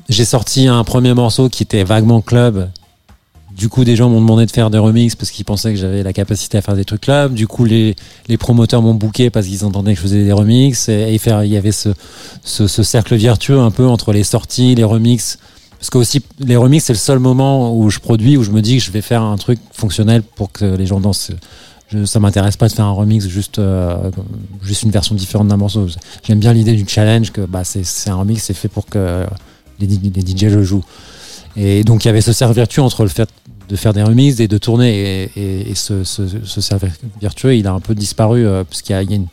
j'ai 0.09 0.25
sorti 0.25 0.67
un 0.67 0.83
premier 0.83 1.13
morceau 1.13 1.47
qui 1.47 1.63
était 1.63 1.85
vaguement 1.85 2.19
club. 2.19 2.69
Du 3.57 3.69
coup, 3.69 3.83
des 3.83 3.95
gens 3.95 4.07
m'ont 4.07 4.21
demandé 4.21 4.45
de 4.45 4.51
faire 4.51 4.69
des 4.69 4.77
remixes 4.77 5.15
parce 5.15 5.31
qu'ils 5.31 5.43
pensaient 5.43 5.73
que 5.73 5.79
j'avais 5.79 6.03
la 6.03 6.13
capacité 6.13 6.59
à 6.59 6.61
faire 6.61 6.75
des 6.75 6.85
trucs 6.85 7.01
club. 7.01 7.33
Du 7.33 7.47
coup, 7.47 7.65
les, 7.65 7.95
les 8.27 8.37
promoteurs 8.37 8.83
m'ont 8.83 8.93
booké 8.93 9.31
parce 9.31 9.47
qu'ils 9.47 9.65
entendaient 9.65 9.93
que 9.93 9.97
je 9.97 10.03
faisais 10.03 10.23
des 10.23 10.31
remixes. 10.31 10.89
Et, 10.89 11.17
il 11.19 11.47
y 11.47 11.57
avait 11.57 11.71
ce, 11.71 11.89
ce, 12.43 12.67
ce 12.67 12.83
cercle 12.83 13.15
vertueux 13.15 13.59
un 13.59 13.71
peu 13.71 13.87
entre 13.87 14.13
les 14.13 14.23
sorties, 14.23 14.75
les 14.75 14.83
remixes. 14.83 15.39
Parce 15.79 15.89
que 15.89 15.97
aussi, 15.97 16.21
les 16.39 16.55
remixes, 16.55 16.85
c'est 16.85 16.93
le 16.93 16.99
seul 16.99 17.17
moment 17.17 17.75
où 17.75 17.89
je 17.89 17.99
produis, 17.99 18.37
où 18.37 18.43
je 18.43 18.51
me 18.51 18.61
dis 18.61 18.77
que 18.77 18.83
je 18.83 18.91
vais 18.91 19.01
faire 19.01 19.23
un 19.23 19.37
truc 19.37 19.59
fonctionnel 19.71 20.21
pour 20.21 20.51
que 20.51 20.65
les 20.65 20.85
gens 20.85 20.99
dansent. 20.99 21.31
Je, 21.87 22.05
ça 22.05 22.19
m'intéresse 22.19 22.57
pas 22.57 22.67
de 22.67 22.73
faire 22.73 22.85
un 22.85 22.91
remix 22.91 23.27
juste 23.27 23.59
euh, 23.59 24.11
juste 24.61 24.83
une 24.83 24.91
version 24.91 25.15
différente 25.15 25.47
d'un 25.47 25.57
morceau. 25.57 25.87
J'aime 26.23 26.39
bien 26.39 26.53
l'idée 26.53 26.73
du 26.73 26.85
challenge 26.87 27.31
que 27.31 27.41
bah 27.41 27.63
c'est 27.63 28.09
un 28.09 28.15
remix, 28.15 28.43
c'est 28.43 28.53
fait 28.53 28.67
pour 28.67 28.87
que 28.87 29.25
les, 29.79 29.87
les 29.87 30.21
DJ 30.21 30.43
le 30.43 30.63
jouent. 30.63 30.83
Et 31.55 31.83
donc 31.83 32.05
il 32.05 32.07
y 32.07 32.09
avait 32.09 32.21
ce 32.21 32.33
cercle 32.33 32.53
vertueux 32.53 32.83
entre 32.83 33.03
le 33.03 33.09
fait 33.09 33.29
de 33.69 33.75
faire 33.75 33.93
des 33.93 34.03
remixes 34.03 34.39
et 34.39 34.47
de 34.47 34.57
tourner. 34.57 35.23
Et, 35.23 35.31
et- 35.39 35.69
et 35.71 35.75
ce, 35.75 36.03
ce, 36.03 36.23
ce 36.43 36.61
cercle 36.61 36.89
vertueux, 37.21 37.55
il 37.55 37.67
a 37.67 37.73
un 37.73 37.79
peu 37.79 37.95
disparu 37.95 38.45
euh, 38.45 38.63
parce 38.63 38.81
qu'il 38.81 38.93
y 38.95 38.97
a, 38.99 39.03
il 39.03 39.09
y 39.09 39.13
a 39.13 39.17
une. 39.17 39.27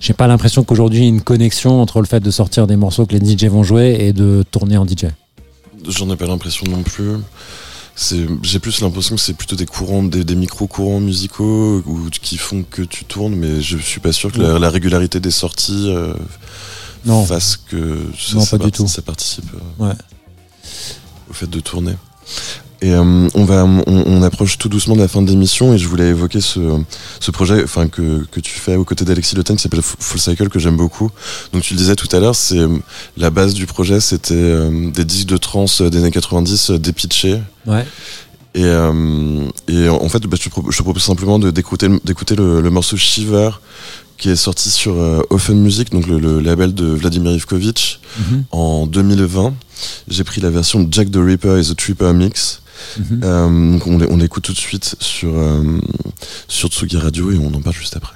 J'ai 0.00 0.12
pas 0.14 0.26
l'impression 0.26 0.64
qu'aujourd'hui 0.64 0.98
il 1.00 1.02
y 1.02 1.06
a 1.06 1.08
une 1.08 1.22
connexion 1.22 1.80
entre 1.80 2.00
le 2.00 2.06
fait 2.06 2.20
de 2.20 2.30
sortir 2.30 2.66
des 2.66 2.76
morceaux 2.76 3.06
que 3.06 3.14
les 3.16 3.24
DJ 3.36 3.44
vont 3.44 3.62
jouer 3.62 3.96
et 4.00 4.12
de 4.12 4.44
tourner 4.50 4.76
en 4.76 4.86
DJ. 4.86 5.06
J'en 5.88 6.10
ai 6.10 6.16
pas 6.16 6.26
l'impression 6.26 6.66
non 6.70 6.82
plus. 6.82 7.12
C'est, 7.98 8.26
j'ai 8.42 8.58
plus 8.58 8.82
l'impression 8.82 9.14
que 9.14 9.20
c'est 9.22 9.32
plutôt 9.32 9.56
des 9.56 9.64
courants, 9.64 10.02
des, 10.02 10.22
des 10.22 10.34
micro-courants 10.34 11.00
musicaux 11.00 11.82
ou, 11.86 12.10
qui 12.10 12.36
font 12.36 12.62
que 12.68 12.82
tu 12.82 13.06
tournes, 13.06 13.34
mais 13.34 13.62
je 13.62 13.78
suis 13.78 14.00
pas 14.00 14.12
sûr 14.12 14.30
que 14.30 14.38
la, 14.38 14.58
la 14.58 14.68
régularité 14.68 15.18
des 15.18 15.30
sorties 15.30 15.86
euh, 15.88 16.12
Non. 17.06 17.24
fasse 17.24 17.56
que 17.56 18.02
ça, 18.18 18.34
Non, 18.34 18.40
ça 18.44 18.58
pas 18.58 18.64
du 18.66 18.72
tout. 18.72 18.86
ça 18.86 19.00
participe 19.00 19.46
euh, 19.80 19.84
Ouais. 19.86 19.94
au 21.30 21.32
fait 21.32 21.48
de 21.48 21.58
tourner. 21.60 21.94
Et 22.82 22.92
euh, 22.92 23.28
on 23.34 23.44
va, 23.46 23.64
on, 23.64 23.82
on 23.86 24.22
approche 24.22 24.58
tout 24.58 24.68
doucement 24.68 24.96
de 24.96 25.00
la 25.00 25.08
fin 25.08 25.22
de 25.22 25.30
l'émission 25.30 25.72
et 25.72 25.78
je 25.78 25.88
voulais 25.88 26.08
évoquer 26.08 26.42
ce, 26.42 26.60
ce 27.20 27.30
projet, 27.30 27.64
enfin 27.64 27.88
que, 27.88 28.24
que 28.30 28.38
tu 28.38 28.52
fais 28.52 28.76
aux 28.76 28.84
côtés 28.84 29.06
d'Alexis 29.06 29.34
Le 29.34 29.42
Pen 29.42 29.56
qui 29.56 29.62
s'appelle 29.62 29.80
Full 29.82 30.20
Cycle 30.20 30.50
que 30.50 30.58
j'aime 30.58 30.76
beaucoup. 30.76 31.10
Donc 31.54 31.62
tu 31.62 31.72
le 31.72 31.78
disais 31.78 31.96
tout 31.96 32.08
à 32.14 32.20
l'heure, 32.20 32.34
c'est 32.36 32.58
euh, 32.58 32.68
la 33.16 33.30
base 33.30 33.54
du 33.54 33.64
projet, 33.66 33.98
c'était 34.00 34.34
euh, 34.34 34.90
des 34.90 35.06
disques 35.06 35.28
de 35.28 35.38
trance 35.38 35.80
des 35.80 35.98
années 35.98 36.10
90 36.10 36.70
euh, 36.70 36.78
dépitchés. 36.78 37.40
Ouais. 37.66 37.86
Et, 38.54 38.64
euh, 38.64 39.42
et 39.68 39.88
en 39.88 40.08
fait, 40.10 40.22
bah, 40.26 40.36
je, 40.38 40.44
te 40.44 40.50
pro- 40.50 40.70
je 40.70 40.76
te 40.76 40.82
propose 40.82 41.02
simplement 41.02 41.38
de- 41.38 41.50
d'écouter 41.50 41.88
le- 41.88 42.00
d'écouter 42.04 42.36
le, 42.36 42.60
le 42.60 42.70
morceau 42.70 42.96
Shiver 42.98 43.50
qui 44.18 44.28
est 44.30 44.36
sorti 44.36 44.70
sur 44.70 44.94
euh, 44.96 45.20
Offen 45.30 45.58
Music, 45.60 45.90
donc 45.92 46.06
le, 46.06 46.18
le 46.18 46.40
label 46.40 46.74
de 46.74 46.84
Vladimir 46.86 47.32
Ivkovic, 47.32 48.00
Mhm. 48.18 48.44
en 48.50 48.86
2020. 48.86 49.54
J'ai 50.08 50.24
pris 50.24 50.40
la 50.42 50.48
version 50.50 50.86
Jack 50.90 51.10
the 51.10 51.16
Ripper 51.18 51.58
et 51.58 51.62
the 51.62 51.74
Tripper 51.76 52.12
Mix. 52.14 52.60
Euh, 53.22 53.78
on, 53.86 54.00
on 54.00 54.16
l'écoute 54.16 54.44
tout 54.44 54.52
de 54.52 54.58
suite 54.58 54.96
sur, 55.00 55.36
euh, 55.36 55.78
sur 56.48 56.68
Tsugi 56.68 56.96
Radio 56.98 57.30
et 57.32 57.38
on 57.38 57.54
en 57.54 57.60
parle 57.60 57.76
juste 57.76 57.96
après. 57.96 58.15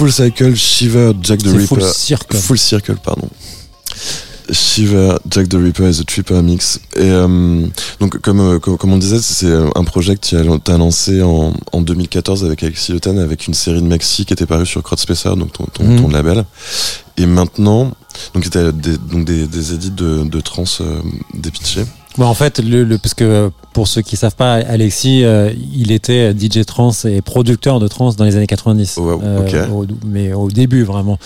Full 0.00 0.12
Cycle, 0.12 0.54
Shiver, 0.56 1.12
Jack 1.22 1.40
the 1.42 1.48
Ripper. 1.48 1.66
full 1.66 1.82
circle. 1.82 2.38
Full 2.40 2.56
Circle, 2.58 2.96
pardon. 3.04 3.28
Shiver, 4.50 5.16
Jack 5.30 5.48
the 5.50 5.54
Ripper 5.54 5.88
et 5.90 5.92
The 5.92 6.06
Tripper 6.06 6.40
Mix. 6.42 6.80
Et 6.96 7.02
euh, 7.02 7.66
donc, 8.00 8.18
comme, 8.20 8.40
euh, 8.40 8.58
comme, 8.58 8.78
comme 8.78 8.92
on 8.94 8.98
disait, 8.98 9.20
c'est 9.20 9.44
euh, 9.46 9.68
un 9.76 9.84
projet 9.84 10.16
que 10.16 10.26
tu 10.26 10.36
as, 10.36 10.42
lancé 10.78 11.20
en, 11.22 11.52
en 11.72 11.80
2014 11.82 12.44
avec 12.44 12.62
Alexis 12.62 12.92
Le 12.92 12.98
Tan, 13.00 13.18
avec 13.18 13.46
une 13.46 13.52
série 13.54 13.82
de 13.82 13.86
maxi 13.86 14.24
qui 14.24 14.32
était 14.32 14.46
parue 14.46 14.64
sur 14.66 14.82
Crowdspacer, 14.82 15.36
donc 15.36 15.52
ton, 15.52 15.66
ton, 15.66 15.84
Mhm. 15.84 16.00
ton 16.02 16.08
label. 16.08 16.44
Et 17.18 17.26
maintenant, 17.26 17.92
donc 18.34 18.44
c'était 18.44 18.72
des, 18.72 18.96
donc 18.96 19.24
des, 19.26 19.46
des 19.46 19.74
édits 19.74 19.90
de, 19.90 20.24
de 20.24 20.40
trans 20.40 20.64
euh, 20.80 21.00
dépitchés. 21.34 21.84
Bon, 22.16 22.24
en 22.26 22.34
fait, 22.34 22.58
le, 22.58 22.82
le- 22.84 22.98
parce 22.98 23.14
que 23.14 23.50
pour 23.72 23.86
ceux 23.88 24.02
qui 24.02 24.16
savent 24.16 24.34
pas, 24.36 24.54
Alexis, 24.54 25.24
euh, 25.24 25.52
il 25.74 25.92
était 25.92 26.32
DJ 26.32 26.64
trans 26.66 26.92
et 27.04 27.22
producteur 27.22 27.78
de 27.80 27.88
trans 27.88 28.12
dans 28.12 28.24
les 28.24 28.36
années 28.36 28.46
90. 28.46 28.96
Oh, 28.98 29.02
wow, 29.02 29.22
ok. 29.40 29.54
au- 29.72 29.86
mais 30.06 30.32
au 30.32 30.50
début, 30.50 30.82
vraiment. 30.82 31.18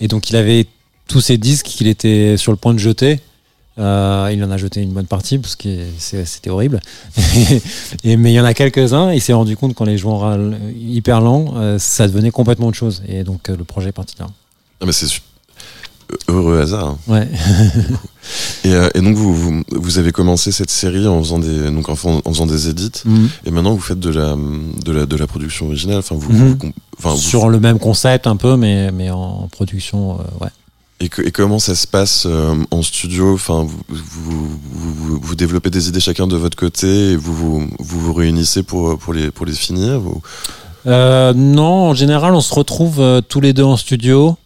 Et 0.00 0.08
donc, 0.08 0.30
il 0.30 0.36
avait 0.36 0.66
tous 1.08 1.20
ces 1.20 1.36
disques 1.38 1.66
qu'il 1.66 1.86
était 1.88 2.36
sur 2.38 2.52
le 2.52 2.56
point 2.56 2.72
de 2.74 2.78
jeter. 2.78 3.20
Euh, 3.78 4.30
il 4.32 4.42
en 4.44 4.50
a 4.50 4.58
jeté 4.58 4.82
une 4.82 4.92
bonne 4.92 5.06
partie 5.06 5.38
parce 5.38 5.56
que 5.56 5.68
c'était 5.98 6.50
horrible. 6.50 6.80
et, 8.04 8.16
mais 8.16 8.32
il 8.32 8.34
y 8.34 8.40
en 8.40 8.44
a 8.44 8.52
quelques-uns. 8.54 9.12
Il 9.12 9.20
s'est 9.20 9.32
rendu 9.32 9.56
compte 9.56 9.74
quand 9.74 9.84
les 9.86 9.96
joueurs 9.98 10.20
râlent 10.20 10.58
hyper 10.78 11.20
lents, 11.22 11.54
euh, 11.56 11.78
ça 11.78 12.06
devenait 12.06 12.30
complètement 12.30 12.66
autre 12.68 12.76
chose. 12.76 13.02
Et 13.08 13.24
donc 13.24 13.48
euh, 13.48 13.56
le 13.56 13.64
projet 13.64 13.88
est 13.88 13.92
parti 13.92 14.14
là. 14.18 14.26
Ah, 14.80 14.84
mais 14.86 14.92
c'est 14.92 15.06
heureux 16.28 16.60
hasard. 16.60 16.88
hein. 16.88 16.98
Ouais. 17.08 17.28
Et, 18.64 18.72
euh, 18.74 18.88
et 18.94 19.00
donc 19.00 19.16
vous, 19.16 19.34
vous, 19.34 19.62
vous 19.72 19.98
avez 19.98 20.12
commencé 20.12 20.52
cette 20.52 20.70
série 20.70 21.06
en 21.08 21.20
faisant 21.20 21.38
des 21.40 21.70
donc 21.70 21.88
en, 21.88 21.96
faisant- 21.96 22.20
en 22.24 22.30
faisant 22.32 22.46
des 22.46 22.68
edits 22.68 22.92
Mhm. 23.04 23.28
et 23.44 23.50
maintenant 23.50 23.74
vous 23.74 23.80
faites 23.80 23.98
de 23.98 24.10
la 24.10 24.36
de 24.84 24.92
la 24.92 25.06
de 25.06 25.16
la 25.16 25.26
production 25.26 25.66
originale. 25.66 25.98
Enfin 25.98 26.14
vous, 26.16 26.32
Mhm. 26.32 26.58
vous 26.98 27.16
Sur 27.16 27.48
le 27.48 27.58
même 27.58 27.78
concept 27.80 28.26
un 28.28 28.36
peu, 28.36 28.56
mais, 28.56 28.92
mais 28.92 29.10
en 29.10 29.48
production, 29.50 30.12
euh, 30.20 30.44
ouais. 30.44 30.50
et, 31.00 31.08
que- 31.08 31.22
et 31.22 31.32
comment 31.32 31.58
ça 31.58 31.74
se 31.74 31.88
passe 31.88 32.24
euh, 32.26 32.54
en 32.70 32.82
studio? 32.82 33.34
Enfin 33.34 33.66
vous, 33.66 33.80
vous, 33.88 35.18
vous, 35.20 35.34
développez 35.34 35.70
des 35.70 35.88
idées 35.88 35.98
chacun 35.98 36.28
de 36.28 36.36
votre 36.36 36.56
côté 36.56 37.12
et 37.12 37.16
vous 37.16 37.34
vous, 37.34 37.66
vous, 37.80 38.00
vous 38.00 38.12
réunissez 38.14 38.62
pour 38.62 38.96
pour 38.98 39.12
les 39.12 39.32
pour 39.32 39.44
les 39.46 39.54
finir. 39.54 40.00
Euh, 40.86 41.32
non, 41.34 41.90
en 41.90 41.94
général, 41.94 42.34
on 42.34 42.40
se 42.40 42.54
retrouve 42.54 43.00
euh, 43.00 43.20
tous 43.20 43.40
les 43.40 43.52
deux 43.52 43.62
en 43.64 43.76
studio. 43.76 44.36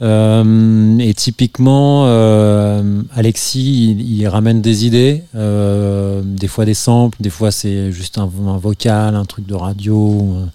Euh, 0.00 0.98
et 0.98 1.12
typiquement, 1.14 2.04
euh, 2.06 3.02
Alexis, 3.14 3.96
il, 3.98 4.26
ramène 4.28 4.60
des 4.60 4.86
idées, 4.86 5.24
euh, 5.34 6.22
des 6.24 6.46
fois 6.46 6.64
des 6.64 6.74
samples, 6.74 7.18
des 7.20 7.30
fois 7.30 7.50
c'est 7.50 7.90
juste 7.90 8.18
un, 8.18 8.26
vocal, 8.26 9.16
un 9.16 9.24
truc 9.24 9.46
de 9.46 9.54
radio, 9.54 9.96
ou, 9.96 10.36
un- 10.36 10.50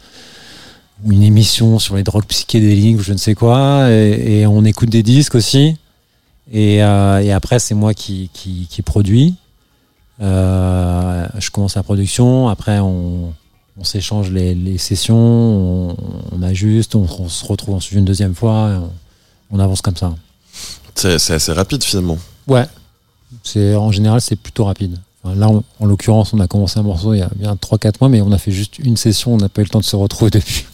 ou 1.06 1.12
une 1.12 1.24
émission 1.24 1.78
sur 1.80 1.98
les 1.98 2.04
drogues 2.04 2.26
psychédéliques, 2.26 3.00
ou 3.00 3.04
je 3.04 3.12
ne 3.12 3.18
sais 3.18 3.36
quoi. 3.36 3.90
Et, 3.92 4.46
on 4.48 4.64
écoute 4.64 4.90
des 4.90 5.04
disques 5.04 5.36
aussi. 5.36 5.76
Et, 6.52 6.82
après, 6.82 7.60
c'est 7.60 7.76
moi 7.76 7.94
qui, 7.94 8.30
qui, 8.34 8.82
produis. 8.82 9.36
Je 10.20 11.50
commence 11.52 11.76
la 11.76 11.84
production. 11.84 12.48
Après, 12.48 12.80
on, 12.80 13.34
on 13.78 13.84
s'échange 13.84 14.32
les, 14.32 14.78
sessions, 14.78 15.98
on, 16.32 16.42
ajuste, 16.42 16.96
on, 16.96 17.28
se 17.28 17.46
retrouve 17.46 17.76
en 17.76 17.80
studio 17.82 18.00
une 18.00 18.06
deuxième 18.06 18.36
fois, 18.36 18.90
on, 19.52 19.60
avance 19.60 19.82
comme 19.82 19.96
ça. 19.98 20.14
C'est 20.96 21.20
c'est 21.20 21.34
assez 21.34 21.52
rapide 21.52 21.84
finalement. 21.84 22.18
Ouais, 22.48 22.66
c'est 23.44 23.76
en 23.76 23.92
général 23.92 24.22
c'est 24.22 24.36
plutôt 24.36 24.66
rapide. 24.66 25.00
Enfin, 25.24 25.36
là, 25.36 25.50
en, 25.50 25.64
en 25.80 25.86
l'occurrence, 25.86 26.34
on 26.34 26.40
a 26.40 26.48
commencé 26.48 26.80
un 26.80 26.84
morceau 26.84 27.14
il 27.14 27.20
y 27.20 27.22
a 27.22 27.30
bien 27.36 27.56
3-4 27.56 27.94
mois, 28.02 28.10
mais 28.10 28.22
on 28.22 28.32
a 28.32 28.38
fait 28.38 28.52
juste 28.52 28.80
une 28.80 28.98
session, 28.98 29.34
on 29.34 29.38
n'a 29.38 29.50
pas 29.50 29.62
eu 29.62 29.66
le 29.66 29.70
temps 29.70 29.80
de 29.80 29.86
se 29.86 29.96
retrouver 29.96 30.32
depuis. 30.40 30.66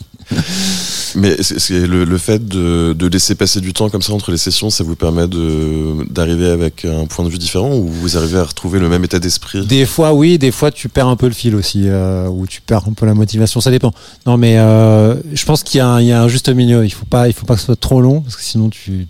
Mais 1.15 1.37
c'est 1.41 1.87
le, 1.87 2.05
le 2.05 2.17
fait 2.19 2.47
de, 2.47 2.93
de 2.93 3.07
laisser 3.07 3.33
passer 3.33 3.61
du 3.61 3.73
temps 3.73 3.89
comme 3.89 4.01
ça 4.03 4.13
entre 4.13 4.29
les 4.31 4.37
sessions, 4.37 4.69
ça 4.69 4.83
vous 4.83 4.95
permet 4.95 5.25
d'arriver 5.27 6.49
avec 6.49 6.85
un 6.85 7.05
point 7.05 7.25
de 7.25 7.29
vue 7.29 7.39
différent 7.39 7.75
ou 7.75 7.87
vous 7.87 8.15
arrivez 8.15 8.37
à 8.37 8.43
retrouver 8.43 8.79
le 8.79 8.89
même 8.89 9.03
état 9.03 9.17
d'esprit? 9.19 9.65
Des 9.65 9.85
fois, 9.87 10.13
oui, 10.13 10.37
des 10.37 10.51
fois, 10.51 10.69
tu 10.71 10.87
perds 10.87 11.07
un 11.07 11.15
peu 11.15 11.25
le 11.25 11.33
fil 11.33 11.55
aussi, 11.55 11.83
euh, 11.87 12.27
ou 12.27 12.45
tu 12.45 12.61
perds 12.61 12.87
un 12.87 12.93
peu 12.93 13.05
la 13.07 13.15
motivation, 13.15 13.59
ça 13.59 13.71
dépend. 13.71 13.91
Non, 14.27 14.37
mais 14.37 14.59
euh, 14.59 15.15
je 15.33 15.45
pense 15.45 15.63
qu'il 15.63 15.79
y, 15.79 15.81
a 15.81 15.87
un- 15.87 15.99
il 16.01 16.07
y 16.07 16.11
a 16.11 16.21
un 16.21 16.27
juste 16.27 16.49
milieu. 16.49 16.85
Il 16.85 16.91
faut 16.91 17.05
pas, 17.07 17.27
il 17.27 17.33
faut 17.33 17.45
pas 17.47 17.55
que 17.55 17.59
ce 17.61 17.65
soit 17.65 17.79
trop 17.79 18.01
long, 18.01 18.21
parce 18.21 18.35
que 18.35 18.43
sinon 18.43 18.69
tu 18.69 19.07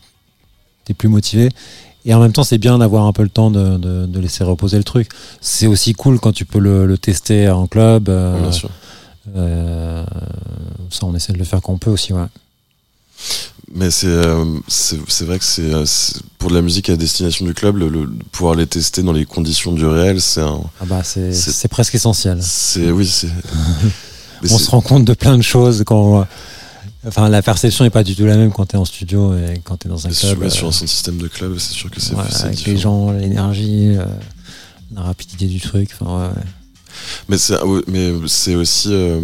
t'es 0.85 0.93
plus 0.93 1.09
motivé. 1.09 1.49
Et 2.05 2.13
en 2.13 2.21
même 2.21 2.31
temps, 2.31 2.45
c'est 2.45 2.57
bien 2.57 2.77
d'avoir 2.77 3.05
un 3.05 3.11
peu 3.11 3.23
le 3.23 3.29
temps 3.29 3.51
de, 3.51 3.77
de, 3.77 4.05
de 4.05 4.19
laisser 4.21 4.45
reposer 4.45 4.77
le 4.77 4.85
truc. 4.85 5.09
C'est 5.41 5.67
aussi 5.67 5.91
cool 5.93 6.17
quand 6.17 6.31
tu 6.31 6.45
peux 6.45 6.59
le, 6.59 6.85
le 6.85 6.97
tester 6.97 7.49
en 7.49 7.67
club. 7.67 8.07
euh, 8.07 8.39
Bien 8.39 8.51
sûr. 8.53 8.69
Euh, 9.35 10.05
ça, 10.89 11.05
on 11.05 11.15
essaie 11.15 11.33
de 11.33 11.37
le 11.37 11.43
faire 11.43 11.61
quand 11.61 11.73
on 11.73 11.77
peut 11.77 11.91
aussi, 11.91 12.13
ouais. 12.13 12.25
Mais 13.75 13.91
c'est 13.91 14.07
euh, 14.07 14.45
c'est 14.67 15.25
vrai 15.25 15.37
que 15.37 15.45
c'est 15.45 15.61
euh, 15.73 15.85
c'est- 15.85 16.21
pour 16.39 16.49
de 16.49 16.55
la 16.55 16.61
musique 16.61 16.89
à 16.89 16.95
destination 16.95 17.45
du 17.45 17.53
club, 17.53 17.77
le, 17.77 17.87
le- 17.89 18.07
pouvoir 18.31 18.55
les 18.55 18.65
tester 18.65 19.03
dans 19.03 19.11
les 19.11 19.25
conditions 19.25 19.73
du 19.73 19.85
réel, 19.85 20.21
c'est 20.21 20.41
un 20.41 20.61
Ah 20.81 20.85
bah, 20.85 21.03
c'est 21.03 21.67
presque 21.67 21.93
essentiel. 21.95 22.39
c'est 22.41 22.89
oui 22.91 23.05
c'est 23.05 23.27
on 24.49 24.57
se 24.57 24.69
rend 24.71 24.81
compte 24.81 25.05
de 25.05 25.13
plein 25.13 25.37
de 25.37 25.43
choses 25.43 25.83
quand. 25.85 26.25
Enfin, 27.07 27.29
la 27.29 27.41
perception 27.41 27.85
est 27.85 27.89
pas 27.91 28.03
du 28.03 28.15
tout 28.15 28.25
la 28.25 28.35
même 28.37 28.51
quand 28.51 28.65
tu 28.65 28.75
es 28.75 28.79
en 28.79 28.83
studio 28.85 29.33
et 29.37 29.61
quand 29.63 29.77
tu 29.77 29.87
es 29.87 29.89
dans 29.89 30.05
un 30.07 30.11
sur, 30.11 30.35
club. 30.37 30.49
sur 30.49 30.65
euh, 30.65 30.69
un 30.69 30.73
système 30.73 31.17
de 31.17 31.27
club, 31.27 31.57
c'est 31.59 31.73
sûr 31.73 31.89
que 31.91 32.01
c'est 32.01 32.13
ouais, 32.13 32.23
avec 32.43 32.55
différent. 32.57 32.73
les 32.73 32.77
gens, 32.77 33.11
l'énergie, 33.11 33.95
euh, 33.97 34.03
la 34.95 35.03
rapidité 35.03 35.45
du 35.45 35.61
truc. 35.61 35.91
Enfin, 35.93 36.17
ouais, 36.17 36.27
ouais. 36.27 36.43
Mais 37.27 37.37
c'est 37.37 37.55
ah 37.55 37.63
mais 37.87 38.11
c'est 38.27 38.55
aussi 38.55 38.89
euh, 38.93 39.19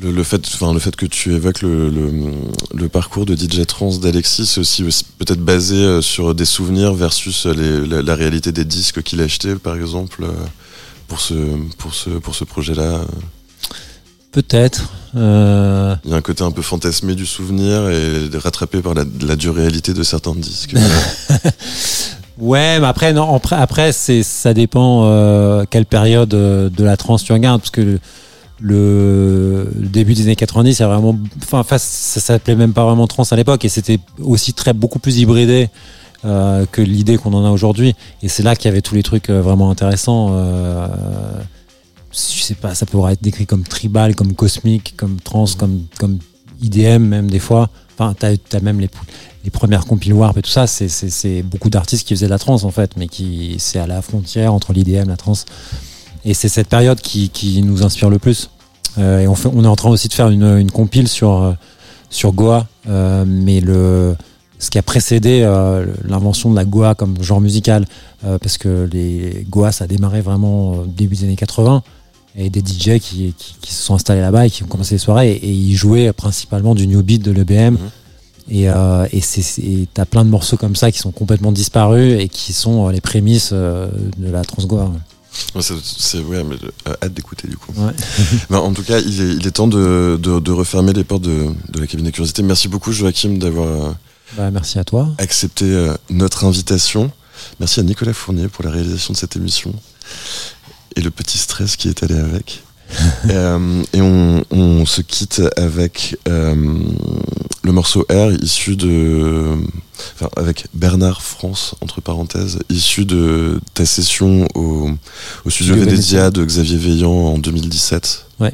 le, 0.00 0.10
le 0.12 0.22
fait 0.24 0.40
enfin 0.54 0.72
le 0.72 0.78
fait 0.80 0.96
que 0.96 1.06
tu 1.06 1.34
évoques 1.34 1.62
le, 1.62 1.90
le, 1.90 2.10
le 2.74 2.88
parcours 2.88 3.26
de 3.26 3.34
DJ 3.36 3.66
trans 3.66 3.96
d'Alexis, 3.98 4.46
c'est 4.46 4.60
aussi, 4.60 4.82
aussi 4.84 5.04
peut-être 5.18 5.40
basé 5.44 5.76
euh, 5.76 6.00
sur 6.00 6.34
des 6.34 6.46
souvenirs 6.46 6.94
versus 6.94 7.46
les, 7.46 7.86
la, 7.86 8.02
la 8.02 8.14
réalité 8.14 8.52
des 8.52 8.64
disques 8.64 9.02
qu'il 9.02 9.20
a 9.20 9.24
achetés 9.24 9.54
par 9.56 9.76
exemple 9.76 10.24
euh, 10.24 10.32
pour 11.08 11.20
ce 11.20 11.34
pour 11.78 11.94
ce 11.94 12.10
pour 12.10 12.34
ce 12.34 12.44
projet-là. 12.44 13.02
Peut-être. 14.32 14.88
euh, 15.14 15.94
Il 16.06 16.10
y 16.10 16.14
a 16.14 16.16
un 16.16 16.22
côté 16.22 16.42
un 16.42 16.52
peu 16.52 16.62
fantasmé 16.62 17.14
du 17.14 17.26
souvenir 17.26 17.90
et 17.90 18.30
rattrapé 18.38 18.80
par 18.80 18.94
la, 18.94 19.04
la 19.20 19.36
dure 19.36 19.54
réalité 19.54 19.92
de 19.92 20.02
certains 20.02 20.34
disques. 20.34 20.74
Ouais, 22.38 22.80
mais 22.80 22.86
après, 22.86 23.12
non, 23.12 23.40
après, 23.50 23.92
c'est, 23.92 24.22
ça 24.22 24.54
dépend 24.54 25.04
euh, 25.04 25.64
quelle 25.68 25.86
période 25.86 26.32
euh, 26.34 26.70
de 26.70 26.84
la 26.84 26.96
trance 26.96 27.24
tu 27.24 27.32
regardes, 27.32 27.60
parce 27.60 27.70
que 27.70 27.98
le, 28.60 29.70
début 29.76 30.14
des 30.14 30.22
années 30.22 30.36
90, 30.36 30.74
c'est 30.74 30.84
vraiment, 30.84 31.18
enfin, 31.52 31.78
ça 31.78 32.20
s'appelait 32.20 32.54
même 32.54 32.72
pas 32.72 32.84
vraiment 32.84 33.06
trance 33.06 33.32
à 33.32 33.36
l'époque, 33.36 33.64
et 33.64 33.68
c'était 33.68 33.98
aussi 34.20 34.54
très 34.54 34.72
beaucoup 34.72 34.98
plus 34.98 35.18
hybridé 35.18 35.68
euh, 36.24 36.64
que 36.70 36.80
l'idée 36.80 37.18
qu'on 37.18 37.34
en 37.34 37.44
a 37.44 37.50
aujourd'hui. 37.50 37.94
Et 38.22 38.28
c'est 38.28 38.42
là 38.42 38.56
qu'il 38.56 38.66
y 38.66 38.72
avait 38.72 38.82
tous 38.82 38.94
les 38.94 39.02
trucs 39.02 39.28
vraiment 39.28 39.70
intéressants. 39.70 40.34
Je 42.12 42.42
sais 42.42 42.54
pas, 42.54 42.74
ça 42.74 42.86
pourrait 42.86 43.14
être 43.14 43.22
décrit 43.22 43.46
comme 43.46 43.64
tribal, 43.64 44.14
comme 44.14 44.34
cosmique, 44.34 44.94
comme 44.96 45.18
trance, 45.20 45.54
comme 45.54 45.82
comme 45.98 46.18
IDM 46.62 47.02
même 47.02 47.30
des 47.30 47.38
fois. 47.38 47.68
Enfin, 47.94 48.14
t'as 48.18 48.32
as 48.56 48.60
même 48.60 48.80
les 48.80 48.88
les 49.44 49.50
premières 49.50 49.84
compil 49.86 50.12
warp 50.12 50.36
et 50.38 50.42
tout 50.42 50.50
ça, 50.50 50.66
c'est- 50.66 51.42
beaucoup 51.42 51.70
d'artistes 51.70 52.06
qui 52.06 52.14
faisaient 52.14 52.26
de 52.26 52.30
la 52.30 52.38
trance 52.38 52.64
en 52.64 52.70
fait, 52.70 52.92
mais 52.96 53.08
qui 53.08 53.56
c'est 53.58 53.78
à 53.78 53.86
la 53.86 54.00
frontière 54.02 54.52
entre 54.54 54.72
l'IDM, 54.72 55.08
la 55.08 55.16
trance. 55.16 55.44
Et 56.24 56.34
c'est 56.34 56.48
cette 56.48 56.68
période 56.68 57.00
qui, 57.00 57.28
qui 57.30 57.62
nous 57.62 57.82
inspire 57.82 58.08
le 58.10 58.18
plus. 58.18 58.50
Euh, 58.98 59.20
et 59.20 59.26
on, 59.26 59.34
fait, 59.34 59.48
on 59.52 59.64
est 59.64 59.68
en 59.68 59.74
train 59.76 59.90
aussi 59.90 60.06
de 60.08 60.12
faire 60.12 60.28
une, 60.28 60.44
une 60.58 60.70
compile 60.70 61.08
sur, 61.08 61.32
euh, 61.42 61.52
sur 62.10 62.32
Goa, 62.32 62.66
euh, 62.88 63.24
mais 63.26 63.60
le, 63.60 64.14
ce 64.60 64.70
qui 64.70 64.78
a 64.78 64.82
précédé 64.82 65.40
euh, 65.42 65.86
l'invention 66.06 66.50
de 66.50 66.54
la 66.56 66.64
Goa 66.64 66.94
comme 66.94 67.20
genre 67.22 67.40
musical, 67.40 67.86
euh, 68.24 68.38
parce 68.38 68.58
que 68.58 68.88
les 68.92 69.44
Goa 69.50 69.72
ça 69.72 69.84
a 69.84 69.86
démarré 69.88 70.20
vraiment 70.20 70.72
au 70.74 70.86
début 70.86 71.16
des 71.16 71.24
années 71.24 71.36
80, 71.36 71.82
et 72.36 72.48
des 72.50 72.60
DJ 72.60 72.98
qui, 73.00 73.34
qui, 73.36 73.56
qui 73.60 73.74
se 73.74 73.82
sont 73.82 73.94
installés 73.94 74.20
là-bas 74.20 74.46
et 74.46 74.50
qui 74.50 74.62
ont 74.62 74.66
commencé 74.66 74.94
les 74.94 74.98
soirées, 75.00 75.32
et, 75.32 75.44
et 75.46 75.50
ils 75.50 75.74
jouaient 75.74 76.12
principalement 76.12 76.74
du 76.76 76.86
new 76.86 77.02
beat 77.02 77.22
de 77.22 77.32
l'EBM. 77.32 77.76
Et 78.50 78.68
euh, 78.68 79.06
et 79.12 79.20
c'est- 79.20 79.42
c'est- 79.42 79.86
t'as 79.94 80.04
plein 80.04 80.24
de 80.24 80.30
morceaux 80.30 80.56
comme 80.56 80.74
ça 80.76 80.90
qui 80.90 80.98
sont 80.98 81.12
complètement 81.12 81.52
disparus 81.52 82.20
et 82.20 82.28
qui 82.28 82.52
sont 82.52 82.88
euh, 82.88 82.92
les 82.92 83.00
prémices 83.00 83.50
euh, 83.52 83.88
de 84.18 84.30
la. 84.30 84.42
Ouais, 85.54 85.62
c'est- 85.62 86.18
ouais, 86.20 86.44
mais 86.44 86.56
euh, 86.88 86.94
hâte 87.02 87.14
d'écouter 87.14 87.48
du 87.48 87.56
coup. 87.56 87.72
Ouais. 87.76 87.92
Ben, 88.50 88.58
en 88.58 88.72
tout 88.72 88.82
cas, 88.82 88.98
il 88.98 89.20
est, 89.20 89.34
il 89.36 89.46
est 89.46 89.50
temps 89.52 89.68
de, 89.68 90.18
de, 90.22 90.40
de 90.40 90.52
refermer 90.52 90.92
les 90.92 91.04
portes 91.04 91.22
de, 91.22 91.48
de 91.70 91.80
la 91.80 91.86
cabine 91.86 92.04
de 92.06 92.10
curiosité. 92.10 92.42
Merci 92.42 92.68
beaucoup 92.68 92.92
Joachim 92.92 93.38
d'avoir 93.38 93.94
Bah, 94.36 94.50
merci 94.50 94.78
à 94.78 94.84
toi. 94.84 95.08
accepté 95.18 95.64
notre 96.10 96.44
invitation. 96.44 97.10
Merci 97.60 97.80
à 97.80 97.82
Nicolas 97.82 98.12
Fournier 98.12 98.48
pour 98.48 98.64
la 98.64 98.70
réalisation 98.70 99.12
de 99.14 99.18
cette 99.18 99.36
émission 99.36 99.72
et 100.96 101.00
le 101.00 101.10
petit 101.10 101.38
stress 101.38 101.76
qui 101.76 101.88
est 101.88 102.02
allé 102.02 102.16
avec. 102.16 102.62
Euh, 103.30 103.82
et 103.92 104.00
on, 104.02 104.44
on 104.50 104.84
se 104.84 105.00
quitte 105.00 105.42
avec 105.56 106.16
euh, 106.28 106.54
le 107.62 107.72
morceau 107.72 108.04
R 108.10 108.32
issu 108.42 108.76
de. 108.76 109.56
Enfin, 110.14 110.28
avec 110.36 110.66
Bernard 110.74 111.22
France, 111.22 111.74
entre 111.80 112.00
parenthèses, 112.00 112.58
issu 112.68 113.04
de 113.04 113.60
ta 113.74 113.86
session 113.86 114.48
au, 114.54 114.90
au 115.44 115.50
studio 115.50 115.76
Venezia 115.76 116.30
de 116.30 116.44
Xavier 116.44 116.76
Veillant 116.76 117.12
en 117.12 117.38
2017. 117.38 118.26
Ouais. 118.40 118.52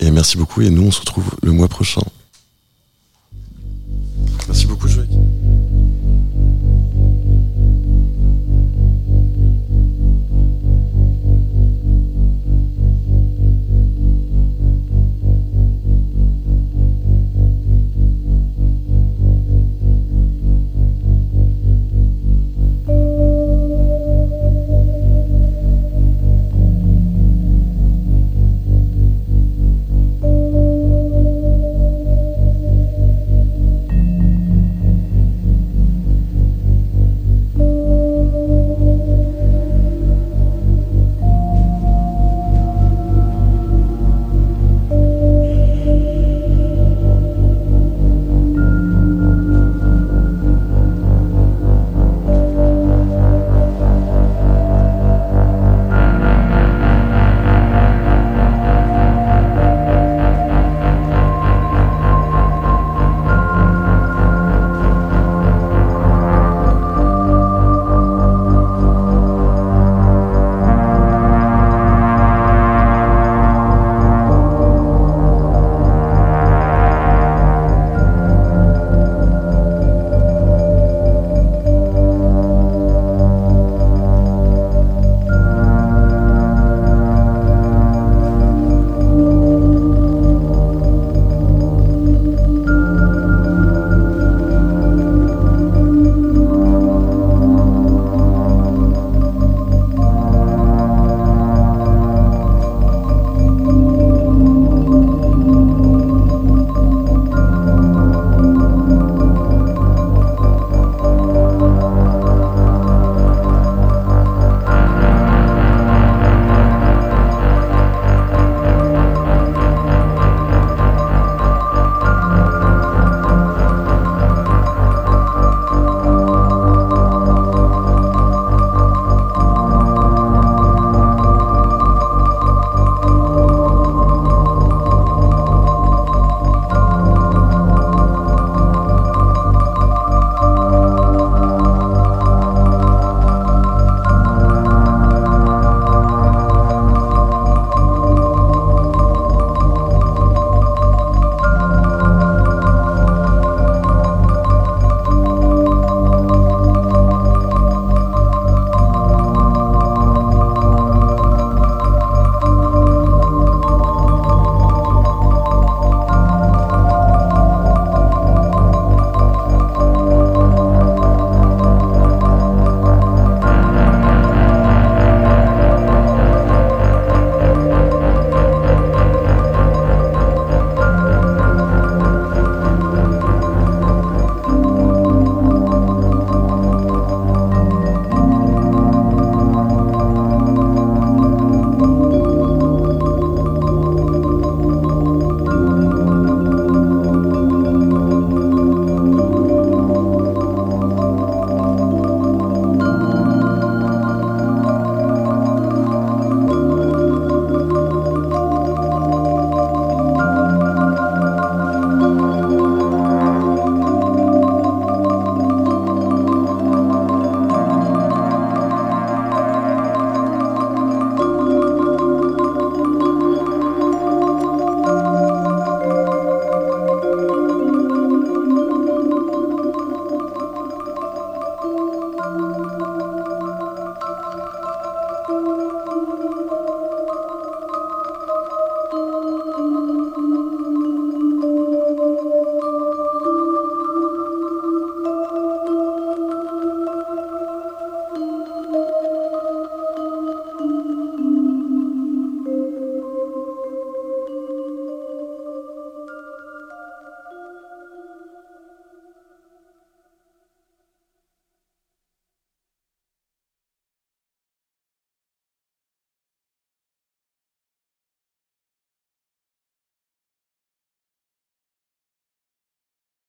Et 0.00 0.10
merci 0.10 0.36
beaucoup. 0.36 0.62
Et 0.62 0.70
nous, 0.70 0.82
on 0.82 0.90
se 0.90 1.00
retrouve 1.00 1.30
le 1.42 1.52
mois 1.52 1.68
prochain. 1.68 2.02
Merci 4.48 4.66
beaucoup, 4.66 4.88
Joël. 4.88 5.08